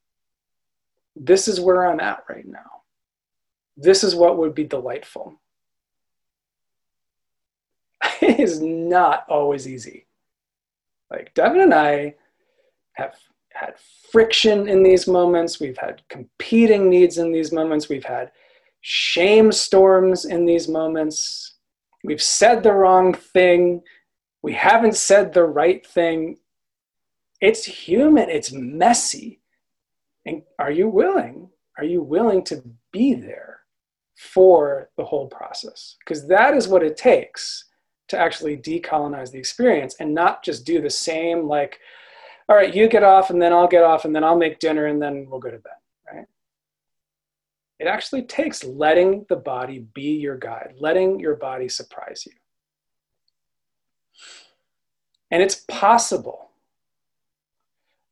this 1.16 1.48
is 1.48 1.62
where 1.62 1.86
I'm 1.86 2.00
at 2.00 2.24
right 2.28 2.48
now. 2.48 2.82
This 3.78 4.04
is 4.04 4.16
what 4.16 4.38
would 4.38 4.56
be 4.56 4.64
delightful. 4.64 5.40
it 8.22 8.40
is 8.40 8.60
not 8.62 9.26
always 9.30 9.68
easy. 9.68 10.05
Like 11.12 11.34
Devon 11.34 11.62
and 11.62 11.74
I 11.74 12.16
have 12.94 13.16
had 13.54 13.76
friction 14.12 14.68
in 14.68 14.84
these 14.84 15.08
moments. 15.08 15.60
We've 15.60 15.78
had 15.78 16.02
competing 16.10 16.90
needs 16.90 17.18
in 17.18 17.32
these 17.32 17.52
moments. 17.52 17.90
We've 17.90 18.04
had 18.04 18.32
shame 18.82 19.52
storms 19.52 20.26
in 20.26 20.46
these 20.46 20.68
moments. 20.68 21.56
We've 22.04 22.22
said 22.22 22.64
the 22.64 22.74
wrong 22.74 23.14
thing. 23.14 23.82
We 24.42 24.54
haven't 24.54 24.96
said 24.96 25.34
the 25.34 25.44
right 25.44 25.86
thing. 25.86 26.38
It's 27.42 27.66
human, 27.66 28.30
it's 28.30 28.52
messy. 28.52 29.42
And 30.26 30.42
are 30.60 30.72
you 30.72 30.88
willing? 30.88 31.50
Are 31.78 31.84
you 31.84 32.02
willing 32.02 32.44
to 32.46 32.64
be 32.92 33.14
there 33.14 33.60
for 34.18 34.90
the 34.98 35.04
whole 35.04 35.28
process? 35.28 35.98
Because 36.00 36.28
that 36.28 36.56
is 36.56 36.68
what 36.68 36.84
it 36.84 36.98
takes 36.98 37.66
to 38.08 38.18
actually 38.18 38.58
decolonize 38.58 39.32
the 39.32 39.40
experience 39.40 39.96
and 40.00 40.14
not 40.14 40.44
just 40.44 40.66
do 40.66 40.82
the 40.82 40.90
same, 40.90 41.48
like, 41.48 41.80
all 42.48 42.56
right, 42.56 42.76
you 42.76 42.88
get 42.88 43.04
off 43.04 43.30
and 43.30 43.42
then 43.42 43.52
I'll 43.52 43.68
get 43.68 43.84
off 43.84 44.06
and 44.06 44.16
then 44.16 44.24
I'll 44.24 44.38
make 44.38 44.60
dinner 44.60 44.86
and 44.86 45.02
then 45.02 45.28
we'll 45.30 45.40
go 45.40 45.50
to 45.50 45.58
bed, 45.58 45.74
right? 46.12 46.26
It 47.80 47.88
actually 47.88 48.24
takes 48.24 48.64
letting 48.64 49.26
the 49.28 49.36
body 49.36 49.80
be 49.94 50.18
your 50.18 50.38
guide, 50.38 50.76
letting 50.78 51.20
your 51.20 51.36
body 51.36 51.68
surprise 51.68 52.26
you. 52.26 52.34
And 55.32 55.42
it's 55.42 55.66
possible. 55.68 56.52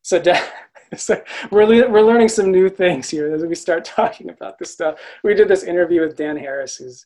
So, 0.01 0.21
so 0.97 1.23
we're, 1.51 1.65
le- 1.65 1.89
we're 1.89 2.01
learning 2.01 2.29
some 2.29 2.51
new 2.51 2.69
things 2.69 3.09
here 3.09 3.33
as 3.33 3.43
we 3.43 3.53
start 3.53 3.85
talking 3.85 4.29
about 4.29 4.57
this 4.57 4.71
stuff. 4.71 4.99
We 5.23 5.35
did 5.35 5.47
this 5.47 5.63
interview 5.63 6.01
with 6.01 6.17
Dan 6.17 6.37
Harris, 6.37 6.77
who's 6.77 7.05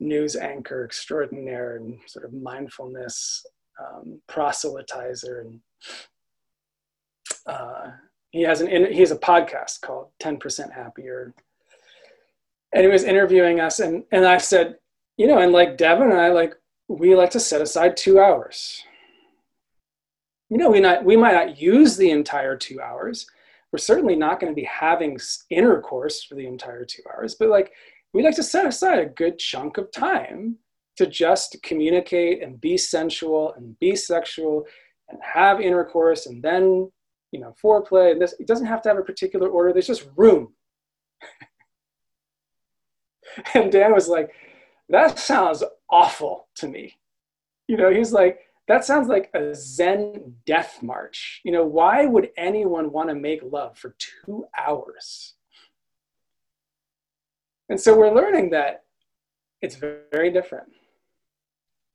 news 0.00 0.34
anchor 0.34 0.84
extraordinaire 0.84 1.76
and 1.76 1.98
sort 2.06 2.24
of 2.24 2.32
mindfulness 2.32 3.44
um, 3.78 4.20
proselytizer. 4.28 5.42
And 5.42 5.60
uh, 7.46 7.90
he 8.30 8.42
has 8.42 8.60
an 8.60 8.92
he 8.92 9.00
has 9.00 9.10
a 9.10 9.16
podcast 9.16 9.80
called 9.82 10.08
10% 10.20 10.72
Happier. 10.72 11.34
And 12.72 12.84
he 12.84 12.88
was 12.88 13.02
interviewing 13.02 13.58
us, 13.58 13.80
and, 13.80 14.04
and 14.12 14.24
I 14.24 14.38
said, 14.38 14.76
you 15.16 15.26
know, 15.26 15.38
and 15.38 15.52
like 15.52 15.76
Devon 15.76 16.12
and 16.12 16.20
I, 16.20 16.28
like, 16.28 16.54
we 16.86 17.16
like 17.16 17.30
to 17.30 17.40
set 17.40 17.60
aside 17.60 17.96
two 17.96 18.20
hours 18.20 18.84
you 20.50 20.58
know, 20.58 20.68
we, 20.68 20.80
not, 20.80 21.04
we 21.04 21.16
might 21.16 21.32
not 21.32 21.60
use 21.60 21.96
the 21.96 22.10
entire 22.10 22.56
two 22.56 22.80
hours. 22.80 23.26
We're 23.72 23.78
certainly 23.78 24.16
not 24.16 24.40
going 24.40 24.52
to 24.52 24.60
be 24.60 24.64
having 24.66 25.18
intercourse 25.48 26.24
for 26.24 26.34
the 26.34 26.46
entire 26.46 26.84
two 26.84 27.02
hours, 27.14 27.36
but 27.36 27.48
like 27.48 27.72
we 28.12 28.22
like 28.22 28.36
to 28.36 28.42
set 28.42 28.66
aside 28.66 28.98
a 28.98 29.06
good 29.06 29.38
chunk 29.38 29.78
of 29.78 29.90
time 29.92 30.58
to 30.96 31.06
just 31.06 31.56
communicate 31.62 32.42
and 32.42 32.60
be 32.60 32.76
sensual 32.76 33.54
and 33.54 33.78
be 33.78 33.94
sexual 33.96 34.64
and 35.08 35.18
have 35.22 35.60
intercourse 35.60 36.26
and 36.26 36.42
then, 36.42 36.90
you 37.32 37.40
know, 37.40 37.54
foreplay. 37.62 38.12
And 38.12 38.20
this, 38.20 38.34
it 38.38 38.46
doesn't 38.46 38.66
have 38.66 38.82
to 38.82 38.88
have 38.88 38.98
a 38.98 39.02
particular 39.02 39.48
order. 39.48 39.72
There's 39.72 39.86
just 39.86 40.08
room. 40.16 40.52
and 43.54 43.70
Dan 43.70 43.92
was 43.94 44.08
like, 44.08 44.32
that 44.88 45.18
sounds 45.18 45.62
awful 45.88 46.48
to 46.56 46.68
me. 46.68 46.96
You 47.68 47.76
know, 47.76 47.92
he's 47.92 48.12
like, 48.12 48.40
that 48.66 48.84
sounds 48.84 49.08
like 49.08 49.30
a 49.34 49.54
Zen 49.54 50.34
death 50.46 50.82
march. 50.82 51.40
You 51.44 51.52
know, 51.52 51.64
why 51.64 52.06
would 52.06 52.30
anyone 52.36 52.92
want 52.92 53.08
to 53.08 53.14
make 53.14 53.40
love 53.42 53.78
for 53.78 53.96
two 53.98 54.44
hours? 54.58 55.34
And 57.70 57.80
so 57.80 57.96
we're 57.96 58.12
learning 58.12 58.50
that 58.50 58.82
it's 59.62 59.76
very 59.76 60.30
different. 60.32 60.72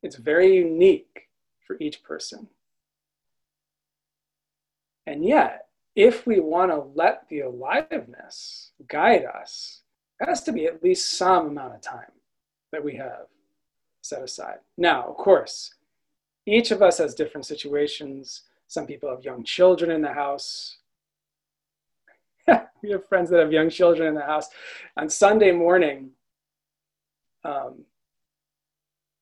It's 0.02 0.16
very 0.16 0.56
unique 0.56 1.28
for 1.68 1.76
each 1.82 2.02
person. 2.02 2.48
And 5.06 5.24
yet, 5.24 5.68
if 5.94 6.26
we 6.26 6.40
want 6.40 6.72
to 6.72 6.78
let 6.96 7.28
the 7.30 7.42
aliveness 7.42 8.72
guide 8.88 9.26
us, 9.26 9.82
it 10.22 10.30
has 10.30 10.44
to 10.44 10.54
be 10.54 10.66
at 10.66 10.82
least 10.82 11.18
some 11.18 11.48
amount 11.48 11.76
of 11.76 11.82
time 11.82 12.12
that 12.72 12.84
we 12.84 12.96
have 12.96 13.28
set 14.02 14.24
aside. 14.24 14.60
Now, 14.78 15.04
of 15.04 15.18
course, 15.18 15.74
each 16.46 16.72
of 16.72 16.82
us 16.82 17.00
has 17.00 17.14
different 17.14 17.46
situations. 17.46 18.44
Some 18.68 18.88
people 18.88 19.10
have 19.10 19.26
young 19.26 19.44
children 19.44 19.92
in 19.92 20.02
the 20.02 20.14
house. 20.14 20.78
we 22.84 22.92
have 22.92 23.08
friends 23.08 23.30
that 23.30 23.40
have 23.40 23.52
young 23.52 23.70
children 23.70 24.08
in 24.08 24.16
the 24.16 24.22
house. 24.22 24.48
On 24.98 25.10
Sunday 25.10 25.52
morning, 25.52 26.12
um, 27.44 27.86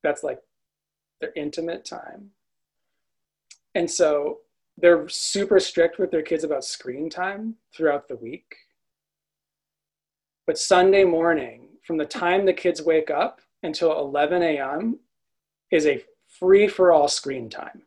that's 0.01 0.23
like 0.23 0.39
their 1.21 1.31
intimate 1.35 1.85
time. 1.85 2.31
And 3.75 3.89
so 3.89 4.39
they're 4.77 5.07
super 5.09 5.59
strict 5.59 5.99
with 5.99 6.11
their 6.11 6.21
kids 6.21 6.43
about 6.43 6.65
screen 6.65 7.09
time 7.09 7.55
throughout 7.75 8.07
the 8.07 8.15
week. 8.15 8.55
But 10.45 10.57
Sunday 10.57 11.03
morning, 11.03 11.69
from 11.83 11.97
the 11.97 12.05
time 12.05 12.45
the 12.45 12.53
kids 12.53 12.81
wake 12.81 13.09
up 13.09 13.39
until 13.61 13.97
11 13.97 14.43
a.m., 14.43 14.99
is 15.71 15.87
a 15.87 16.03
free 16.27 16.67
for 16.67 16.91
all 16.91 17.07
screen 17.07 17.49
time 17.49 17.83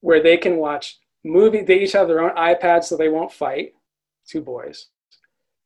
where 0.00 0.22
they 0.22 0.36
can 0.36 0.56
watch 0.56 0.98
movie 1.24 1.62
they 1.62 1.80
each 1.80 1.92
have 1.92 2.08
their 2.08 2.20
own 2.20 2.34
ipad 2.36 2.84
so 2.84 2.96
they 2.96 3.08
won't 3.08 3.32
fight 3.32 3.74
two 4.26 4.40
boys. 4.40 4.88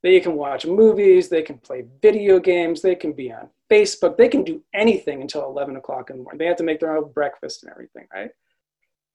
They 0.02 0.20
can 0.20 0.34
watch 0.34 0.66
movies 0.66 1.28
they 1.28 1.42
can 1.42 1.58
play 1.58 1.84
video 2.02 2.38
games 2.38 2.82
they 2.82 2.94
can 2.94 3.12
be 3.12 3.32
on 3.32 3.48
facebook 3.70 4.16
they 4.16 4.28
can 4.28 4.44
do 4.44 4.62
anything 4.74 5.22
until 5.22 5.44
11 5.44 5.76
o'clock 5.76 6.10
in 6.10 6.16
the 6.16 6.22
morning. 6.22 6.38
They 6.38 6.46
have 6.46 6.56
to 6.56 6.64
make 6.64 6.80
their 6.80 6.96
own 6.96 7.12
breakfast 7.12 7.62
and 7.62 7.72
everything 7.72 8.06
right? 8.12 8.30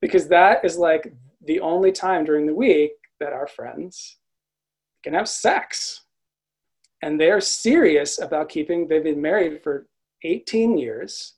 Because 0.02 0.28
that 0.30 0.64
is 0.64 0.78
like 0.78 1.14
the 1.46 1.60
only 1.60 1.92
time 1.92 2.26
during 2.26 2.46
the 2.46 2.56
week 2.56 2.92
that 3.20 3.34
our 3.34 3.48
friends 3.48 4.18
can 5.04 5.14
have 5.14 5.28
sex. 5.28 6.02
And 7.02 7.20
they're 7.20 7.42
serious 7.42 8.20
about 8.20 8.50
keeping 8.50 8.88
they've 8.88 9.04
been 9.04 9.22
married 9.22 9.62
for 9.64 9.88
18 10.24 10.78
years 10.78 11.36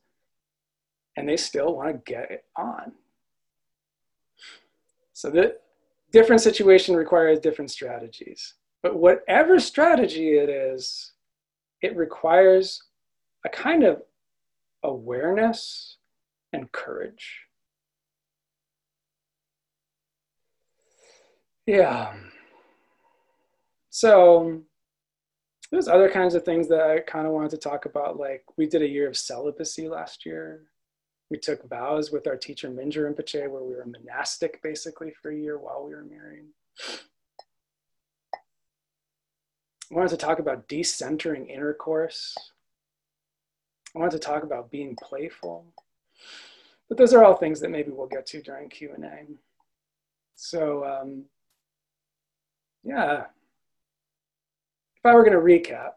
and 1.15 1.27
they 1.27 1.37
still 1.37 1.75
want 1.75 1.89
to 1.89 2.11
get 2.11 2.31
it 2.31 2.45
on. 2.55 2.93
So 5.21 5.29
the 5.29 5.55
different 6.11 6.41
situation 6.41 6.95
requires 6.95 7.37
different 7.37 7.69
strategies. 7.69 8.55
But 8.81 8.97
whatever 8.97 9.59
strategy 9.59 10.29
it 10.29 10.49
is, 10.49 11.11
it 11.83 11.95
requires 11.95 12.81
a 13.45 13.49
kind 13.49 13.83
of 13.83 14.01
awareness 14.81 15.97
and 16.53 16.71
courage. 16.71 17.41
Yeah. 21.67 22.15
So 23.91 24.63
there's 25.71 25.87
other 25.87 26.09
kinds 26.09 26.33
of 26.33 26.43
things 26.43 26.67
that 26.69 26.81
I 26.81 26.99
kind 27.01 27.27
of 27.27 27.33
wanted 27.33 27.51
to 27.51 27.57
talk 27.57 27.85
about. 27.85 28.17
Like 28.17 28.43
we 28.57 28.65
did 28.65 28.81
a 28.81 28.89
year 28.89 29.07
of 29.07 29.15
celibacy 29.15 29.87
last 29.87 30.25
year. 30.25 30.70
We 31.31 31.37
took 31.37 31.67
vows 31.69 32.11
with 32.11 32.27
our 32.27 32.35
teacher 32.35 32.69
Mingyur 32.69 33.09
Rinpoche, 33.09 33.49
where 33.49 33.63
we 33.63 33.73
were 33.73 33.85
monastic 33.85 34.61
basically 34.61 35.11
for 35.11 35.31
a 35.31 35.35
year 35.35 35.57
while 35.57 35.85
we 35.85 35.95
were 35.95 36.03
married. 36.03 36.43
I 39.89 39.95
wanted 39.95 40.09
to 40.09 40.17
talk 40.17 40.39
about 40.39 40.67
decentering 40.67 41.49
intercourse. 41.49 42.35
I 43.95 43.99
wanted 43.99 44.11
to 44.11 44.19
talk 44.19 44.43
about 44.43 44.71
being 44.71 44.97
playful. 45.01 45.67
But 46.89 46.97
those 46.97 47.13
are 47.13 47.23
all 47.23 47.35
things 47.35 47.61
that 47.61 47.71
maybe 47.71 47.91
we'll 47.91 48.07
get 48.07 48.25
to 48.27 48.41
during 48.41 48.67
Q&A. 48.67 49.25
So 50.35 50.83
um, 50.83 51.23
yeah, 52.83 53.23
if 54.97 55.05
I 55.05 55.15
were 55.15 55.23
going 55.23 55.31
to 55.31 55.39
recap, 55.39 55.91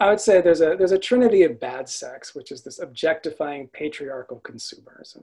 I 0.00 0.10
would 0.10 0.20
say 0.20 0.40
there's 0.40 0.60
a 0.60 0.74
there's 0.76 0.92
a 0.92 0.98
trinity 0.98 1.42
of 1.44 1.60
bad 1.60 1.88
sex, 1.88 2.34
which 2.34 2.50
is 2.50 2.62
this 2.62 2.80
objectifying 2.80 3.68
patriarchal 3.68 4.40
consumerism. 4.40 5.22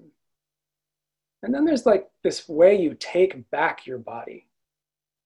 And 1.44 1.54
then 1.54 1.66
there's 1.66 1.86
like 1.86 2.10
this 2.24 2.48
way 2.48 2.80
you 2.80 2.96
take 3.00 3.50
back 3.50 3.86
your 3.86 3.98
body. 3.98 4.48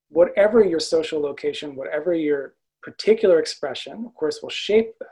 Whatever 0.10 0.64
your 0.64 0.80
social 0.80 1.22
location, 1.22 1.76
whatever 1.76 2.14
your 2.14 2.56
particular 2.82 3.40
expression, 3.40 4.06
of 4.06 4.16
course, 4.16 4.42
will 4.42 4.50
shape 4.50 4.98
that. 5.00 5.08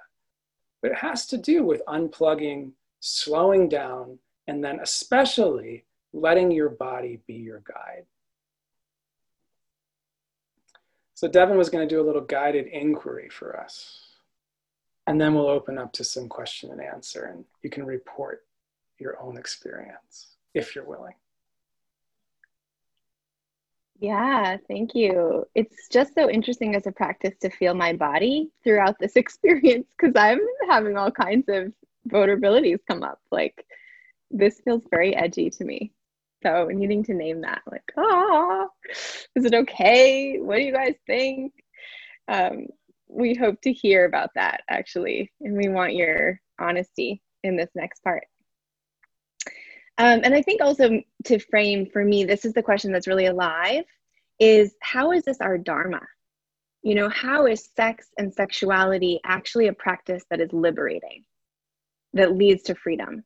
But 0.82 0.92
it 0.92 0.98
has 0.98 1.26
to 1.28 1.38
do 1.38 1.64
with 1.64 1.82
unplugging, 1.88 2.72
slowing 3.02 3.70
down, 3.70 4.20
and 4.48 4.64
then 4.64 4.80
especially 4.82 5.86
letting 6.14 6.52
your 6.52 6.70
body 6.70 7.20
be 7.28 7.36
your 7.36 7.64
guide. 7.66 8.06
So 11.16 11.28
Devon 11.28 11.58
was 11.58 11.70
going 11.70 11.88
to 11.88 11.96
do 11.96 12.02
a 12.02 12.06
little 12.06 12.22
guided 12.22 12.68
inquiry 12.68 13.30
for 13.30 13.60
us. 13.60 14.03
And 15.08 15.20
then 15.20 15.34
we'll 15.34 15.50
open 15.50 15.78
up 15.78 15.92
to 15.94 16.04
some 16.04 16.30
question 16.30 16.72
and 16.72 16.82
answer, 16.82 17.26
and 17.26 17.44
you 17.62 17.70
can 17.70 17.86
report 17.86 18.46
your 19.00 19.22
own 19.22 19.38
experience 19.38 20.36
if 20.54 20.76
you're 20.76 20.86
willing. 20.86 21.16
Yeah, 24.00 24.58
thank 24.68 24.96
you. 24.96 25.46
It's 25.56 25.88
just 25.88 26.14
so 26.14 26.30
interesting 26.30 26.76
as 26.76 26.88
a 26.88 26.92
practice 26.92 27.36
to 27.42 27.50
feel 27.50 27.74
my 27.74 27.94
body 27.94 28.50
throughout 28.64 28.98
this 29.00 29.16
experience 29.16 29.88
because 29.98 30.14
I'm 30.16 30.40
having 30.70 30.98
all 30.98 31.12
kinds 31.12 31.46
of 31.48 31.72
vulnerabilities 32.10 32.80
come 32.88 33.04
up. 33.04 33.20
Like, 33.32 33.66
this 34.32 34.60
feels 34.66 34.84
very 34.90 35.16
edgy 35.16 35.50
to 35.52 35.64
me. 35.64 35.94
So, 36.44 36.68
needing 36.68 37.04
to 37.06 37.14
name 37.14 37.42
that, 37.42 37.62
like, 37.72 37.90
ah, 37.98 38.68
is 39.36 39.46
it 39.46 39.54
okay? 39.54 40.38
What 40.40 40.58
do 40.58 40.64
you 40.64 40.74
guys 40.74 40.96
think? 41.08 41.54
Um, 42.28 42.68
we 43.14 43.36
hope 43.36 43.62
to 43.62 43.72
hear 43.72 44.06
about 44.06 44.32
that 44.36 44.62
actually, 44.70 45.32
and 45.42 45.56
we 45.56 45.70
want 45.70 45.96
your 45.96 46.40
honesty 46.60 47.22
in 47.44 47.56
this 47.56 47.70
next 47.76 48.04
part. 48.04 48.24
Um, 49.98 50.22
and 50.24 50.34
I 50.34 50.42
think 50.42 50.62
also 50.62 51.02
to 51.26 51.40
frame 51.40 51.86
for 51.86 52.04
me, 52.04 52.24
this 52.24 52.46
is 52.46 52.54
the 52.54 52.64
question 52.64 52.92
that's 52.92 53.08
really 53.08 53.28
alive 53.28 53.86
is 54.40 54.74
how 54.82 55.12
is 55.12 55.24
this 55.24 55.40
our 55.40 55.58
Dharma? 55.58 56.02
You 56.82 56.96
know, 56.96 57.10
how 57.10 57.46
is 57.46 57.70
sex 57.76 58.10
and 58.18 58.34
sexuality 58.34 59.20
actually 59.24 59.68
a 59.68 59.74
practice 59.74 60.24
that 60.30 60.42
is 60.42 60.52
liberating, 60.52 61.24
that 62.14 62.36
leads 62.36 62.64
to 62.64 62.76
freedom? 62.76 63.24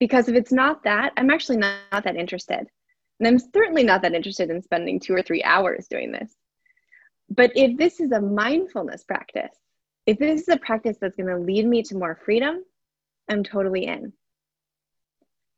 Because 0.00 0.28
if 0.28 0.34
it's 0.34 0.52
not 0.52 0.82
that, 0.84 1.12
I'm 1.16 1.30
actually 1.30 1.58
not, 1.58 1.76
not 1.92 2.04
that 2.04 2.16
interested. 2.16 2.66
And 3.20 3.26
I'm 3.26 3.38
certainly 3.38 3.84
not 3.84 4.02
that 4.02 4.14
interested 4.14 4.50
in 4.50 4.62
spending 4.62 5.00
two 5.00 5.14
or 5.14 5.22
three 5.22 5.42
hours 5.42 5.86
doing 5.88 6.12
this. 6.12 6.34
But 7.30 7.52
if 7.54 7.76
this 7.76 8.00
is 8.00 8.12
a 8.12 8.20
mindfulness 8.20 9.04
practice, 9.04 9.54
if 10.06 10.18
this 10.18 10.42
is 10.42 10.48
a 10.48 10.56
practice 10.56 10.96
that's 11.00 11.16
going 11.16 11.28
to 11.28 11.38
lead 11.38 11.66
me 11.66 11.82
to 11.82 11.96
more 11.96 12.18
freedom, 12.24 12.64
I'm 13.28 13.44
totally 13.44 13.84
in. 13.84 14.12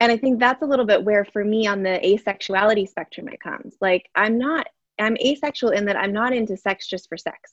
And 0.01 0.11
I 0.11 0.17
think 0.17 0.41
that's 0.41 0.63
a 0.63 0.67
little 0.67 0.87
bit 0.87 1.05
where, 1.05 1.25
for 1.25 1.45
me, 1.45 1.67
on 1.67 1.83
the 1.83 2.01
asexuality 2.03 2.89
spectrum, 2.89 3.29
it 3.29 3.41
comes. 3.41 3.77
Like, 3.81 4.09
I'm 4.15 4.39
not, 4.39 4.67
I'm 4.99 5.17
asexual 5.19 5.71
in 5.71 5.85
that 5.85 5.97
I'm 5.97 6.13
not 6.13 6.33
into 6.33 6.57
sex 6.57 6.89
just 6.89 7.09
for 7.09 7.17
sex. 7.17 7.53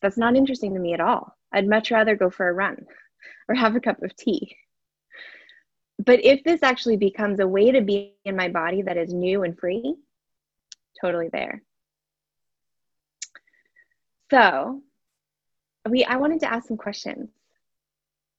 That's 0.00 0.16
not 0.16 0.36
interesting 0.36 0.74
to 0.74 0.80
me 0.80 0.94
at 0.94 1.00
all. 1.00 1.36
I'd 1.52 1.68
much 1.68 1.90
rather 1.90 2.14
go 2.14 2.30
for 2.30 2.48
a 2.48 2.52
run 2.52 2.86
or 3.48 3.54
have 3.54 3.74
a 3.74 3.80
cup 3.80 4.02
of 4.02 4.16
tea. 4.16 4.56
But 5.98 6.24
if 6.24 6.44
this 6.44 6.62
actually 6.62 6.98
becomes 6.98 7.40
a 7.40 7.48
way 7.48 7.72
to 7.72 7.80
be 7.80 8.14
in 8.24 8.36
my 8.36 8.48
body 8.48 8.82
that 8.82 8.96
is 8.96 9.12
new 9.12 9.42
and 9.42 9.58
free, 9.58 9.96
totally 11.00 11.28
there. 11.32 11.62
So, 14.30 14.82
we 15.88 16.04
I 16.04 16.16
wanted 16.16 16.40
to 16.40 16.52
ask 16.52 16.68
some 16.68 16.76
questions. 16.76 17.30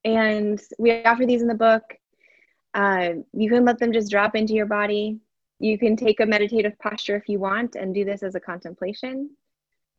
And 0.04 0.62
we 0.78 1.04
offer 1.04 1.26
these 1.26 1.42
in 1.42 1.48
the 1.48 1.56
book. 1.56 1.84
Uh, 2.74 3.10
you 3.34 3.50
can 3.50 3.66
let 3.66 3.80
them 3.80 3.92
just 3.92 4.12
drop 4.12 4.36
into 4.36 4.54
your 4.54 4.66
body. 4.66 5.20
You 5.60 5.78
can 5.78 5.96
take 5.96 6.20
a 6.20 6.26
meditative 6.26 6.78
posture 6.80 7.16
if 7.16 7.28
you 7.28 7.40
want 7.40 7.76
and 7.76 7.94
do 7.94 8.06
this 8.06 8.24
as 8.24 8.36
a 8.36 8.40
contemplation. 8.40 9.32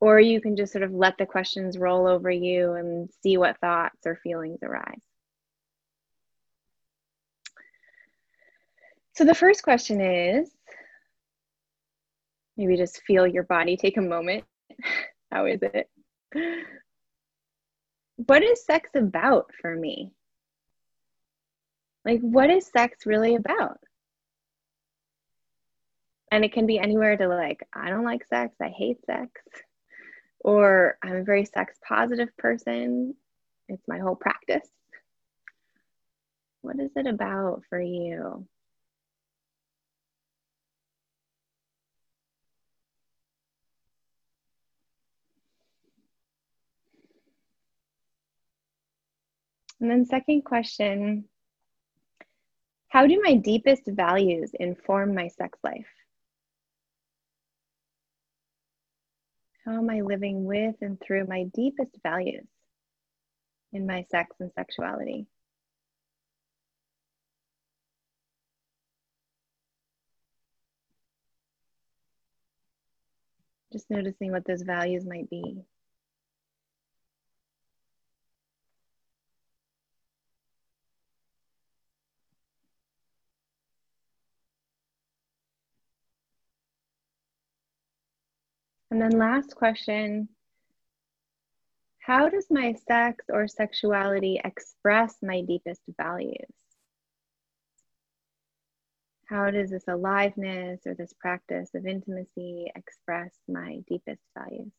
Or 0.00 0.20
you 0.20 0.40
can 0.40 0.56
just 0.56 0.72
sort 0.72 0.84
of 0.84 0.92
let 0.92 1.18
the 1.18 1.26
questions 1.26 1.76
roll 1.76 2.06
over 2.06 2.30
you 2.30 2.74
and 2.74 3.10
see 3.22 3.36
what 3.36 3.58
thoughts 3.58 4.06
or 4.06 4.16
feelings 4.22 4.60
arise. 4.62 5.00
So 9.16 9.24
the 9.24 9.34
first 9.34 9.64
question 9.64 10.00
is 10.00 10.48
maybe 12.56 12.76
just 12.76 13.02
feel 13.02 13.26
your 13.26 13.42
body, 13.42 13.76
take 13.76 13.96
a 13.96 14.02
moment. 14.02 14.44
How 15.30 15.46
is 15.46 15.60
it? 15.62 15.88
What 18.16 18.42
is 18.42 18.64
sex 18.64 18.90
about 18.94 19.52
for 19.60 19.74
me? 19.74 20.12
Like, 22.04 22.20
what 22.20 22.50
is 22.50 22.66
sex 22.66 23.06
really 23.06 23.34
about? 23.34 23.78
And 26.30 26.44
it 26.44 26.52
can 26.52 26.66
be 26.66 26.78
anywhere 26.78 27.16
to 27.16 27.28
like, 27.28 27.66
I 27.72 27.90
don't 27.90 28.04
like 28.04 28.26
sex, 28.26 28.54
I 28.60 28.68
hate 28.68 29.04
sex, 29.06 29.30
or 30.40 30.98
I'm 31.02 31.16
a 31.16 31.24
very 31.24 31.44
sex 31.44 31.78
positive 31.86 32.36
person, 32.36 33.14
it's 33.68 33.86
my 33.86 33.98
whole 33.98 34.16
practice. 34.16 34.68
What 36.62 36.80
is 36.80 36.90
it 36.96 37.06
about 37.06 37.62
for 37.68 37.80
you? 37.80 38.46
And 49.80 49.90
then, 49.90 50.06
second 50.06 50.42
question 50.42 51.28
How 52.88 53.06
do 53.06 53.20
my 53.22 53.34
deepest 53.36 53.82
values 53.86 54.52
inform 54.58 55.14
my 55.14 55.28
sex 55.28 55.58
life? 55.62 55.86
How 59.64 59.76
am 59.78 59.90
I 59.90 60.00
living 60.00 60.44
with 60.44 60.76
and 60.80 60.98
through 61.00 61.26
my 61.26 61.44
deepest 61.54 61.98
values 62.02 62.46
in 63.72 63.86
my 63.86 64.02
sex 64.10 64.34
and 64.40 64.50
sexuality? 64.54 65.26
Just 73.72 73.90
noticing 73.90 74.32
what 74.32 74.46
those 74.46 74.62
values 74.62 75.04
might 75.04 75.28
be. 75.28 75.62
And 88.98 89.12
then 89.12 89.20
last 89.20 89.54
question, 89.54 90.28
how 92.00 92.28
does 92.28 92.48
my 92.50 92.72
sex 92.72 93.24
or 93.28 93.46
sexuality 93.46 94.40
express 94.44 95.14
my 95.22 95.42
deepest 95.42 95.82
values? 95.96 96.52
How 99.26 99.52
does 99.52 99.70
this 99.70 99.86
aliveness 99.86 100.80
or 100.84 100.94
this 100.96 101.12
practice 101.12 101.70
of 101.76 101.86
intimacy 101.86 102.72
express 102.74 103.30
my 103.46 103.84
deepest 103.86 104.22
values? 104.36 104.72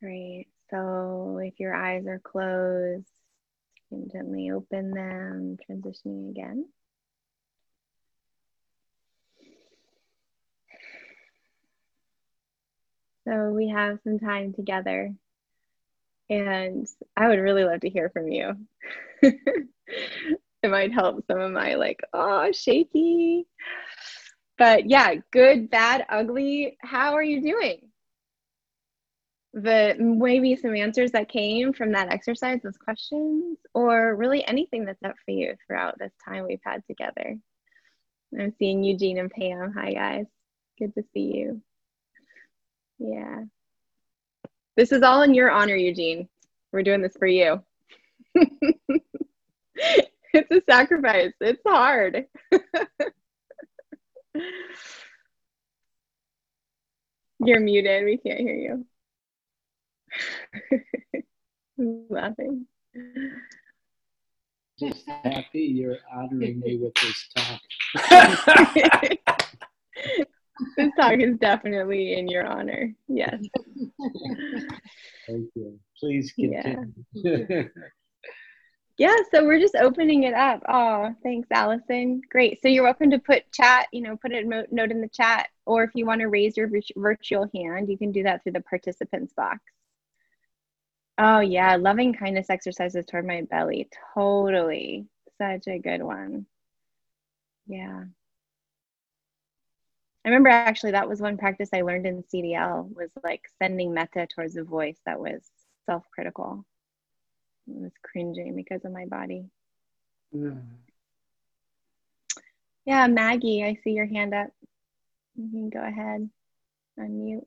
Great. 0.00 0.46
So 0.70 1.38
if 1.42 1.58
your 1.60 1.74
eyes 1.74 2.06
are 2.06 2.18
closed, 2.20 3.06
you 3.90 3.98
can 3.98 4.10
gently 4.10 4.50
open 4.50 4.90
them, 4.90 5.56
transitioning 5.68 6.30
again. 6.30 6.66
So 13.26 13.50
we 13.50 13.68
have 13.68 14.00
some 14.04 14.18
time 14.18 14.54
together, 14.54 15.14
and 16.30 16.86
I 17.16 17.28
would 17.28 17.38
really 17.38 17.64
love 17.64 17.80
to 17.80 17.90
hear 17.90 18.10
from 18.10 18.28
you. 18.28 18.54
it 19.22 19.68
might 20.64 20.92
help 20.92 21.24
some 21.26 21.40
of 21.40 21.52
my 21.52 21.74
like, 21.74 22.00
oh, 22.12 22.50
shaky. 22.52 23.46
But 24.58 24.88
yeah, 24.90 25.14
good, 25.30 25.70
bad, 25.70 26.04
ugly. 26.08 26.76
How 26.80 27.14
are 27.14 27.22
you 27.22 27.40
doing? 27.40 27.88
The 29.62 29.96
maybe 29.98 30.56
some 30.56 30.74
answers 30.74 31.12
that 31.12 31.28
came 31.28 31.72
from 31.72 31.92
that 31.92 32.12
exercise, 32.12 32.60
those 32.62 32.76
questions, 32.76 33.58
or 33.74 34.14
really 34.14 34.46
anything 34.46 34.84
that's 34.84 35.02
up 35.02 35.16
for 35.24 35.32
you 35.32 35.56
throughout 35.66 35.98
this 35.98 36.12
time 36.24 36.46
we've 36.46 36.60
had 36.64 36.86
together. 36.86 37.36
I'm 38.38 38.54
seeing 38.58 38.84
Eugene 38.84 39.18
and 39.18 39.30
Pam. 39.30 39.72
Hi, 39.72 39.92
guys. 39.92 40.26
Good 40.78 40.94
to 40.94 41.02
see 41.12 41.32
you. 41.34 41.62
Yeah. 42.98 43.42
This 44.76 44.92
is 44.92 45.02
all 45.02 45.22
in 45.22 45.34
your 45.34 45.50
honor, 45.50 45.76
Eugene. 45.76 46.28
We're 46.72 46.82
doing 46.82 47.02
this 47.02 47.16
for 47.18 47.26
you. 47.26 47.62
it's 48.34 49.04
a 50.50 50.62
sacrifice, 50.68 51.32
it's 51.40 51.62
hard. 51.66 52.26
You're 57.40 57.60
muted. 57.60 58.04
We 58.04 58.18
can't 58.18 58.40
hear 58.40 58.54
you. 58.54 58.84
laughing. 62.10 62.66
Just 64.78 65.08
happy 65.08 65.60
you're 65.60 65.98
honoring 66.12 66.60
me 66.60 66.78
with 66.78 66.94
this 66.94 67.28
talk. 67.36 67.60
this 70.76 70.90
talk 70.96 71.18
is 71.18 71.36
definitely 71.38 72.14
in 72.14 72.28
your 72.28 72.46
honor. 72.46 72.94
Yes. 73.08 73.42
Thank 75.26 75.50
you. 75.54 75.78
Please 75.98 76.32
continue. 76.32 76.92
Yeah. 77.12 77.62
yeah, 78.98 79.16
so 79.32 79.44
we're 79.44 79.58
just 79.58 79.74
opening 79.74 80.22
it 80.24 80.34
up. 80.34 80.62
Oh, 80.68 81.12
thanks, 81.24 81.48
Allison. 81.50 82.20
Great. 82.30 82.62
So 82.62 82.68
you're 82.68 82.84
welcome 82.84 83.10
to 83.10 83.18
put 83.18 83.50
chat, 83.52 83.88
you 83.92 84.02
know, 84.02 84.16
put 84.16 84.32
a 84.32 84.44
note 84.44 84.90
in 84.92 85.00
the 85.00 85.08
chat, 85.08 85.48
or 85.66 85.82
if 85.82 85.90
you 85.94 86.06
want 86.06 86.20
to 86.20 86.28
raise 86.28 86.56
your 86.56 86.70
virtual 86.96 87.50
hand, 87.52 87.88
you 87.88 87.98
can 87.98 88.12
do 88.12 88.22
that 88.22 88.44
through 88.44 88.52
the 88.52 88.60
participants 88.60 89.32
box. 89.32 89.58
Oh 91.20 91.40
yeah, 91.40 91.74
loving 91.74 92.14
kindness 92.14 92.48
exercises 92.48 93.04
toward 93.04 93.26
my 93.26 93.42
belly. 93.42 93.88
Totally. 94.14 95.06
Such 95.36 95.66
a 95.66 95.78
good 95.78 96.02
one. 96.02 96.46
Yeah. 97.66 98.04
I 100.24 100.28
remember 100.28 100.48
actually 100.50 100.92
that 100.92 101.08
was 101.08 101.20
one 101.20 101.36
practice 101.36 101.70
I 101.72 101.80
learned 101.80 102.06
in 102.06 102.22
CDL 102.22 102.94
was 102.94 103.10
like 103.24 103.42
sending 103.58 103.92
metta 103.94 104.26
towards 104.26 104.56
a 104.56 104.62
voice 104.62 104.98
that 105.06 105.18
was 105.18 105.40
self-critical. 105.86 106.64
I 107.68 107.80
was 107.80 107.92
cringing 108.02 108.54
because 108.54 108.84
of 108.84 108.92
my 108.92 109.06
body. 109.06 109.46
Mm. 110.34 110.60
Yeah, 112.84 113.06
Maggie, 113.06 113.64
I 113.64 113.78
see 113.82 113.90
your 113.90 114.06
hand 114.06 114.34
up. 114.34 114.48
You 115.36 115.48
can 115.50 115.70
go 115.70 115.82
ahead, 115.82 116.28
unmute. 116.98 117.44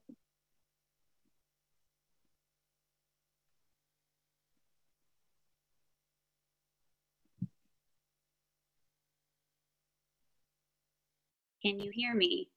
Can 11.62 11.80
you 11.80 11.92
hear 11.94 12.16
me? 12.16 12.50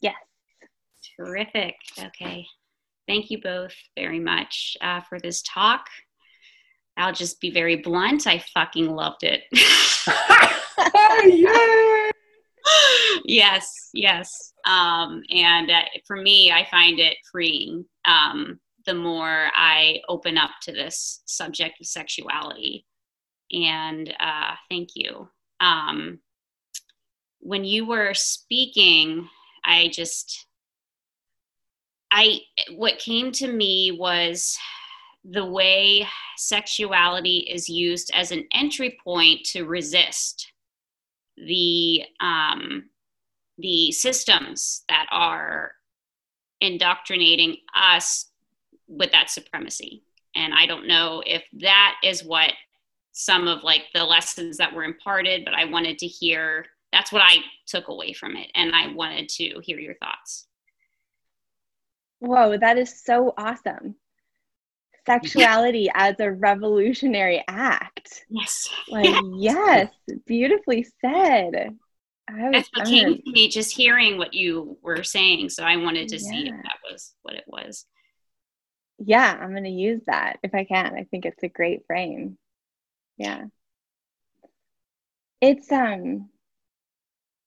Yes. 0.00 0.14
Terrific. 1.16 1.74
Okay. 1.98 2.46
Thank 3.06 3.30
you 3.30 3.40
both 3.40 3.74
very 3.96 4.20
much 4.20 4.76
uh, 4.80 5.00
for 5.02 5.18
this 5.18 5.42
talk. 5.42 5.86
I'll 6.96 7.12
just 7.12 7.40
be 7.40 7.50
very 7.50 7.76
blunt. 7.76 8.26
I 8.26 8.42
fucking 8.54 8.88
loved 8.88 9.24
it. 9.24 9.42
yes, 13.24 13.90
yes. 13.94 14.52
Um, 14.66 15.22
and 15.30 15.70
uh, 15.70 15.82
for 16.06 16.16
me, 16.16 16.52
I 16.52 16.66
find 16.70 16.98
it 16.98 17.16
freeing 17.30 17.84
um, 18.04 18.60
the 18.86 18.94
more 18.94 19.48
I 19.54 20.00
open 20.08 20.38
up 20.38 20.50
to 20.62 20.72
this 20.72 21.22
subject 21.26 21.80
of 21.80 21.86
sexuality. 21.86 22.86
And 23.52 24.14
uh, 24.20 24.54
thank 24.68 24.90
you. 24.94 25.28
Um, 25.60 26.20
when 27.40 27.64
you 27.64 27.86
were 27.86 28.14
speaking, 28.14 29.28
I 29.64 29.88
just, 29.88 30.46
I, 32.10 32.40
what 32.76 32.98
came 32.98 33.32
to 33.32 33.50
me 33.50 33.92
was 33.98 34.58
the 35.24 35.44
way 35.44 36.06
sexuality 36.36 37.48
is 37.50 37.68
used 37.68 38.10
as 38.14 38.30
an 38.30 38.46
entry 38.54 38.98
point 39.04 39.44
to 39.44 39.64
resist 39.64 40.52
the 41.36 42.02
um, 42.20 42.84
the 43.58 43.92
systems 43.92 44.84
that 44.88 45.06
are 45.10 45.72
indoctrinating 46.60 47.56
us 47.74 48.30
with 48.88 49.12
that 49.12 49.30
supremacy. 49.30 50.02
And 50.36 50.54
i 50.54 50.64
don't 50.64 50.86
know 50.86 51.22
if 51.26 51.42
that 51.54 51.96
is 52.04 52.22
what 52.22 52.52
some 53.12 53.48
of 53.48 53.64
like 53.64 53.86
the 53.92 54.04
lessons 54.04 54.56
that 54.58 54.72
were 54.72 54.84
imparted 54.84 55.44
but 55.44 55.54
i 55.54 55.64
wanted 55.64 55.98
to 55.98 56.06
hear 56.06 56.66
that's 56.92 57.12
what 57.12 57.22
i 57.22 57.36
took 57.66 57.88
away 57.88 58.12
from 58.12 58.36
it 58.36 58.50
and 58.54 58.74
i 58.74 58.92
wanted 58.92 59.28
to 59.28 59.60
hear 59.62 59.78
your 59.78 59.94
thoughts 59.94 60.46
whoa 62.18 62.56
that 62.56 62.78
is 62.78 63.02
so 63.04 63.32
awesome 63.36 63.94
sexuality 65.06 65.90
as 65.94 66.16
a 66.20 66.30
revolutionary 66.30 67.42
act. 67.48 68.24
Yes. 68.28 68.68
Like, 68.88 69.14
yes, 69.36 69.90
beautifully 70.26 70.86
said. 71.00 71.76
That's 72.28 72.70
what 72.74 72.86
came 72.86 73.16
to 73.16 73.30
me 73.32 73.48
just 73.48 73.74
hearing 73.74 74.16
what 74.16 74.34
you 74.34 74.78
were 74.82 75.02
saying. 75.02 75.48
So 75.48 75.64
I 75.64 75.76
wanted 75.76 76.08
to 76.08 76.16
yeah. 76.16 76.30
see 76.30 76.48
if 76.48 76.54
that 76.54 76.78
was 76.90 77.12
what 77.22 77.34
it 77.34 77.44
was. 77.46 77.86
Yeah, 78.98 79.36
I'm 79.40 79.50
going 79.50 79.64
to 79.64 79.70
use 79.70 80.02
that 80.06 80.38
if 80.42 80.54
I 80.54 80.64
can. 80.64 80.94
I 80.94 81.04
think 81.04 81.24
it's 81.24 81.42
a 81.42 81.48
great 81.48 81.86
frame. 81.86 82.38
Yeah. 83.16 83.44
It's, 85.40 85.72
um, 85.72 86.28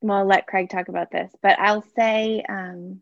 well, 0.04 0.20
I'll 0.20 0.26
let 0.26 0.48
Craig 0.48 0.70
talk 0.70 0.90
about 0.90 1.12
this, 1.12 1.32
but 1.42 1.58
I'll 1.60 1.86
say, 1.96 2.44
um, 2.48 3.00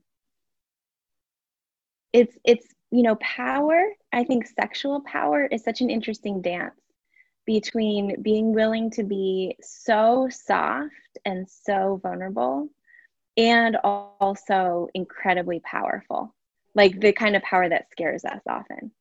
it's, 2.14 2.38
it's 2.45 2.68
you 2.91 3.02
know, 3.02 3.16
power, 3.16 3.88
I 4.14 4.24
think 4.24 4.45
sexual 4.45 5.02
power 5.02 5.45
is 5.45 5.64
such 5.64 5.82
an 5.82 5.89
interesting 5.89 6.41
dance 6.41 6.80
between 7.47 8.22
being 8.22 8.54
willing 8.54 8.91
to 8.91 9.04
be 9.04 9.56
so 9.62 10.30
soft 10.30 10.91
and 11.26 11.49
so 11.49 11.99
vulnerable 12.04 12.70
and 13.36 13.78
also 13.84 14.88
incredibly 14.93 15.60
powerful, 15.62 16.36
like 16.76 16.99
the 16.99 17.14
kind 17.14 17.36
of 17.36 17.41
power 17.41 17.68
that 17.68 17.89
scares 17.91 18.24
us 18.26 18.41
often. 18.47 18.91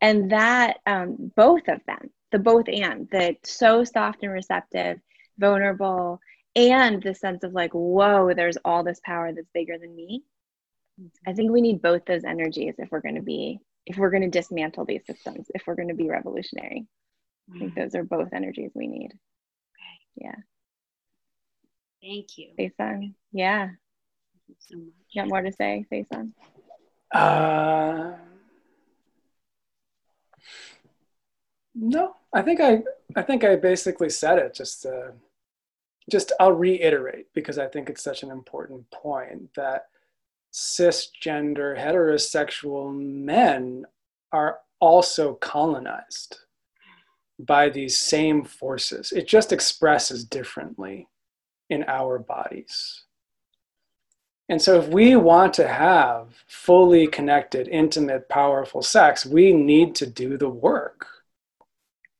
And 0.00 0.30
that, 0.30 0.78
um, 0.86 1.32
both 1.34 1.66
of 1.66 1.80
them, 1.86 2.10
the 2.30 2.38
both 2.38 2.68
and, 2.68 3.08
the 3.10 3.36
so 3.42 3.82
soft 3.82 4.22
and 4.22 4.30
receptive, 4.30 5.00
vulnerable, 5.38 6.20
and 6.56 7.02
the 7.02 7.14
sense 7.14 7.42
of 7.44 7.52
like, 7.52 7.72
whoa, 7.72 8.32
there's 8.34 8.58
all 8.64 8.84
this 8.84 9.00
power 9.04 9.32
that's 9.32 9.48
bigger 9.52 9.78
than 9.78 9.94
me 9.94 10.24
I 11.26 11.32
think 11.32 11.50
we 11.50 11.60
need 11.60 11.82
both 11.82 12.04
those 12.04 12.24
energies 12.24 12.74
if 12.78 12.90
we're 12.90 13.00
going 13.00 13.16
to 13.16 13.22
be 13.22 13.60
if 13.86 13.98
we're 13.98 14.10
going 14.10 14.22
to 14.22 14.30
dismantle 14.30 14.86
these 14.86 15.04
systems, 15.06 15.50
if 15.54 15.66
we're 15.66 15.74
going 15.74 15.88
to 15.88 15.94
be 15.94 16.08
revolutionary. 16.08 16.86
I 17.54 17.58
think 17.58 17.72
mm-hmm. 17.72 17.80
those 17.80 17.94
are 17.94 18.04
both 18.04 18.32
energies 18.32 18.70
we 18.74 18.86
need. 18.86 19.10
Okay. 19.12 20.00
Yeah. 20.16 20.36
Thank 22.00 22.38
you. 22.38 22.52
Faison. 22.58 23.12
Yeah. 23.32 23.66
Thank 23.66 23.76
you 24.48 24.54
so 24.58 24.76
much. 24.78 24.86
You 25.10 25.22
got 25.22 25.28
more 25.28 25.42
to 25.42 25.52
say, 25.52 25.84
Faison? 25.92 26.32
Uh, 27.12 28.12
no, 31.74 32.16
I 32.32 32.40
think 32.40 32.60
I, 32.60 32.82
I 33.14 33.20
think 33.20 33.44
I 33.44 33.56
basically 33.56 34.08
said 34.08 34.38
it. 34.38 34.54
Just, 34.54 34.86
uh, 34.86 35.10
just 36.10 36.32
I'll 36.38 36.52
reiterate 36.52 37.26
because 37.34 37.58
I 37.58 37.66
think 37.66 37.88
it's 37.88 38.02
such 38.02 38.22
an 38.22 38.30
important 38.30 38.90
point 38.90 39.54
that 39.56 39.86
cisgender 40.52 41.76
heterosexual 41.78 42.94
men 42.94 43.84
are 44.32 44.58
also 44.80 45.34
colonized 45.34 46.38
by 47.38 47.68
these 47.68 47.96
same 47.96 48.44
forces. 48.44 49.12
It 49.12 49.26
just 49.26 49.52
expresses 49.52 50.24
differently 50.24 51.08
in 51.70 51.84
our 51.88 52.18
bodies. 52.18 53.04
And 54.48 54.60
so, 54.60 54.78
if 54.78 54.88
we 54.88 55.16
want 55.16 55.54
to 55.54 55.66
have 55.66 56.34
fully 56.46 57.06
connected, 57.06 57.66
intimate, 57.66 58.28
powerful 58.28 58.82
sex, 58.82 59.24
we 59.24 59.52
need 59.52 59.94
to 59.96 60.06
do 60.06 60.36
the 60.36 60.50
work. 60.50 61.06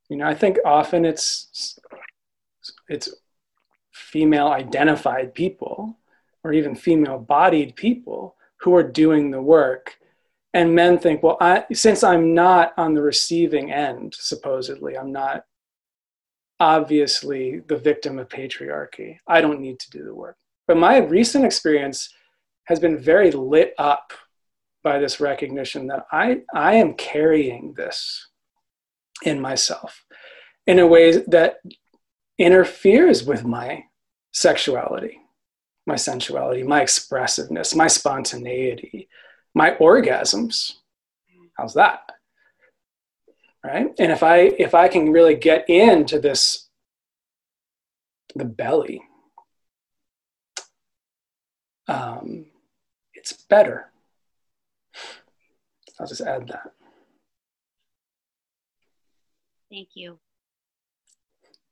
You 0.08 0.16
know, 0.16 0.26
I 0.26 0.34
think 0.34 0.58
often 0.64 1.04
it's 1.04 1.78
it's 2.88 3.10
female 4.14 4.46
identified 4.46 5.34
people 5.34 5.98
or 6.44 6.52
even 6.52 6.76
female 6.76 7.18
bodied 7.18 7.74
people 7.74 8.36
who 8.60 8.72
are 8.72 8.84
doing 8.84 9.32
the 9.32 9.42
work. 9.42 9.96
And 10.52 10.72
men 10.72 11.00
think, 11.00 11.24
well, 11.24 11.36
I, 11.40 11.64
since 11.72 12.04
I'm 12.04 12.32
not 12.32 12.74
on 12.76 12.94
the 12.94 13.02
receiving 13.02 13.72
end, 13.72 14.14
supposedly, 14.16 14.96
I'm 14.96 15.10
not 15.10 15.46
obviously 16.60 17.62
the 17.66 17.76
victim 17.76 18.20
of 18.20 18.28
patriarchy. 18.28 19.18
I 19.26 19.40
don't 19.40 19.60
need 19.60 19.80
to 19.80 19.90
do 19.90 20.04
the 20.04 20.14
work. 20.14 20.36
But 20.68 20.76
my 20.76 20.98
recent 20.98 21.44
experience 21.44 22.08
has 22.66 22.78
been 22.78 22.96
very 22.96 23.32
lit 23.32 23.74
up 23.78 24.12
by 24.84 25.00
this 25.00 25.18
recognition 25.18 25.88
that 25.88 26.06
I, 26.12 26.42
I 26.54 26.74
am 26.74 26.94
carrying 26.94 27.74
this 27.76 28.28
in 29.24 29.40
myself 29.40 30.04
in 30.68 30.78
a 30.78 30.86
way 30.86 31.18
that 31.26 31.56
interferes 32.38 33.24
with 33.24 33.44
my 33.44 33.82
sexuality 34.34 35.20
my 35.86 35.96
sensuality, 35.96 36.62
my 36.62 36.80
expressiveness, 36.82 37.74
my 37.74 37.86
spontaneity, 37.86 39.08
my 39.54 39.72
orgasms. 39.72 40.74
How's 41.56 41.74
that? 41.74 42.00
Right? 43.64 43.88
And 43.98 44.12
if 44.12 44.22
I 44.22 44.36
if 44.58 44.74
I 44.74 44.88
can 44.88 45.10
really 45.10 45.36
get 45.36 45.68
into 45.68 46.18
this 46.18 46.68
the 48.34 48.44
belly, 48.44 49.02
um, 51.88 52.46
it's 53.14 53.32
better. 53.32 53.90
I'll 56.00 56.06
just 56.06 56.20
add 56.20 56.48
that. 56.48 56.72
Thank 59.70 59.90
you. 59.94 60.18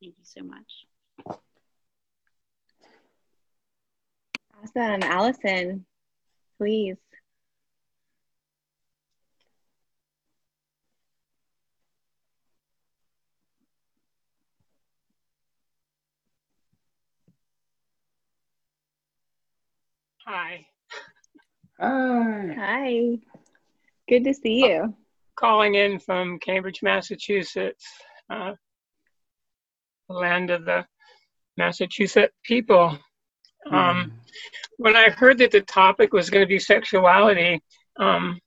Thank 0.00 0.14
you 0.18 0.24
so 0.24 0.42
much. 0.42 1.42
Awesome. 4.62 5.02
Allison, 5.02 5.84
please. 6.58 6.96
Hi. 20.26 20.66
Hi. 21.80 22.54
Hi. 22.56 23.18
Good 24.08 24.24
to 24.24 24.34
see 24.34 24.64
you. 24.64 24.94
calling 25.36 25.74
in 25.74 25.98
from 25.98 26.38
Cambridge, 26.38 26.80
Massachusetts, 26.82 27.84
uh, 28.30 28.52
the 30.08 30.14
land 30.14 30.50
of 30.50 30.64
the 30.64 30.86
Massachusetts 31.56 32.34
people. 32.44 32.96
Um. 33.70 34.12
When 34.78 34.96
I 34.96 35.10
heard 35.10 35.38
that 35.38 35.52
the 35.52 35.60
topic 35.60 36.12
was 36.12 36.30
going 36.30 36.42
to 36.42 36.48
be 36.48 36.58
sexuality, 36.58 37.62
um, 37.96 38.40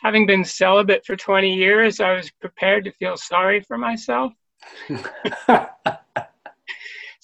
having 0.00 0.26
been 0.26 0.44
celibate 0.44 1.04
for 1.06 1.16
20 1.16 1.54
years, 1.54 2.00
I 2.00 2.12
was 2.12 2.30
prepared 2.40 2.84
to 2.84 2.92
feel 2.92 3.16
sorry 3.16 3.60
for 3.60 3.78
myself. 3.78 4.32
it's 4.88 5.68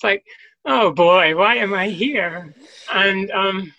like, 0.02 0.24
oh 0.64 0.90
boy, 0.92 1.36
why 1.36 1.56
am 1.56 1.74
I 1.74 1.88
here? 1.88 2.54
And 2.92 3.30
um, 3.30 3.72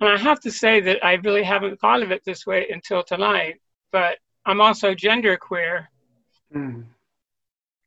and 0.00 0.08
I 0.08 0.16
have 0.16 0.40
to 0.40 0.50
say 0.50 0.80
that 0.80 1.04
I 1.04 1.14
really 1.14 1.42
haven't 1.42 1.78
thought 1.80 2.02
of 2.02 2.10
it 2.10 2.22
this 2.24 2.46
way 2.46 2.68
until 2.70 3.02
tonight. 3.02 3.60
But 3.92 4.18
I'm 4.46 4.60
also 4.60 4.94
genderqueer, 4.94 5.86
mm. 6.54 6.84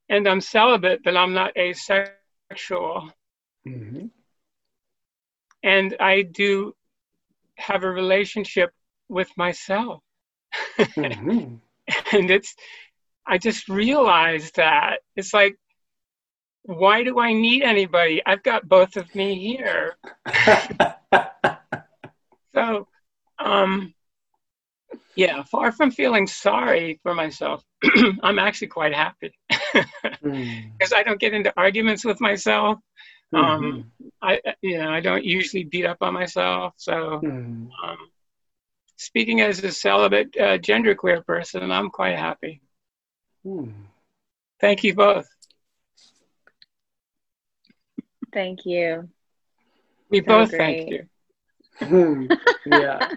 and 0.10 0.28
I'm 0.28 0.42
celibate, 0.42 1.02
but 1.04 1.18
I'm 1.18 1.34
not 1.34 1.58
asexual. 1.58 3.12
Mm-hmm. 3.68 4.08
And 5.64 5.96
I 6.00 6.24
do 6.24 6.76
have 7.58 7.84
a 7.84 7.90
relationship 7.90 8.72
with 9.10 9.30
myself. 9.38 10.02
Mm-hmm. 10.78 11.56
and 12.16 12.32
it's, 12.32 12.56
I 13.26 13.38
just 13.38 13.70
realized 13.70 14.58
that 14.58 15.00
it's 15.16 15.34
like, 15.34 15.58
why 16.64 17.04
do 17.04 17.20
I 17.20 17.34
need 17.34 17.64
anybody? 17.64 18.22
I've 18.26 18.44
got 18.44 18.68
both 18.68 18.96
of 18.96 19.14
me 19.16 19.36
here. 19.36 19.96
so, 22.54 22.88
um, 23.38 23.94
yeah, 25.16 25.44
far 25.44 25.72
from 25.72 25.92
feeling 25.92 26.26
sorry 26.28 27.00
for 27.04 27.14
myself, 27.14 27.64
I'm 28.24 28.40
actually 28.40 28.68
quite 28.68 28.96
happy 28.96 29.38
because 29.50 30.22
mm. 30.24 30.94
I 30.94 31.04
don't 31.04 31.20
get 31.20 31.34
into 31.34 31.54
arguments 31.58 32.06
with 32.06 32.20
myself. 32.22 32.80
Um, 33.34 33.62
mm-hmm. 33.64 34.08
I, 34.22 34.40
you 34.62 34.78
know, 34.78 34.90
I 34.90 35.00
don't 35.00 35.24
usually 35.24 35.64
beat 35.64 35.86
up 35.86 35.98
on 36.02 36.14
myself. 36.14 36.74
So, 36.78 37.22
mm. 37.24 37.70
um, 37.84 37.98
speaking 38.98 39.42
as 39.42 39.64
a 39.64 39.72
celibate 39.72 40.36
uh, 40.38 40.58
genderqueer 40.58 41.26
person, 41.26 41.72
I'm 41.72 41.90
quite 41.90 42.18
happy. 42.18 42.62
Hmm. 43.44 43.72
Thank 44.62 44.84
you 44.84 44.94
both. 44.94 45.28
Thank 48.32 48.66
you. 48.66 49.10
We 50.10 50.20
so 50.20 50.26
both 50.26 50.50
great. 50.50 50.60
thank 50.60 50.90
you. 50.90 51.08
Hmm. 51.80 52.28
yeah. 52.66 53.12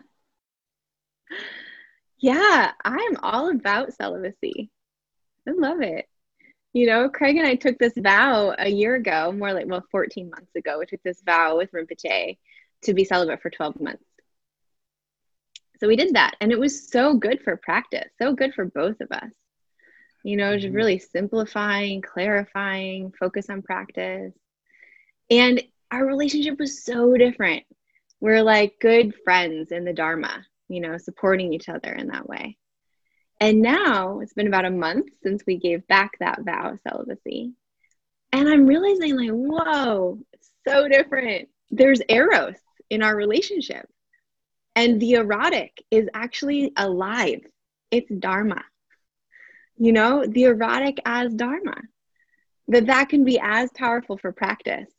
yeah, 2.19 2.73
I'm 2.85 3.17
all 3.23 3.51
about 3.51 3.95
celibacy. 3.95 4.71
I 5.47 5.53
love 5.53 5.81
it. 5.83 6.07
You 6.77 6.85
know, 6.85 7.09
Craig 7.09 7.39
and 7.39 7.47
I 7.47 7.55
took 7.55 7.79
this 7.79 7.95
vow 7.97 8.55
a 8.59 8.69
year 8.69 8.97
ago, 8.97 9.33
more 9.33 9.55
like, 9.55 9.67
well, 9.67 9.87
14 9.91 10.29
months 10.29 10.55
ago. 10.55 10.79
We 10.79 10.85
took 10.85 11.03
this 11.03 11.23
vow 11.23 11.57
with 11.57 11.73
Rinpoche 11.73 12.37
to 12.83 12.93
be 12.93 13.03
celibate 13.03 13.41
for 13.41 13.49
12 13.49 13.81
months. 13.81 14.05
So 15.81 15.89
we 15.89 15.97
did 15.97 16.13
that, 16.17 16.37
and 16.39 16.53
it 16.53 16.61
was 16.61 16.91
so 16.91 17.15
good 17.15 17.41
for 17.43 17.57
practice, 17.57 18.11
so 18.21 18.35
good 18.35 18.53
for 18.53 18.67
both 18.67 19.01
of 19.01 19.11
us. 19.11 19.31
You 20.23 20.37
know, 20.37 20.55
just 20.55 20.67
mm-hmm. 20.67 20.77
really 20.77 20.99
simplifying, 20.99 22.03
clarifying, 22.03 23.11
focus 23.19 23.49
on 23.49 23.63
practice. 23.63 24.35
And 25.31 25.63
our 25.91 26.05
relationship 26.05 26.59
was 26.59 26.85
so 26.85 27.17
different. 27.17 27.63
We're 28.21 28.43
like 28.43 28.81
good 28.83 29.15
friends 29.25 29.73
in 29.73 29.87
the 29.87 29.95
Dharma, 29.95 30.45
you 30.69 30.81
know, 30.81 30.99
supporting 30.99 31.55
each 31.55 31.71
other 31.71 31.95
in 31.95 32.09
that 32.09 32.29
way. 32.29 32.59
And 33.41 33.61
now 33.61 34.21
it's 34.21 34.33
been 34.33 34.47
about 34.47 34.65
a 34.65 34.71
month 34.71 35.11
since 35.23 35.43
we 35.47 35.59
gave 35.59 35.87
back 35.87 36.19
that 36.19 36.43
vow 36.43 36.73
of 36.73 36.81
celibacy. 36.81 37.53
And 38.33 38.49
I'm 38.49 38.67
realizing, 38.67 39.17
like, 39.17 39.31
whoa, 39.31 40.19
it's 40.33 40.51
so 40.67 40.89
different. 40.89 41.49
There's 41.71 42.01
eros 42.09 42.57
in 42.91 43.03
our 43.03 43.15
relationship. 43.15 43.89
And 44.75 45.01
the 45.01 45.15
erotic 45.15 45.83
is 45.91 46.09
actually 46.15 46.73
alive. 46.77 47.41
It's 47.91 48.11
Dharma. 48.11 48.63
You 49.79 49.93
know, 49.93 50.27
the 50.27 50.45
erotic 50.45 50.99
as 51.05 51.35
Dharma. 51.35 51.77
That 52.69 52.87
that 52.87 53.09
can 53.09 53.25
be 53.25 53.39
as 53.41 53.71
powerful 53.75 54.17
for 54.19 54.33
practice 54.33 54.91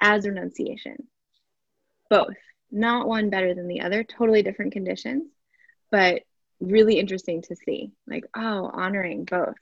as 0.00 0.26
renunciation. 0.26 1.06
Both. 2.08 2.36
Not 2.70 3.08
one 3.08 3.30
better 3.30 3.52
than 3.52 3.66
the 3.66 3.80
other, 3.80 4.04
totally 4.04 4.42
different 4.42 4.72
conditions, 4.72 5.24
but 5.90 6.22
really 6.60 6.98
interesting 6.98 7.42
to 7.42 7.56
see. 7.56 7.92
Like, 8.06 8.24
oh, 8.36 8.70
honoring 8.72 9.24
both. 9.24 9.54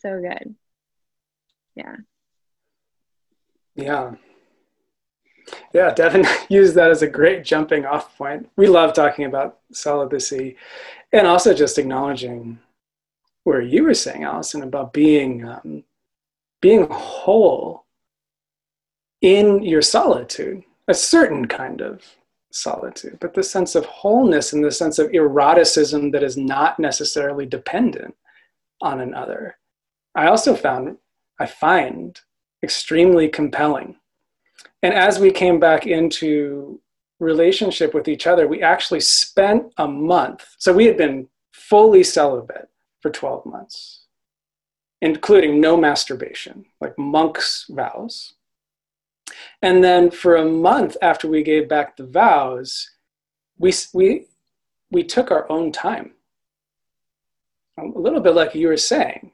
So 0.00 0.20
good. 0.20 0.54
Yeah. 1.74 1.96
Yeah. 3.74 4.14
Yeah, 5.72 5.92
Devon 5.94 6.26
used 6.48 6.74
that 6.74 6.90
as 6.90 7.02
a 7.02 7.08
great 7.08 7.44
jumping 7.44 7.84
off 7.84 8.16
point. 8.16 8.48
We 8.56 8.66
love 8.66 8.92
talking 8.92 9.24
about 9.24 9.58
celibacy 9.72 10.56
and 11.12 11.26
also 11.26 11.54
just 11.54 11.78
acknowledging 11.78 12.58
where 13.44 13.60
you 13.60 13.84
were 13.84 13.94
saying, 13.94 14.24
Allison, 14.24 14.62
about 14.62 14.92
being 14.92 15.46
um, 15.46 15.84
being 16.60 16.86
whole 16.90 17.86
in 19.22 19.62
your 19.62 19.82
solitude, 19.82 20.62
a 20.88 20.94
certain 20.94 21.46
kind 21.46 21.80
of 21.80 22.02
solitude, 22.50 23.18
but 23.20 23.34
the 23.34 23.42
sense 23.42 23.74
of 23.74 23.84
wholeness 23.86 24.52
and 24.52 24.64
the 24.64 24.72
sense 24.72 24.98
of 24.98 25.12
eroticism 25.12 26.10
that 26.12 26.22
is 26.22 26.36
not 26.36 26.78
necessarily 26.78 27.46
dependent 27.46 28.14
on 28.80 29.00
another. 29.00 29.56
I 30.14 30.26
also 30.26 30.54
found, 30.54 30.96
I 31.38 31.46
find 31.46 32.20
extremely 32.62 33.28
compelling 33.28 33.96
and 34.82 34.94
as 34.94 35.18
we 35.18 35.30
came 35.30 35.60
back 35.60 35.86
into 35.86 36.80
relationship 37.18 37.92
with 37.92 38.08
each 38.08 38.26
other, 38.26 38.48
we 38.48 38.62
actually 38.62 39.00
spent 39.00 39.72
a 39.76 39.86
month. 39.86 40.46
So 40.58 40.72
we 40.72 40.86
had 40.86 40.96
been 40.96 41.28
fully 41.52 42.02
celibate 42.02 42.68
for 43.00 43.10
12 43.10 43.44
months, 43.44 44.06
including 45.02 45.60
no 45.60 45.76
masturbation, 45.76 46.64
like 46.80 46.98
monks' 46.98 47.66
vows. 47.68 48.34
And 49.62 49.82
then 49.82 50.10
for 50.10 50.36
a 50.36 50.44
month 50.44 50.96
after 51.02 51.28
we 51.28 51.42
gave 51.42 51.68
back 51.68 51.96
the 51.96 52.06
vows, 52.06 52.90
we, 53.58 53.72
we, 53.92 54.26
we 54.90 55.04
took 55.04 55.30
our 55.30 55.50
own 55.50 55.72
time. 55.72 56.12
A 57.78 57.86
little 57.98 58.20
bit 58.20 58.34
like 58.34 58.54
you 58.54 58.68
were 58.68 58.76
saying. 58.76 59.30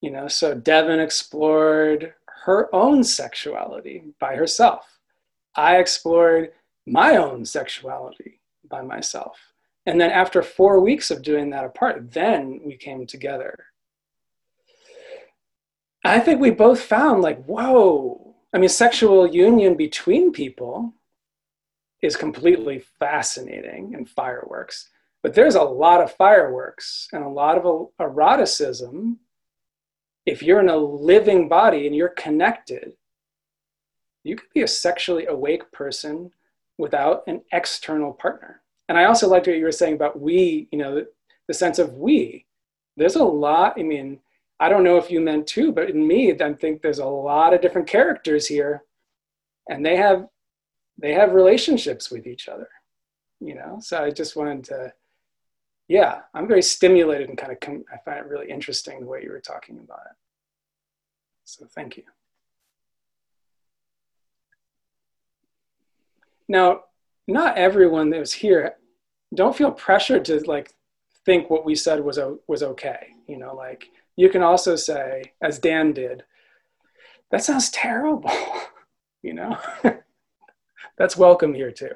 You 0.00 0.10
know, 0.10 0.28
so 0.28 0.54
Devon 0.54 1.00
explored 1.00 2.14
her 2.44 2.74
own 2.74 3.02
sexuality 3.04 4.04
by 4.20 4.36
herself. 4.36 4.98
I 5.54 5.78
explored 5.78 6.52
my 6.86 7.16
own 7.16 7.44
sexuality 7.44 8.40
by 8.70 8.82
myself. 8.82 9.38
And 9.86 10.00
then 10.00 10.10
after 10.10 10.42
four 10.42 10.80
weeks 10.80 11.10
of 11.10 11.22
doing 11.22 11.50
that 11.50 11.64
apart, 11.64 12.12
then 12.12 12.60
we 12.64 12.76
came 12.76 13.06
together. 13.06 13.66
I 16.04 16.20
think 16.20 16.40
we 16.40 16.50
both 16.50 16.80
found 16.80 17.22
like, 17.22 17.42
whoa, 17.44 18.27
I 18.52 18.58
mean, 18.58 18.68
sexual 18.68 19.26
union 19.26 19.76
between 19.76 20.32
people 20.32 20.94
is 22.02 22.16
completely 22.16 22.78
fascinating 22.98 23.94
and 23.94 24.08
fireworks. 24.08 24.88
But 25.22 25.34
there's 25.34 25.56
a 25.56 25.62
lot 25.62 26.00
of 26.00 26.12
fireworks 26.12 27.08
and 27.12 27.24
a 27.24 27.28
lot 27.28 27.58
of 27.58 27.66
er, 27.66 27.86
eroticism 28.00 29.18
if 30.28 30.42
you're 30.42 30.60
in 30.60 30.68
a 30.68 30.76
living 30.76 31.48
body 31.48 31.86
and 31.86 31.96
you're 31.96 32.10
connected, 32.10 32.92
you 34.24 34.36
could 34.36 34.50
be 34.54 34.60
a 34.60 34.68
sexually 34.68 35.24
awake 35.24 35.72
person 35.72 36.30
without 36.76 37.22
an 37.26 37.40
external 37.52 38.12
partner. 38.12 38.60
And 38.90 38.98
I 38.98 39.06
also 39.06 39.26
liked 39.26 39.46
what 39.46 39.56
you 39.56 39.64
were 39.64 39.72
saying 39.72 39.94
about 39.94 40.20
we, 40.20 40.68
you 40.70 40.78
know, 40.78 40.94
the, 40.96 41.08
the 41.46 41.54
sense 41.54 41.78
of 41.78 41.94
we. 41.94 42.44
There's 42.96 43.16
a 43.16 43.24
lot, 43.24 43.74
I 43.78 43.82
mean, 43.82 44.20
I 44.60 44.68
don't 44.68 44.84
know 44.84 44.96
if 44.96 45.10
you 45.10 45.20
meant 45.20 45.46
to, 45.48 45.72
but 45.72 45.90
in 45.90 46.06
me, 46.06 46.32
I 46.32 46.52
think 46.54 46.82
there's 46.82 46.98
a 46.98 47.06
lot 47.06 47.54
of 47.54 47.60
different 47.60 47.86
characters 47.86 48.46
here, 48.46 48.82
and 49.68 49.84
they 49.84 49.96
have 49.96 50.26
they 51.00 51.14
have 51.14 51.32
relationships 51.32 52.10
with 52.10 52.26
each 52.26 52.48
other, 52.48 52.68
you 53.40 53.54
know. 53.54 53.78
So 53.80 54.02
I 54.02 54.10
just 54.10 54.34
wanted 54.34 54.64
to, 54.64 54.92
yeah, 55.86 56.22
I'm 56.34 56.48
very 56.48 56.62
stimulated 56.62 57.28
and 57.28 57.38
kind 57.38 57.52
of 57.52 57.60
com- 57.60 57.84
I 57.92 57.98
find 57.98 58.18
it 58.18 58.26
really 58.26 58.50
interesting 58.50 58.98
the 59.00 59.06
way 59.06 59.22
you 59.22 59.30
were 59.30 59.40
talking 59.40 59.78
about 59.78 60.00
it. 60.10 60.16
So 61.44 61.66
thank 61.66 61.96
you. 61.96 62.02
Now, 66.48 66.84
not 67.28 67.58
everyone 67.58 68.10
that 68.10 68.20
was 68.20 68.32
here, 68.32 68.74
don't 69.34 69.56
feel 69.56 69.70
pressured 69.70 70.24
to 70.26 70.40
like 70.40 70.74
think 71.24 71.48
what 71.48 71.64
we 71.64 71.74
said 71.74 72.00
was, 72.00 72.18
was 72.48 72.62
okay. 72.62 73.08
You 73.28 73.38
know, 73.38 73.54
like 73.54 73.88
you 74.18 74.28
can 74.28 74.42
also 74.42 74.74
say, 74.74 75.32
as 75.40 75.60
Dan 75.60 75.92
did, 75.92 76.24
that 77.30 77.44
sounds 77.44 77.70
terrible, 77.70 78.32
you 79.22 79.32
know? 79.32 79.56
That's 80.98 81.16
welcome 81.16 81.54
here 81.54 81.70
too. 81.70 81.92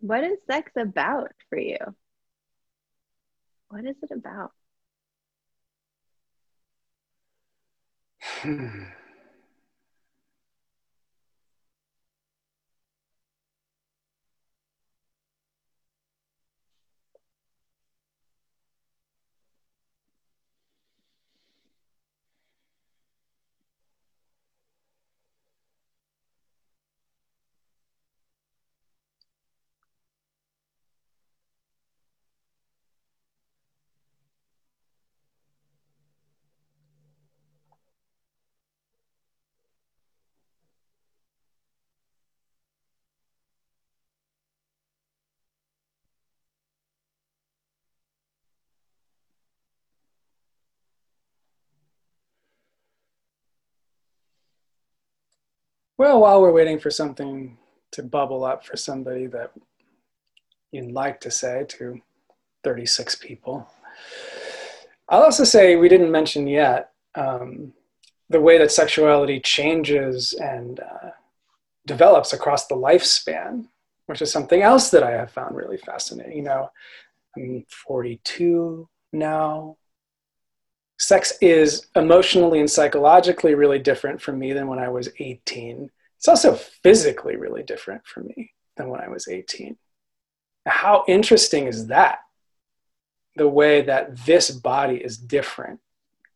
What 0.00 0.24
is 0.24 0.36
sex 0.46 0.72
about 0.76 1.32
for 1.48 1.58
you? 1.58 1.78
What 3.70 3.86
is 3.86 3.96
it 4.02 4.10
about? 4.10 4.52
Hmm. 8.44 9.03
Well, 55.96 56.20
while 56.20 56.42
we're 56.42 56.52
waiting 56.52 56.80
for 56.80 56.90
something 56.90 57.56
to 57.92 58.02
bubble 58.02 58.44
up 58.44 58.64
for 58.64 58.76
somebody 58.76 59.26
that 59.26 59.52
you'd 60.72 60.90
like 60.90 61.20
to 61.20 61.30
say 61.30 61.64
to 61.68 62.00
36 62.64 63.14
people, 63.16 63.68
I'll 65.08 65.22
also 65.22 65.44
say 65.44 65.76
we 65.76 65.88
didn't 65.88 66.10
mention 66.10 66.48
yet 66.48 66.90
um, 67.14 67.72
the 68.28 68.40
way 68.40 68.58
that 68.58 68.72
sexuality 68.72 69.38
changes 69.38 70.32
and 70.32 70.80
uh, 70.80 71.10
develops 71.86 72.32
across 72.32 72.66
the 72.66 72.74
lifespan, 72.74 73.66
which 74.06 74.20
is 74.20 74.32
something 74.32 74.62
else 74.62 74.90
that 74.90 75.04
I 75.04 75.12
have 75.12 75.30
found 75.30 75.54
really 75.54 75.76
fascinating. 75.78 76.38
You 76.38 76.42
know, 76.42 76.70
I'm 77.36 77.64
42 77.68 78.88
now. 79.12 79.76
Sex 80.98 81.34
is 81.40 81.86
emotionally 81.96 82.60
and 82.60 82.70
psychologically 82.70 83.54
really 83.54 83.78
different 83.78 84.20
for 84.20 84.32
me 84.32 84.52
than 84.52 84.68
when 84.68 84.78
I 84.78 84.88
was 84.88 85.08
18. 85.18 85.90
It's 86.16 86.28
also 86.28 86.54
physically 86.54 87.36
really 87.36 87.62
different 87.62 88.06
for 88.06 88.20
me 88.20 88.52
than 88.76 88.88
when 88.88 89.00
I 89.00 89.08
was 89.08 89.28
18. 89.28 89.76
How 90.66 91.04
interesting 91.08 91.66
is 91.66 91.88
that? 91.88 92.20
The 93.36 93.48
way 93.48 93.82
that 93.82 94.24
this 94.24 94.50
body 94.50 94.96
is 94.96 95.18
different 95.18 95.80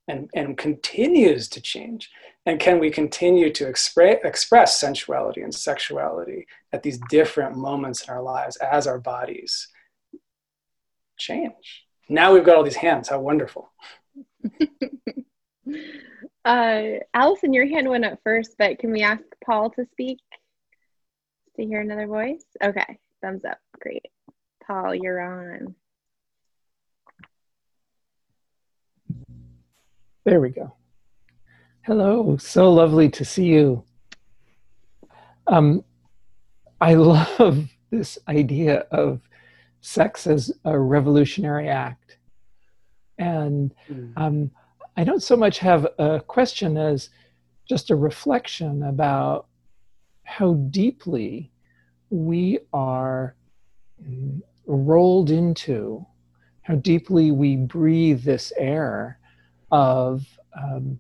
and, 0.09 0.28
and 0.35 0.59
continues 0.59 1.48
to 1.51 1.60
change. 1.60 2.10
And 2.44 2.59
can 2.59 2.78
we 2.78 2.90
continue 2.90 3.52
to 3.52 3.66
expre- 3.66 4.24
express 4.24 4.80
sensuality 4.80 5.43
and 5.43 5.55
sexuality 5.55 6.47
at 6.72 6.82
these 6.82 6.98
different 7.09 7.56
moments 7.56 8.02
in 8.02 8.12
our 8.12 8.22
lives 8.22 8.56
as 8.56 8.86
our 8.86 8.98
bodies 8.98 9.68
change? 11.16 11.86
Now 12.09 12.32
we've 12.32 12.44
got 12.44 12.56
all 12.56 12.64
these 12.64 12.76
hands. 12.76 13.09
How 13.09 13.20
wonderful. 13.20 13.70
uh, 16.45 16.83
Allison, 17.15 17.53
your 17.53 17.66
hand 17.66 17.89
went 17.89 18.05
up 18.05 18.19
first, 18.25 18.57
but 18.59 18.79
can 18.79 18.93
we 18.93 19.03
ask 19.03 19.23
Paul 19.45 19.70
to 19.70 19.87
speak 19.93 20.19
to 21.57 21.65
hear 21.65 21.81
another 21.81 22.07
voice? 22.07 22.45
Okay, 22.62 22.99
thumbs 23.23 23.45
up. 23.45 23.59
Great. 23.81 24.07
Paul, 24.66 24.95
you're 24.95 25.20
on. 25.20 25.75
There 30.25 30.41
we 30.41 30.51
go. 30.51 30.75
Hello, 31.83 32.37
so 32.37 32.70
lovely 32.70 33.09
to 33.09 33.25
see 33.25 33.47
you. 33.47 33.83
Um, 35.47 35.83
I 36.81 36.95
love 36.97 37.70
this 37.91 38.19
idea 38.29 38.81
of 38.91 39.23
sex 39.81 40.27
as 40.27 40.53
a 40.65 40.79
revolutionary 40.79 41.69
act. 41.69 41.98
And 43.19 43.74
hmm. 43.86 44.11
um, 44.16 44.51
I 44.97 45.05
don't 45.05 45.23
so 45.23 45.36
much 45.36 45.59
have 45.59 45.86
a 45.99 46.20
question 46.20 46.77
as 46.77 47.11
just 47.69 47.90
a 47.90 47.97
reflection 47.97 48.82
about 48.82 49.47
how 50.24 50.55
deeply 50.55 51.51
we 52.11 52.59
are 52.73 53.35
rolled 54.66 55.31
into, 55.31 56.07
how 56.62 56.77
deeply 56.77 57.31
we 57.31 57.57
breathe 57.57 58.23
this 58.23 58.53
air 58.57 59.19
of 59.70 60.27
um, 60.57 60.99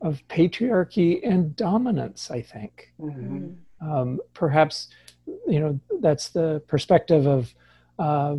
of 0.00 0.22
patriarchy 0.28 1.20
and 1.28 1.56
dominance. 1.56 2.30
I 2.30 2.40
think 2.40 2.92
mm-hmm. 3.00 3.50
um, 3.80 4.20
perhaps 4.34 4.88
you 5.26 5.60
know 5.60 5.80
that's 6.00 6.30
the 6.30 6.62
perspective 6.68 7.26
of 7.26 7.54
uh, 7.98 8.36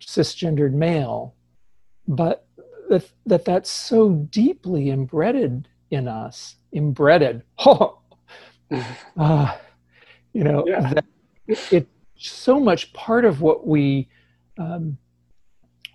cisgendered 0.00 0.72
male, 0.72 1.34
but 2.08 2.46
that, 2.88 3.08
that 3.26 3.44
that's 3.44 3.70
so 3.70 4.10
deeply 4.30 4.90
embedded 4.90 5.68
in 5.90 6.08
us, 6.08 6.56
embedded. 6.72 7.42
Oh, 7.66 7.98
uh, 9.18 9.56
you 10.32 10.44
know 10.44 10.64
yeah. 10.66 10.94
that 10.94 11.04
it's 11.46 11.72
it, 11.72 11.88
so 12.16 12.60
much 12.60 12.92
part 12.92 13.24
of 13.24 13.40
what 13.40 13.66
we 13.66 14.08
um, 14.58 14.96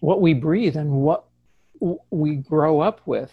what 0.01 0.21
we 0.21 0.33
breathe 0.33 0.75
and 0.75 0.91
what 0.91 1.25
we 2.09 2.35
grow 2.35 2.81
up 2.81 3.01
with 3.05 3.31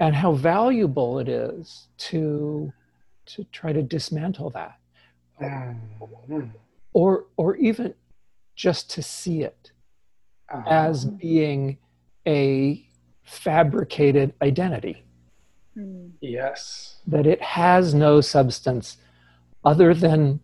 and 0.00 0.14
how 0.14 0.32
valuable 0.32 1.18
it 1.18 1.28
is 1.28 1.86
to 1.98 2.72
to 3.26 3.44
try 3.52 3.72
to 3.72 3.82
dismantle 3.82 4.50
that 4.50 4.78
mm-hmm. 5.40 6.46
or 6.92 7.26
or 7.36 7.56
even 7.56 7.94
just 8.60 8.90
to 8.90 9.02
see 9.02 9.42
it 9.42 9.72
uh-huh. 10.48 10.68
as 10.68 11.04
being 11.04 11.78
a 12.26 12.86
fabricated 13.24 14.32
identity 14.42 15.04
mm. 15.76 16.10
yes 16.20 16.96
that 17.06 17.26
it 17.26 17.40
has 17.40 17.94
no 17.94 18.20
substance 18.20 18.96
other 19.64 19.94
than 19.94 20.40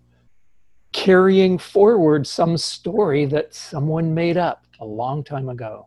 carrying 0.93 1.59
forward 1.59 2.27
some 2.27 2.57
story 2.57 3.27
that 3.27 3.55
someone 3.55 4.15
made 4.15 4.37
up 4.37 4.65
a 4.81 4.85
long 4.85 5.23
time 5.23 5.49
ago 5.49 5.87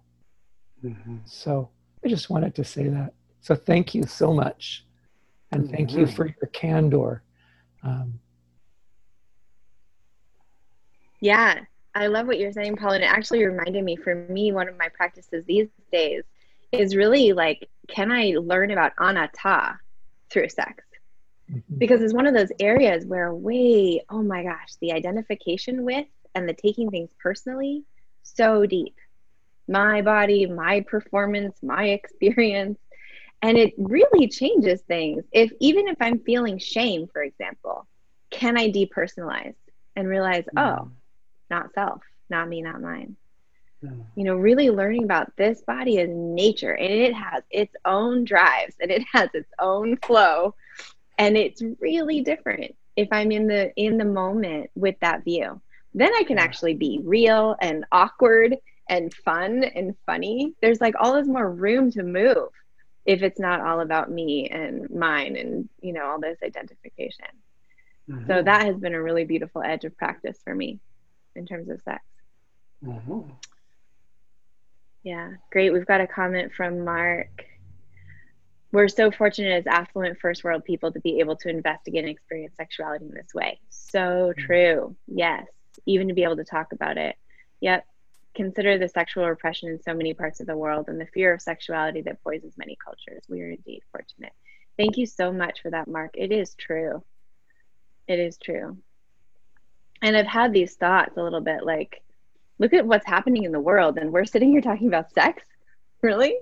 Mm-hmm. 0.83 1.17
So 1.25 1.69
I 2.03 2.07
just 2.07 2.29
wanted 2.29 2.55
to 2.55 2.63
say 2.63 2.87
that. 2.87 3.13
So 3.41 3.55
thank 3.55 3.93
you 3.93 4.03
so 4.03 4.33
much. 4.33 4.85
And 5.51 5.69
thank 5.69 5.89
mm-hmm. 5.89 6.01
you 6.01 6.07
for 6.07 6.25
your 6.25 6.49
candor. 6.53 7.23
Um, 7.83 8.19
yeah, 11.19 11.61
I 11.99 12.07
love 12.07 12.27
what 12.27 12.39
you're 12.39 12.53
saying, 12.53 12.77
Paul. 12.77 12.93
And 12.93 13.03
it 13.03 13.07
actually 13.07 13.45
reminded 13.45 13.83
me 13.83 13.97
for 13.97 14.15
me, 14.15 14.53
one 14.53 14.69
of 14.69 14.77
my 14.77 14.87
practices 14.87 15.43
these 15.45 15.67
days 15.91 16.23
is 16.71 16.95
really 16.95 17.33
like, 17.33 17.67
can 17.89 18.09
I 18.11 18.35
learn 18.39 18.71
about 18.71 18.93
anatta 18.97 19.77
through 20.29 20.47
sex? 20.47 20.83
Mm-hmm. 21.51 21.77
Because 21.77 22.01
it's 22.01 22.13
one 22.13 22.25
of 22.25 22.33
those 22.33 22.51
areas 22.59 23.05
where, 23.05 23.33
wait, 23.33 24.03
oh 24.09 24.23
my 24.23 24.43
gosh, 24.43 24.75
the 24.79 24.93
identification 24.93 25.83
with 25.83 26.07
and 26.33 26.47
the 26.47 26.53
taking 26.53 26.89
things 26.89 27.09
personally, 27.21 27.83
so 28.23 28.65
deep 28.65 28.95
my 29.67 30.01
body, 30.01 30.47
my 30.47 30.81
performance, 30.81 31.57
my 31.61 31.85
experience. 31.89 32.79
And 33.41 33.57
it 33.57 33.73
really 33.77 34.27
changes 34.27 34.81
things. 34.81 35.23
If 35.31 35.51
even 35.59 35.87
if 35.87 35.97
I'm 36.01 36.19
feeling 36.19 36.57
shame, 36.57 37.07
for 37.07 37.21
example, 37.21 37.87
can 38.31 38.57
I 38.57 38.69
depersonalize 38.69 39.55
and 39.95 40.07
realize, 40.07 40.43
mm. 40.55 40.61
oh, 40.61 40.91
not 41.49 41.73
self, 41.73 42.01
not 42.29 42.47
me, 42.47 42.61
not 42.61 42.81
mine. 42.81 43.15
Mm. 43.83 44.03
You 44.15 44.23
know, 44.25 44.35
really 44.35 44.69
learning 44.69 45.03
about 45.03 45.35
this 45.37 45.61
body 45.61 45.97
is 45.97 46.09
nature 46.11 46.73
and 46.73 46.91
it 46.91 47.13
has 47.13 47.43
its 47.49 47.75
own 47.85 48.25
drives 48.25 48.75
and 48.81 48.91
it 48.91 49.03
has 49.13 49.29
its 49.33 49.51
own 49.59 49.97
flow. 49.97 50.55
And 51.17 51.37
it's 51.37 51.61
really 51.79 52.21
different 52.21 52.75
if 52.95 53.07
I'm 53.11 53.31
in 53.31 53.47
the 53.47 53.73
in 53.75 53.97
the 53.97 54.05
moment 54.05 54.71
with 54.75 54.95
that 55.01 55.23
view. 55.23 55.61
Then 55.93 56.13
I 56.13 56.23
can 56.23 56.37
actually 56.37 56.75
be 56.75 57.01
real 57.03 57.55
and 57.61 57.85
awkward 57.91 58.57
and 58.89 59.13
fun 59.13 59.63
and 59.63 59.95
funny, 60.05 60.53
there's 60.61 60.81
like 60.81 60.95
all 60.99 61.13
this 61.13 61.27
more 61.27 61.49
room 61.49 61.91
to 61.91 62.03
move 62.03 62.49
if 63.05 63.21
it's 63.21 63.39
not 63.39 63.61
all 63.61 63.79
about 63.79 64.11
me 64.11 64.49
and 64.49 64.89
mine 64.89 65.35
and, 65.35 65.69
you 65.81 65.93
know, 65.93 66.05
all 66.05 66.19
this 66.19 66.37
identification. 66.43 67.25
Mm-hmm. 68.09 68.27
So 68.27 68.41
that 68.41 68.65
has 68.65 68.77
been 68.77 68.95
a 68.95 69.01
really 69.01 69.25
beautiful 69.25 69.61
edge 69.61 69.85
of 69.85 69.95
practice 69.95 70.39
for 70.43 70.53
me 70.53 70.79
in 71.39 71.47
terms 71.47 71.69
of 71.69 71.81
sex. 71.81 72.03
Mm-hmm. 72.85 73.21
Yeah, 75.03 75.31
great. 75.51 75.71
We've 75.73 75.85
got 75.85 76.01
a 76.01 76.07
comment 76.07 76.53
from 76.53 76.83
Mark. 76.83 77.45
we're 78.71 78.87
so 78.87 79.09
fortunate 79.09 79.51
as 79.51 79.67
affluent 79.67 80.19
first 80.19 80.43
world 80.43 80.63
people 80.63 80.91
to 80.91 80.99
be 80.99 81.19
able 81.19 81.35
to 81.37 81.49
investigate 81.49 82.03
and 82.03 82.11
experience 82.11 82.55
sexuality 82.57 83.05
in 83.05 83.13
this 83.13 83.33
way. 83.33 83.59
So 83.69 83.99
mm. 83.99 84.37
true. 84.37 84.95
Yes. 85.07 85.47
Even 85.85 86.07
to 86.09 86.13
be 86.13 86.23
able 86.23 86.37
to 86.37 86.43
talk 86.43 86.73
about 86.73 86.97
it. 86.97 87.15
Yep. 87.61 87.85
Consider 88.35 88.77
the 88.77 88.87
sexual 88.87 89.27
repression 89.27 89.69
in 89.69 89.81
so 89.81 89.93
many 89.93 90.13
parts 90.13 90.39
of 90.39 90.47
the 90.47 90.55
world 90.55 90.87
and 90.87 91.01
the 91.01 91.07
fear 91.07 91.33
of 91.33 91.41
sexuality 91.41 92.01
that 92.01 92.23
poisons 92.23 92.57
many 92.57 92.77
cultures. 92.83 93.23
We 93.27 93.41
are 93.41 93.49
indeed 93.49 93.81
fortunate. 93.91 94.33
Thank 94.77 94.97
you 94.97 95.05
so 95.07 95.31
much 95.31 95.61
for 95.61 95.71
that, 95.71 95.87
Mark. 95.87 96.11
It 96.13 96.31
is 96.31 96.53
true. 96.55 97.03
It 98.07 98.19
is 98.19 98.37
true. 98.37 98.77
And 100.01 100.15
I've 100.15 100.27
had 100.27 100.53
these 100.53 100.75
thoughts 100.75 101.17
a 101.17 101.23
little 101.23 101.41
bit 101.41 101.63
like, 101.63 102.01
look 102.57 102.73
at 102.73 102.85
what's 102.85 103.05
happening 103.05 103.43
in 103.43 103.51
the 103.51 103.59
world, 103.59 103.97
and 103.97 104.11
we're 104.11 104.25
sitting 104.25 104.51
here 104.51 104.61
talking 104.61 104.87
about 104.87 105.11
sex? 105.13 105.43
Really? 106.01 106.37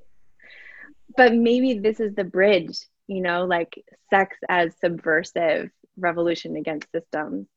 but 1.15 1.33
maybe 1.33 1.79
this 1.79 1.99
is 1.99 2.13
the 2.15 2.23
bridge 2.23 2.77
you 3.07 3.21
know 3.21 3.45
like 3.45 3.83
sex 4.09 4.37
as 4.49 4.73
subversive 4.79 5.69
revolution 5.97 6.55
against 6.55 6.91
systems 6.91 7.47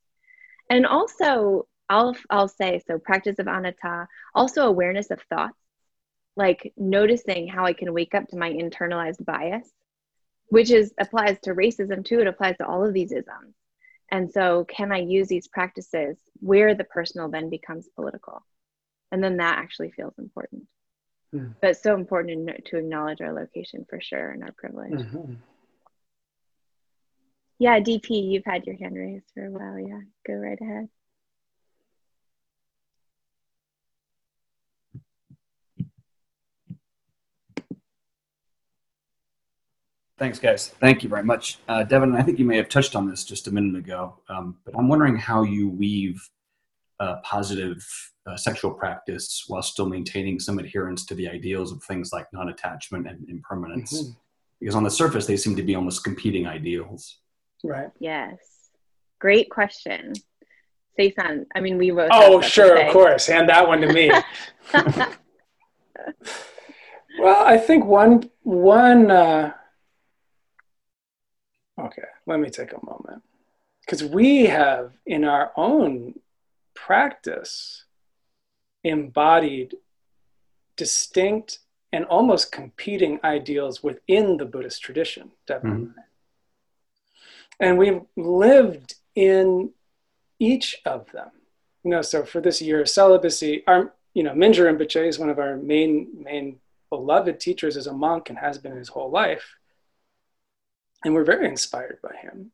and 0.68 0.86
also 0.86 1.66
i'll 1.88 2.16
i'll 2.30 2.48
say 2.48 2.80
so 2.86 2.98
practice 2.98 3.38
of 3.38 3.48
anatta 3.48 4.06
also 4.34 4.62
awareness 4.66 5.10
of 5.10 5.20
thoughts 5.28 5.58
like 6.36 6.72
noticing 6.76 7.48
how 7.48 7.64
i 7.64 7.72
can 7.72 7.92
wake 7.92 8.14
up 8.14 8.28
to 8.28 8.36
my 8.36 8.50
internalized 8.50 9.24
bias 9.24 9.68
which 10.48 10.70
is 10.70 10.92
applies 10.98 11.38
to 11.40 11.54
racism 11.54 12.04
too 12.04 12.20
it 12.20 12.26
applies 12.26 12.56
to 12.56 12.66
all 12.66 12.84
of 12.84 12.94
these 12.94 13.12
isms 13.12 13.54
and 14.10 14.30
so 14.30 14.64
can 14.64 14.92
i 14.92 14.98
use 14.98 15.28
these 15.28 15.48
practices 15.48 16.18
where 16.40 16.74
the 16.74 16.84
personal 16.84 17.28
then 17.28 17.48
becomes 17.50 17.88
political 17.94 18.44
and 19.12 19.22
then 19.22 19.36
that 19.36 19.58
actually 19.58 19.90
feels 19.90 20.18
important 20.18 20.66
Mm. 21.34 21.54
But 21.60 21.76
so 21.76 21.94
important 21.94 22.50
to 22.66 22.76
acknowledge 22.76 23.20
our 23.20 23.32
location 23.32 23.86
for 23.88 24.00
sure 24.00 24.30
and 24.30 24.42
our 24.42 24.52
privilege. 24.52 24.92
Mm-hmm. 24.92 25.34
Yeah, 27.58 27.78
DP, 27.78 28.30
you've 28.30 28.44
had 28.44 28.66
your 28.66 28.76
hand 28.76 28.96
raised 28.96 29.26
for 29.34 29.44
a 29.44 29.50
while. 29.50 29.78
Yeah, 29.78 30.00
go 30.26 30.32
right 30.34 30.58
ahead. 30.60 30.88
Thanks, 40.20 40.38
guys. 40.38 40.68
Thank 40.68 41.02
you 41.02 41.08
very 41.08 41.24
much. 41.24 41.60
Uh, 41.66 41.82
Devon, 41.82 42.14
I 42.14 42.20
think 42.20 42.38
you 42.38 42.44
may 42.44 42.58
have 42.58 42.68
touched 42.68 42.94
on 42.94 43.08
this 43.08 43.24
just 43.24 43.46
a 43.46 43.50
minute 43.50 43.74
ago, 43.74 44.18
um, 44.28 44.58
but 44.66 44.76
I'm 44.76 44.86
wondering 44.86 45.16
how 45.16 45.44
you 45.44 45.70
weave 45.70 46.22
uh, 47.00 47.16
positive 47.24 47.82
uh, 48.26 48.36
sexual 48.36 48.70
practice 48.70 49.44
while 49.48 49.62
still 49.62 49.86
maintaining 49.86 50.38
some 50.38 50.58
adherence 50.58 51.06
to 51.06 51.14
the 51.14 51.26
ideals 51.26 51.72
of 51.72 51.82
things 51.84 52.12
like 52.12 52.30
non-attachment 52.34 53.08
and 53.08 53.26
impermanence 53.30 54.02
mm-hmm. 54.02 54.10
because 54.60 54.74
on 54.74 54.84
the 54.84 54.90
surface 54.90 55.24
they 55.24 55.38
seem 55.38 55.56
to 55.56 55.62
be 55.62 55.74
almost 55.74 56.04
competing 56.04 56.46
ideals 56.46 57.20
right 57.64 57.88
yes 57.98 58.36
great 59.18 59.48
question 59.48 60.12
Seisan, 60.98 61.46
I 61.54 61.60
mean, 61.60 61.78
we 61.78 61.92
both. 61.92 62.10
Oh, 62.12 62.42
sure, 62.42 62.76
of 62.76 62.92
course. 62.92 63.28
Hand 63.28 63.48
that 63.48 63.66
one 63.66 63.80
to 63.80 63.90
me. 63.90 64.10
well, 67.18 67.46
I 67.46 67.56
think 67.56 67.86
one 67.86 68.28
one. 68.42 69.10
Uh, 69.10 69.52
okay, 71.80 72.08
let 72.26 72.40
me 72.40 72.50
take 72.50 72.72
a 72.72 72.84
moment 72.84 73.22
because 73.84 74.04
we 74.04 74.46
have 74.46 74.92
in 75.06 75.24
our 75.24 75.52
own 75.56 76.14
practice 76.74 77.84
embodied 78.84 79.74
distinct 80.76 81.58
and 81.92 82.04
almost 82.04 82.52
competing 82.52 83.18
ideals 83.24 83.82
within 83.82 84.36
the 84.36 84.44
Buddhist 84.44 84.82
tradition, 84.82 85.32
definitely. 85.46 85.86
Mm-hmm. 85.86 86.00
And 87.58 87.78
we've 87.78 88.02
lived 88.16 88.94
in 89.14 89.70
each 90.38 90.80
of 90.86 91.10
them. 91.12 91.30
You 91.84 91.90
know, 91.90 92.02
so 92.02 92.24
for 92.24 92.40
this 92.40 92.62
year 92.62 92.80
of 92.80 92.88
celibacy, 92.88 93.64
our, 93.66 93.92
you 94.14 94.22
know, 94.22 94.32
Mingyur 94.32 94.72
Rinpoche 94.72 95.06
is 95.06 95.18
one 95.18 95.30
of 95.30 95.38
our 95.38 95.56
main, 95.56 96.08
main 96.22 96.60
beloved 96.90 97.40
teachers 97.40 97.76
as 97.76 97.86
a 97.86 97.92
monk 97.92 98.30
and 98.30 98.38
has 98.38 98.56
been 98.56 98.76
his 98.76 98.88
whole 98.88 99.10
life. 99.10 99.56
And 101.04 101.14
we're 101.14 101.24
very 101.24 101.48
inspired 101.48 101.98
by 102.02 102.14
him. 102.16 102.52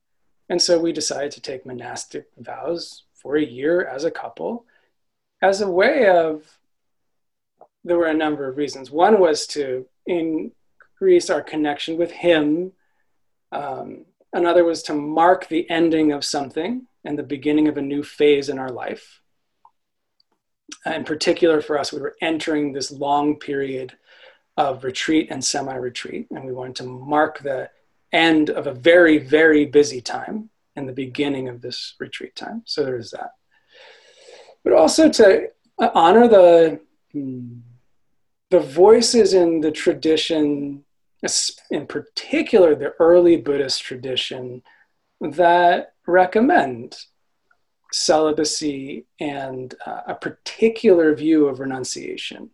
And 0.49 0.63
so 0.63 0.79
we 0.79 0.93
decided 0.93 1.33
to 1.33 1.41
take 1.41 1.67
monastic 1.67 2.27
vows 2.39 3.03
for 3.15 3.37
a 3.37 3.45
year 3.45 3.85
as 3.85 4.05
a 4.05 4.11
couple 4.11 4.67
as 5.43 5.61
a 5.61 5.71
way 5.71 6.09
of, 6.09 6.59
there 7.85 7.99
were 7.99 8.07
a 8.07 8.15
number 8.15 8.49
of 8.49 8.57
reasons. 8.57 8.91
One 8.91 9.21
was 9.21 9.47
to 9.49 9.87
increase 10.07 11.31
our 11.31 11.43
connection 11.43 11.97
with 11.97 12.11
Him. 12.11 12.73
Um, 13.53 14.07
another 14.33 14.65
was 14.65 14.83
to 14.85 14.95
mark 14.95 15.49
the 15.49 15.69
ending 15.71 16.13
of 16.13 16.25
something 16.25 16.87
and 17.05 17.19
the 17.19 17.23
beginning 17.23 17.69
of 17.69 17.77
a 17.77 17.83
new 17.83 18.03
phase 18.03 18.49
in 18.49 18.59
our 18.59 18.71
life. 18.71 19.21
In 20.85 21.05
particular, 21.05 21.61
for 21.61 21.79
us, 21.79 21.93
we 21.93 22.01
were 22.01 22.17
entering 22.21 22.73
this 22.73 22.91
long 22.91 23.37
period 23.37 23.97
of 24.57 24.83
retreat 24.83 25.29
and 25.31 25.45
semi 25.45 25.75
retreat, 25.75 26.27
and 26.31 26.45
we 26.45 26.53
wanted 26.53 26.77
to 26.77 26.85
mark 26.85 27.39
the 27.41 27.71
end 28.13 28.51
of 28.51 28.67
a 28.67 28.73
very, 28.73 29.19
very 29.19 29.67
busy 29.67 30.01
time 30.01 30.51
and 30.75 30.89
the 30.89 30.93
beginning 30.93 31.49
of 31.49 31.63
this 31.63 31.95
retreat 31.99 32.35
time. 32.37 32.63
So 32.67 32.85
there's 32.85 33.11
that 33.11 33.31
but 34.67 34.75
also 34.75 35.09
to 35.09 35.49
honor 35.95 36.27
the 36.27 36.81
the 38.51 38.59
voices 38.59 39.33
in 39.33 39.61
the 39.61 39.71
tradition, 39.71 40.85
in 41.71 41.87
particular 41.87 42.75
the 42.75 42.93
early 42.99 43.37
Buddhist 43.37 43.81
tradition, 43.85 44.65
that 45.21 45.93
recommend 46.09 46.97
celibacy 47.93 49.07
and 49.21 49.73
uh, 49.87 50.01
a 50.09 50.15
particular 50.17 51.15
view 51.15 51.47
of 51.47 51.61
renunciation 51.61 52.51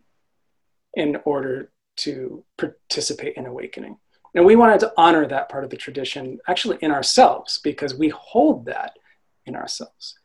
in 0.93 1.17
order 1.25 1.71
to 1.97 2.45
participate 2.59 3.37
in 3.37 3.47
awakening. 3.47 3.97
And 4.35 4.45
we 4.45 4.55
wanted 4.55 4.79
to 4.81 4.93
honor 4.97 5.27
that 5.27 5.49
part 5.49 5.63
of 5.63 5.69
the 5.69 5.77
tradition 5.77 6.39
actually 6.47 6.77
in 6.81 6.91
ourselves 6.91 7.59
because 7.63 7.93
we 7.93 8.09
hold 8.09 8.65
that 8.65 8.97
in 9.45 9.55
ourselves. 9.55 10.17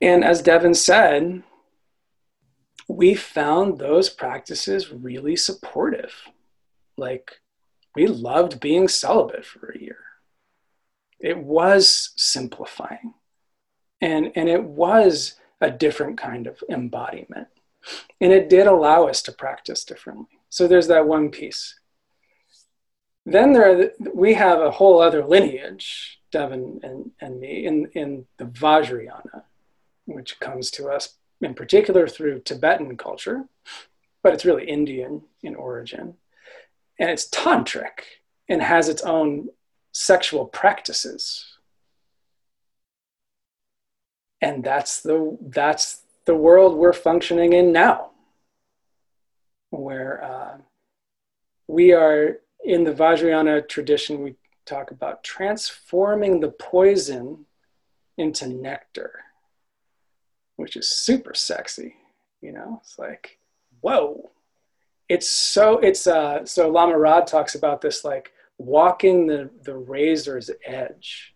And 0.00 0.24
as 0.24 0.42
Devon 0.42 0.74
said, 0.74 1.44
we 2.88 3.14
found 3.14 3.78
those 3.78 4.10
practices 4.10 4.92
really 4.92 5.36
supportive. 5.36 6.12
Like, 6.96 7.40
we 7.94 8.06
loved 8.06 8.60
being 8.60 8.88
celibate 8.88 9.44
for 9.44 9.70
a 9.70 9.80
year. 9.80 9.98
It 11.20 11.38
was 11.38 12.10
simplifying, 12.16 13.14
and, 14.00 14.32
and 14.34 14.48
it 14.48 14.64
was 14.64 15.36
a 15.60 15.70
different 15.70 16.18
kind 16.18 16.48
of 16.48 16.62
embodiment. 16.68 17.46
And 18.20 18.32
it 18.32 18.48
did 18.48 18.66
allow 18.66 19.06
us 19.06 19.22
to 19.22 19.32
practice 19.32 19.84
differently. 19.84 20.26
So 20.48 20.66
there's 20.66 20.88
that 20.88 21.06
one 21.06 21.30
piece. 21.30 21.78
Then 23.24 23.52
there 23.52 23.76
the, 23.76 24.10
we 24.14 24.34
have 24.34 24.60
a 24.60 24.70
whole 24.70 25.00
other 25.00 25.24
lineage, 25.24 26.20
Devon 26.30 26.80
and, 26.82 27.10
and 27.20 27.40
me, 27.40 27.66
in, 27.66 27.86
in 27.94 28.26
the 28.38 28.44
Vajrayana 28.44 29.44
which 30.06 30.40
comes 30.40 30.70
to 30.72 30.88
us 30.88 31.14
in 31.40 31.54
particular 31.54 32.06
through 32.06 32.40
Tibetan 32.40 32.96
culture, 32.96 33.44
but 34.22 34.32
it's 34.32 34.44
really 34.44 34.66
Indian 34.66 35.22
in 35.42 35.54
origin. 35.54 36.14
And 36.98 37.10
it's 37.10 37.28
tantric 37.28 38.04
and 38.48 38.62
has 38.62 38.88
its 38.88 39.02
own 39.02 39.48
sexual 39.92 40.46
practices. 40.46 41.44
And 44.40 44.62
that's 44.62 45.00
the, 45.00 45.36
that's 45.40 46.02
the 46.24 46.34
world 46.34 46.76
we're 46.76 46.92
functioning 46.92 47.52
in 47.52 47.72
now, 47.72 48.10
where 49.70 50.22
uh, 50.22 50.58
we 51.66 51.92
are 51.92 52.38
in 52.64 52.84
the 52.84 52.92
Vajrayana 52.92 53.68
tradition, 53.68 54.22
we 54.22 54.36
talk 54.64 54.90
about 54.90 55.24
transforming 55.24 56.40
the 56.40 56.50
poison 56.50 57.46
into 58.16 58.46
nectar 58.46 59.22
which 60.62 60.76
is 60.76 60.88
super 60.88 61.34
sexy. 61.34 61.96
You 62.40 62.52
know, 62.52 62.80
it's 62.82 62.98
like, 62.98 63.38
whoa. 63.80 64.30
It's 65.08 65.28
so, 65.28 65.78
it's, 65.78 66.06
uh, 66.06 66.44
so 66.46 66.70
Lama 66.70 66.96
Rod 66.96 67.26
talks 67.26 67.54
about 67.54 67.80
this 67.80 68.04
like 68.04 68.32
walking 68.58 69.26
the, 69.26 69.50
the 69.64 69.76
razor's 69.76 70.50
edge. 70.64 71.34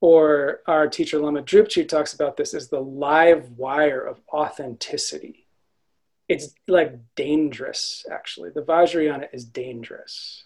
Or 0.00 0.60
our 0.66 0.88
teacher 0.88 1.20
Lama 1.20 1.42
Drupchi 1.42 1.88
talks 1.88 2.12
about 2.12 2.36
this 2.36 2.54
as 2.54 2.68
the 2.68 2.80
live 2.80 3.50
wire 3.52 4.04
of 4.04 4.20
authenticity. 4.32 5.41
It's 6.32 6.54
like 6.66 6.98
dangerous, 7.14 8.06
actually. 8.10 8.48
The 8.54 8.62
Vajrayana 8.62 9.28
is 9.34 9.44
dangerous. 9.44 10.44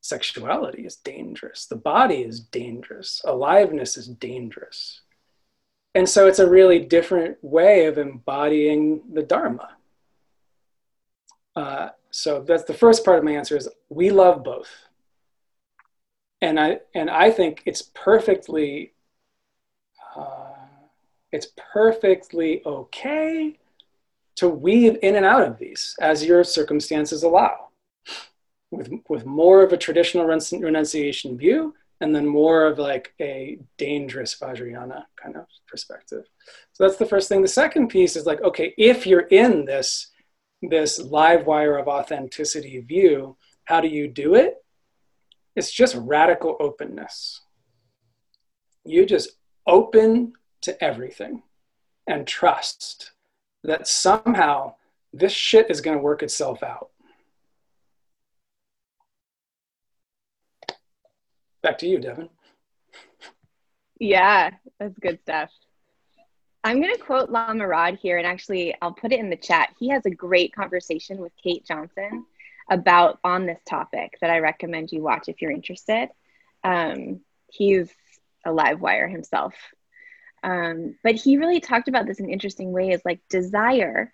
Sexuality 0.00 0.84
is 0.84 0.96
dangerous. 0.96 1.66
The 1.66 1.76
body 1.76 2.22
is 2.22 2.40
dangerous. 2.40 3.22
Aliveness 3.24 3.96
is 3.96 4.08
dangerous. 4.08 5.02
And 5.94 6.08
so 6.08 6.26
it's 6.26 6.40
a 6.40 6.50
really 6.50 6.80
different 6.80 7.38
way 7.40 7.86
of 7.86 7.98
embodying 7.98 9.02
the 9.12 9.22
Dharma. 9.22 9.76
Uh, 11.54 11.90
so 12.10 12.42
that's 12.42 12.64
the 12.64 12.74
first 12.74 13.04
part 13.04 13.18
of 13.18 13.24
my 13.24 13.36
answer 13.36 13.56
is 13.56 13.68
we 13.90 14.10
love 14.10 14.42
both. 14.42 14.72
And 16.40 16.58
I, 16.58 16.80
and 16.96 17.08
I 17.08 17.30
think 17.30 17.62
it's 17.64 17.82
perfectly, 17.82 18.92
uh, 20.16 20.66
it's 21.30 21.46
perfectly 21.72 22.62
okay 22.66 23.59
to 24.40 24.48
weave 24.48 24.96
in 25.02 25.16
and 25.16 25.26
out 25.26 25.42
of 25.42 25.58
these 25.58 25.94
as 26.00 26.24
your 26.24 26.42
circumstances 26.42 27.24
allow 27.24 27.68
with, 28.70 28.90
with 29.10 29.26
more 29.26 29.62
of 29.62 29.74
a 29.74 29.76
traditional 29.76 30.24
renunciation 30.24 31.36
view 31.36 31.74
and 32.00 32.16
then 32.16 32.26
more 32.26 32.64
of 32.64 32.78
like 32.78 33.12
a 33.20 33.58
dangerous 33.76 34.34
Vajrayana 34.40 35.04
kind 35.22 35.36
of 35.36 35.44
perspective. 35.68 36.24
So 36.72 36.84
that's 36.84 36.96
the 36.96 37.04
first 37.04 37.28
thing. 37.28 37.42
The 37.42 37.48
second 37.48 37.88
piece 37.88 38.16
is 38.16 38.24
like, 38.24 38.40
okay, 38.40 38.72
if 38.78 39.06
you're 39.06 39.28
in 39.28 39.66
this, 39.66 40.06
this 40.62 40.98
live 40.98 41.46
wire 41.46 41.76
of 41.76 41.86
authenticity 41.86 42.80
view, 42.80 43.36
how 43.64 43.82
do 43.82 43.88
you 43.88 44.08
do 44.08 44.36
it? 44.36 44.64
It's 45.54 45.70
just 45.70 45.94
radical 45.96 46.56
openness. 46.60 47.42
You 48.86 49.04
just 49.04 49.32
open 49.66 50.32
to 50.62 50.82
everything 50.82 51.42
and 52.06 52.26
trust 52.26 53.12
that 53.64 53.86
somehow 53.86 54.74
this 55.12 55.32
shit 55.32 55.70
is 55.70 55.80
going 55.80 55.96
to 55.96 56.02
work 56.02 56.22
itself 56.22 56.62
out. 56.62 56.90
Back 61.62 61.78
to 61.78 61.86
you, 61.86 61.98
Devon. 61.98 62.30
Yeah, 63.98 64.50
that's 64.78 64.98
good 64.98 65.20
stuff. 65.22 65.50
I'm 66.64 66.80
going 66.80 66.94
to 66.94 67.00
quote 67.00 67.30
Lama 67.30 67.66
Rod 67.66 67.98
here, 68.00 68.18
and 68.18 68.26
actually, 68.26 68.74
I'll 68.80 68.92
put 68.92 69.12
it 69.12 69.20
in 69.20 69.30
the 69.30 69.36
chat. 69.36 69.70
He 69.78 69.88
has 69.90 70.04
a 70.06 70.10
great 70.10 70.54
conversation 70.54 71.18
with 71.18 71.32
Kate 71.42 71.64
Johnson 71.64 72.26
about 72.70 73.18
on 73.24 73.46
this 73.46 73.60
topic 73.68 74.16
that 74.20 74.30
I 74.30 74.38
recommend 74.38 74.92
you 74.92 75.02
watch 75.02 75.28
if 75.28 75.40
you're 75.42 75.50
interested. 75.50 76.08
Um, 76.62 77.20
he's 77.48 77.90
a 78.46 78.52
live 78.52 78.80
wire 78.80 79.08
himself. 79.08 79.54
Um, 80.42 80.96
but 81.02 81.16
he 81.16 81.36
really 81.36 81.60
talked 81.60 81.88
about 81.88 82.06
this 82.06 82.20
in 82.20 82.30
interesting 82.30 82.72
way 82.72 82.90
is 82.90 83.02
like 83.04 83.20
desire. 83.28 84.12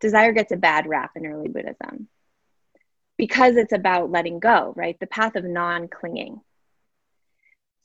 Desire 0.00 0.32
gets 0.32 0.52
a 0.52 0.56
bad 0.56 0.86
rap 0.86 1.12
in 1.16 1.26
early 1.26 1.48
Buddhism 1.48 2.08
because 3.16 3.56
it's 3.56 3.72
about 3.72 4.10
letting 4.10 4.38
go, 4.38 4.72
right? 4.76 4.98
The 5.00 5.06
path 5.06 5.36
of 5.36 5.44
non 5.44 5.88
clinging. 5.88 6.40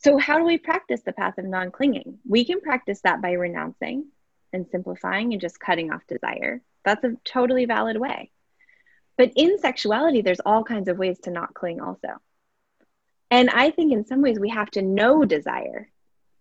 So, 0.03 0.17
how 0.17 0.37
do 0.37 0.43
we 0.43 0.57
practice 0.57 1.01
the 1.01 1.13
path 1.13 1.37
of 1.37 1.45
non 1.45 1.71
clinging? 1.71 2.19
We 2.27 2.45
can 2.45 2.61
practice 2.61 3.01
that 3.01 3.21
by 3.21 3.31
renouncing 3.31 4.07
and 4.51 4.67
simplifying 4.71 5.31
and 5.31 5.41
just 5.41 5.59
cutting 5.59 5.91
off 5.91 6.05
desire. 6.07 6.61
That's 6.85 7.03
a 7.03 7.17
totally 7.23 7.65
valid 7.65 7.97
way. 7.97 8.31
But 9.17 9.31
in 9.35 9.59
sexuality, 9.59 10.21
there's 10.21 10.39
all 10.39 10.63
kinds 10.63 10.89
of 10.89 10.97
ways 10.97 11.19
to 11.21 11.31
not 11.31 11.53
cling, 11.53 11.81
also. 11.81 12.19
And 13.31 13.49
I 13.49 13.71
think 13.71 13.91
in 13.91 14.05
some 14.05 14.21
ways 14.21 14.39
we 14.39 14.49
have 14.49 14.69
to 14.71 14.81
know 14.81 15.25
desire. 15.25 15.89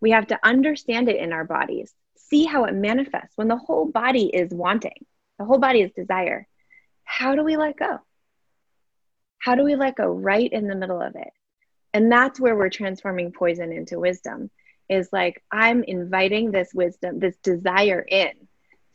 We 0.02 0.10
have 0.10 0.26
to 0.26 0.38
understand 0.42 1.08
it 1.08 1.16
in 1.16 1.32
our 1.32 1.44
bodies, 1.44 1.94
see 2.16 2.44
how 2.44 2.64
it 2.64 2.74
manifests 2.74 3.32
when 3.36 3.48
the 3.48 3.56
whole 3.56 3.86
body 3.86 4.26
is 4.26 4.52
wanting, 4.52 5.06
the 5.38 5.46
whole 5.46 5.58
body 5.58 5.80
is 5.80 5.92
desire. 5.92 6.46
How 7.04 7.34
do 7.34 7.42
we 7.42 7.56
let 7.56 7.78
go? 7.78 8.00
How 9.38 9.54
do 9.54 9.64
we 9.64 9.76
let 9.76 9.96
go 9.96 10.08
right 10.08 10.52
in 10.52 10.68
the 10.68 10.74
middle 10.74 11.00
of 11.00 11.16
it? 11.16 11.32
and 11.92 12.10
that's 12.10 12.40
where 12.40 12.56
we're 12.56 12.70
transforming 12.70 13.32
poison 13.32 13.72
into 13.72 13.98
wisdom 13.98 14.50
is 14.88 15.08
like 15.12 15.42
i'm 15.50 15.82
inviting 15.84 16.50
this 16.50 16.72
wisdom 16.74 17.18
this 17.18 17.36
desire 17.42 18.00
in 18.00 18.32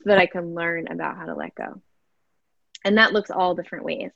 so 0.04 0.10
that 0.10 0.18
i 0.18 0.26
can 0.26 0.54
learn 0.54 0.88
about 0.88 1.18
how 1.18 1.26
to 1.26 1.36
let 1.36 1.54
go 1.56 1.82
and 2.84 2.98
that 2.98 3.14
looks 3.14 3.32
all 3.32 3.56
different 3.56 3.86
ways 3.86 4.12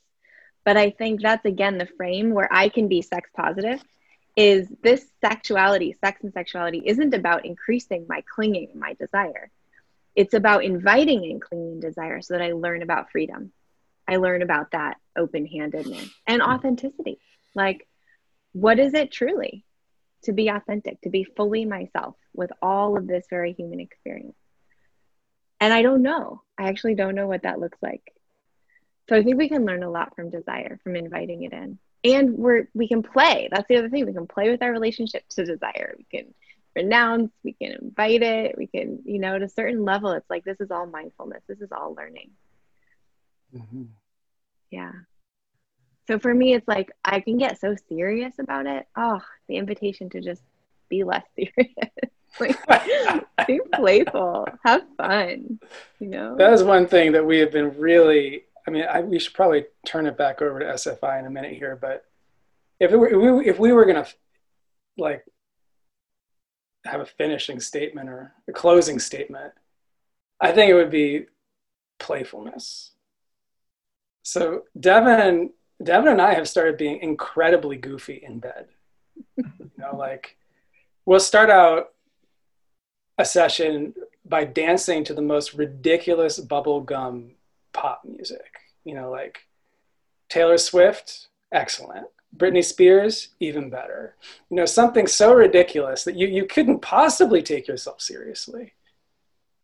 but 0.64 0.76
i 0.76 0.90
think 0.90 1.20
that's 1.20 1.44
again 1.44 1.78
the 1.78 1.88
frame 1.96 2.32
where 2.32 2.52
i 2.52 2.68
can 2.68 2.88
be 2.88 3.02
sex 3.02 3.28
positive 3.36 3.82
is 4.36 4.68
this 4.82 5.04
sexuality 5.20 5.96
sex 6.00 6.22
and 6.22 6.32
sexuality 6.32 6.82
isn't 6.84 7.14
about 7.14 7.44
increasing 7.44 8.06
my 8.08 8.22
clinging 8.34 8.68
my 8.74 8.94
desire 8.94 9.50
it's 10.14 10.34
about 10.34 10.64
inviting 10.64 11.24
in 11.24 11.40
clinging 11.40 11.80
desire 11.80 12.20
so 12.20 12.34
that 12.34 12.42
i 12.42 12.52
learn 12.52 12.82
about 12.82 13.10
freedom 13.10 13.52
i 14.08 14.16
learn 14.16 14.42
about 14.42 14.70
that 14.70 14.96
open-handedness 15.16 16.08
and 16.26 16.42
hmm. 16.42 16.50
authenticity 16.50 17.18
like 17.54 17.86
what 18.52 18.78
is 18.78 18.94
it 18.94 19.10
truly 19.10 19.64
to 20.24 20.32
be 20.32 20.48
authentic, 20.48 21.00
to 21.02 21.10
be 21.10 21.24
fully 21.24 21.64
myself 21.64 22.14
with 22.34 22.52
all 22.60 22.96
of 22.96 23.06
this 23.06 23.26
very 23.28 23.52
human 23.52 23.80
experience? 23.80 24.36
And 25.60 25.72
I 25.72 25.82
don't 25.82 26.02
know. 26.02 26.42
I 26.58 26.68
actually 26.68 26.94
don't 26.94 27.14
know 27.14 27.26
what 27.26 27.42
that 27.42 27.60
looks 27.60 27.78
like. 27.82 28.02
So 29.08 29.16
I 29.16 29.22
think 29.22 29.36
we 29.36 29.48
can 29.48 29.64
learn 29.64 29.82
a 29.82 29.90
lot 29.90 30.14
from 30.14 30.30
desire, 30.30 30.78
from 30.82 30.96
inviting 30.96 31.42
it 31.42 31.52
in. 31.52 31.78
And 32.04 32.36
we're 32.36 32.68
we 32.74 32.88
can 32.88 33.02
play. 33.02 33.48
That's 33.50 33.68
the 33.68 33.76
other 33.76 33.88
thing. 33.88 34.06
We 34.06 34.12
can 34.12 34.26
play 34.26 34.50
with 34.50 34.62
our 34.62 34.72
relationship 34.72 35.28
to 35.30 35.44
desire. 35.44 35.94
We 35.96 36.04
can 36.04 36.34
renounce, 36.74 37.32
we 37.44 37.52
can 37.52 37.72
invite 37.80 38.22
it, 38.22 38.56
we 38.56 38.66
can, 38.66 39.00
you 39.04 39.18
know, 39.18 39.36
at 39.36 39.42
a 39.42 39.48
certain 39.48 39.84
level, 39.84 40.12
it's 40.12 40.28
like 40.30 40.44
this 40.44 40.60
is 40.60 40.70
all 40.70 40.86
mindfulness, 40.86 41.42
this 41.46 41.60
is 41.60 41.70
all 41.72 41.94
learning. 41.94 42.30
Mm-hmm. 43.54 43.84
Yeah. 44.70 44.92
So 46.08 46.18
for 46.18 46.34
me, 46.34 46.54
it's 46.54 46.66
like 46.66 46.90
I 47.04 47.20
can 47.20 47.38
get 47.38 47.60
so 47.60 47.76
serious 47.88 48.34
about 48.38 48.66
it. 48.66 48.86
Oh, 48.96 49.20
the 49.48 49.56
invitation 49.56 50.10
to 50.10 50.20
just 50.20 50.42
be 50.88 51.04
less 51.04 51.24
serious. 51.36 51.66
like 52.40 53.46
be 53.46 53.60
playful, 53.74 54.46
have 54.64 54.82
fun. 54.96 55.60
You 56.00 56.08
know. 56.08 56.36
That 56.36 56.52
is 56.54 56.64
one 56.64 56.88
thing 56.88 57.12
that 57.12 57.24
we 57.24 57.38
have 57.38 57.52
been 57.52 57.78
really. 57.78 58.44
I 58.66 58.70
mean, 58.70 58.84
I, 58.84 59.00
we 59.00 59.18
should 59.18 59.34
probably 59.34 59.64
turn 59.86 60.06
it 60.06 60.16
back 60.16 60.40
over 60.40 60.60
to 60.60 60.66
SFI 60.66 61.18
in 61.18 61.26
a 61.26 61.30
minute 61.30 61.54
here, 61.54 61.76
but 61.80 62.04
if 62.78 62.90
were, 62.92 63.08
if 63.08 63.16
we, 63.16 63.48
if 63.48 63.58
we 63.58 63.72
were 63.72 63.84
gonna 63.84 64.06
like 64.96 65.24
have 66.84 67.00
a 67.00 67.06
finishing 67.06 67.60
statement 67.60 68.08
or 68.08 68.32
a 68.48 68.52
closing 68.52 68.98
statement, 68.98 69.52
I 70.40 70.52
think 70.52 70.70
it 70.70 70.74
would 70.74 70.90
be 70.90 71.26
playfulness. 71.98 72.90
So 74.22 74.64
Devon 74.78 75.50
Devon 75.82 76.08
and 76.08 76.22
I 76.22 76.34
have 76.34 76.48
started 76.48 76.76
being 76.76 77.00
incredibly 77.00 77.76
goofy 77.76 78.22
in 78.24 78.38
bed. 78.38 78.66
you 79.36 79.70
know, 79.78 79.96
like 79.96 80.36
we'll 81.04 81.20
start 81.20 81.50
out 81.50 81.90
a 83.18 83.24
session 83.24 83.94
by 84.24 84.44
dancing 84.44 85.04
to 85.04 85.14
the 85.14 85.22
most 85.22 85.54
ridiculous 85.54 86.40
bubblegum 86.40 87.32
pop 87.72 88.02
music. 88.04 88.60
You 88.84 88.94
know, 88.94 89.10
like 89.10 89.46
Taylor 90.28 90.58
Swift, 90.58 91.28
excellent. 91.52 92.06
Britney 92.36 92.64
Spears, 92.64 93.28
even 93.40 93.68
better. 93.68 94.16
You 94.50 94.56
know, 94.56 94.64
something 94.64 95.06
so 95.06 95.34
ridiculous 95.34 96.04
that 96.04 96.16
you, 96.16 96.26
you 96.26 96.46
couldn't 96.46 96.80
possibly 96.80 97.42
take 97.42 97.68
yourself 97.68 98.00
seriously. 98.00 98.72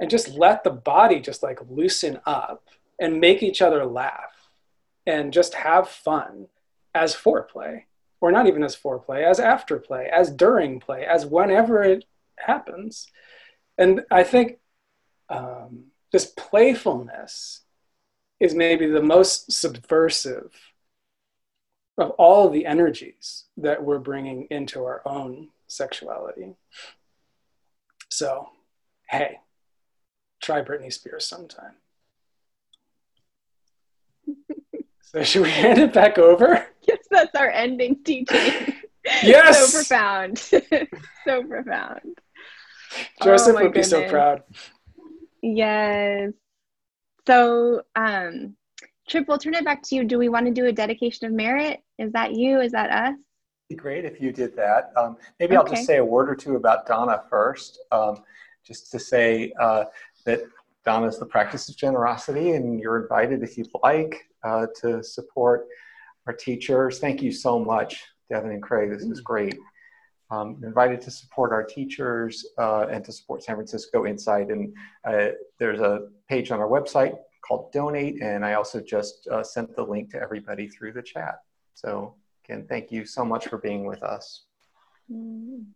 And 0.01 0.11
just 0.11 0.29
let 0.29 0.63
the 0.63 0.71
body 0.71 1.21
just 1.21 1.43
like 1.43 1.59
loosen 1.69 2.21
up 2.27 2.69
and 3.01 3.21
make 3.21 3.43
each 3.43 3.63
other 3.63 3.85
laugh 3.85 4.51
and 5.07 5.33
just 5.33 5.55
have 5.55 5.89
fun 5.89 6.49
as 6.95 7.15
foreplay, 7.15 7.85
or 8.21 8.31
not 8.31 8.47
even 8.47 8.63
as 8.63 8.77
foreplay, 8.77 9.25
as 9.25 9.41
afterplay, 9.41 10.09
as 10.09 10.31
during 10.31 10.81
play, 10.81 11.05
as 11.05 11.25
whenever 11.25 11.83
it 11.83 12.05
happens. 12.37 13.07
And 13.79 14.05
I 14.11 14.23
think 14.25 14.59
um, 15.31 15.85
this 16.13 16.27
playfulness 16.27 17.63
is 18.41 18.55
maybe 18.55 18.87
the 18.87 19.03
most 19.03 19.51
subversive 19.53 20.53
of 21.97 22.11
all 22.13 22.49
the 22.49 22.65
energies 22.65 23.45
that 23.57 23.83
we're 23.83 23.99
bringing 23.99 24.47
into 24.51 24.85
our 24.85 25.03
own 25.05 25.49
sexuality. 25.67 26.55
So, 28.09 28.49
hey, 29.09 29.41
try 30.41 30.63
Britney 30.63 30.93
Spears 30.93 31.27
sometime. 31.27 31.75
So 35.11 35.23
should 35.23 35.41
we 35.41 35.51
hand 35.51 35.79
it 35.79 35.95
back 35.95 36.19
over? 36.19 36.67
Yes, 36.87 36.99
that's 37.11 37.35
our 37.35 37.49
ending 37.49 37.97
teaching. 38.05 38.75
Yes. 39.23 39.73
so 39.73 39.79
profound. 39.79 40.39
so 41.25 41.43
profound. 41.45 42.19
Joseph 43.23 43.57
oh 43.57 43.63
would 43.63 43.73
goodness. 43.73 43.87
be 43.87 43.91
so 43.91 44.09
proud. 44.11 44.43
Yes. 45.43 46.33
So, 47.29 47.83
um, 47.95 48.57
Trip, 49.07 49.29
we'll 49.29 49.37
turn 49.37 49.55
it 49.55 49.63
back 49.63 49.83
to 49.83 49.95
you. 49.95 50.05
Do 50.05 50.19
we 50.19 50.31
want 50.31 50.47
to 50.47 50.53
do 50.53 50.65
a 50.65 50.73
dedication 50.73 51.27
of 51.27 51.33
merit? 51.35 51.83
Is 51.99 52.11
that 52.13 52.35
you? 52.35 52.63
Is 52.63 52.73
that 52.73 52.91
us? 52.91 53.19
Be 53.69 53.75
great 53.75 54.07
if 54.07 54.19
you 54.19 54.33
did 54.33 54.57
that. 54.57 54.93
Um, 54.97 55.19
maybe 55.39 55.55
okay. 55.55 55.69
I'll 55.69 55.75
just 55.75 55.87
say 55.87 55.99
a 55.99 56.05
word 56.05 56.31
or 56.31 56.35
two 56.35 56.57
about 56.57 56.87
dana 56.87 57.23
first. 57.29 57.81
Um, 57.93 58.23
just 58.65 58.91
to 58.93 58.99
say 58.99 59.53
uh, 59.61 59.85
that 60.25 60.41
dana 60.87 61.07
is 61.07 61.19
the 61.19 61.27
practice 61.27 61.69
of 61.69 61.77
generosity, 61.77 62.53
and 62.53 62.81
you're 62.81 63.03
invited 63.03 63.43
if 63.43 63.59
you'd 63.59 63.69
like 63.83 64.27
uh, 64.43 64.67
to 64.81 65.05
support 65.05 65.67
our 66.27 66.33
teachers. 66.33 66.99
Thank 66.99 67.21
you 67.21 67.31
so 67.31 67.59
much, 67.59 68.07
Devon 68.31 68.53
and 68.53 68.63
Craig. 68.63 68.89
This 68.91 69.03
is 69.03 69.21
great. 69.21 69.55
Um, 70.31 70.61
invited 70.63 71.01
to 71.03 71.11
support 71.11 71.53
our 71.53 71.65
teachers 71.65 72.45
uh, 72.59 72.87
and 72.91 73.03
to 73.07 73.13
support 73.13 73.43
San 73.43 73.57
Francisco 73.57 74.05
Insight. 74.05 74.49
And 74.51 74.75
uh, 75.07 75.29
there's 75.59 75.81
a 75.81 76.09
page 76.29 76.51
on 76.51 76.61
our 76.61 76.69
website 76.69 77.17
called 77.41 77.73
Donate, 77.73 78.21
and 78.21 78.45
I 78.45 78.53
also 78.55 78.79
just 78.79 79.27
uh, 79.29 79.43
sent 79.43 79.75
the 79.75 79.83
link 79.83 80.11
to 80.11 80.21
everybody 80.21 80.69
through 80.69 80.93
the 80.93 81.03
chat. 81.03 81.37
So 81.75 82.15
again, 82.45 82.67
thank 82.69 82.93
you 82.93 83.07
so 83.07 83.25
much 83.25 83.49
for 83.49 83.57
being 83.57 83.87
with 83.87 84.03
us. 84.03 84.45
Mm. 85.11 85.67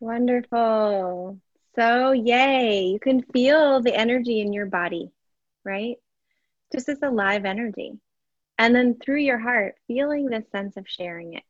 Wonderful. 0.00 1.38
So, 1.74 2.12
yay, 2.12 2.84
you 2.84 3.00
can 3.00 3.22
feel 3.22 3.80
the 3.80 3.94
energy 3.94 4.40
in 4.40 4.52
your 4.52 4.66
body, 4.66 5.10
right? 5.64 5.96
Just 6.72 6.86
this 6.86 7.02
alive 7.02 7.44
energy. 7.44 7.98
And 8.58 8.74
then 8.74 8.98
through 9.02 9.20
your 9.20 9.38
heart, 9.38 9.76
feeling 9.86 10.26
this 10.26 10.44
sense 10.50 10.76
of 10.76 10.86
sharing 10.88 11.34
it. 11.34 11.44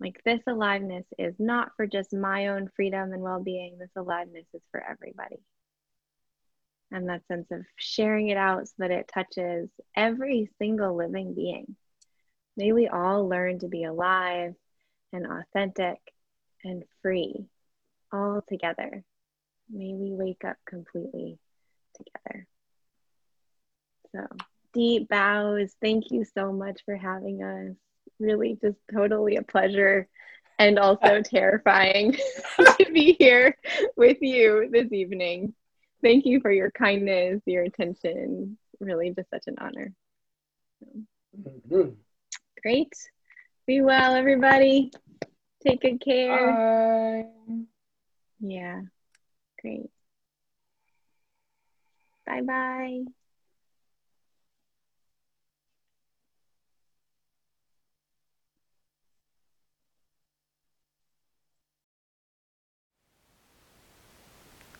Like 0.00 0.20
this 0.24 0.40
aliveness 0.46 1.06
is 1.18 1.34
not 1.38 1.70
for 1.76 1.86
just 1.86 2.12
my 2.12 2.48
own 2.48 2.68
freedom 2.74 3.12
and 3.12 3.22
well 3.22 3.42
being, 3.42 3.78
this 3.78 3.90
aliveness 3.96 4.46
is 4.52 4.62
for 4.70 4.82
everybody. 4.82 5.40
And 6.90 7.08
that 7.08 7.26
sense 7.26 7.46
of 7.50 7.64
sharing 7.76 8.28
it 8.28 8.36
out 8.36 8.68
so 8.68 8.74
that 8.78 8.90
it 8.90 9.10
touches 9.12 9.68
every 9.96 10.50
single 10.58 10.96
living 10.96 11.34
being. 11.34 11.76
May 12.56 12.72
we 12.72 12.88
all 12.88 13.28
learn 13.28 13.58
to 13.60 13.68
be 13.68 13.84
alive 13.84 14.54
and 15.12 15.26
authentic 15.26 15.98
and 16.64 16.84
free 17.02 17.46
all 18.12 18.42
together. 18.48 19.02
May 19.70 19.94
we 19.94 20.12
wake 20.12 20.44
up 20.44 20.56
completely 20.68 21.38
together. 21.96 22.46
So, 24.12 24.26
deep 24.72 25.08
bows. 25.08 25.74
Thank 25.80 26.10
you 26.10 26.24
so 26.24 26.52
much 26.52 26.82
for 26.84 26.96
having 26.96 27.42
us. 27.42 27.76
Really, 28.20 28.58
just 28.62 28.76
totally 28.92 29.36
a 29.36 29.42
pleasure 29.42 30.08
and 30.58 30.78
also 30.78 31.20
terrifying 31.24 32.12
to 32.58 32.86
be 32.92 33.16
here 33.18 33.56
with 33.96 34.18
you 34.20 34.68
this 34.70 34.92
evening. 34.92 35.54
Thank 36.02 36.26
you 36.26 36.40
for 36.40 36.52
your 36.52 36.70
kindness, 36.70 37.40
your 37.46 37.64
attention. 37.64 38.58
Really, 38.80 39.10
just 39.10 39.30
such 39.30 39.44
an 39.46 39.56
honor. 39.58 39.92
Mm-hmm. 41.36 41.90
Great. 42.62 42.92
Be 43.66 43.80
well, 43.80 44.14
everybody. 44.14 44.92
Take 45.66 45.80
good 45.80 46.00
care. 46.00 46.52
Bye. 46.52 47.56
Yeah. 48.40 48.82
Great. 49.60 49.90
Bye 52.26 52.42
bye. 52.42 53.04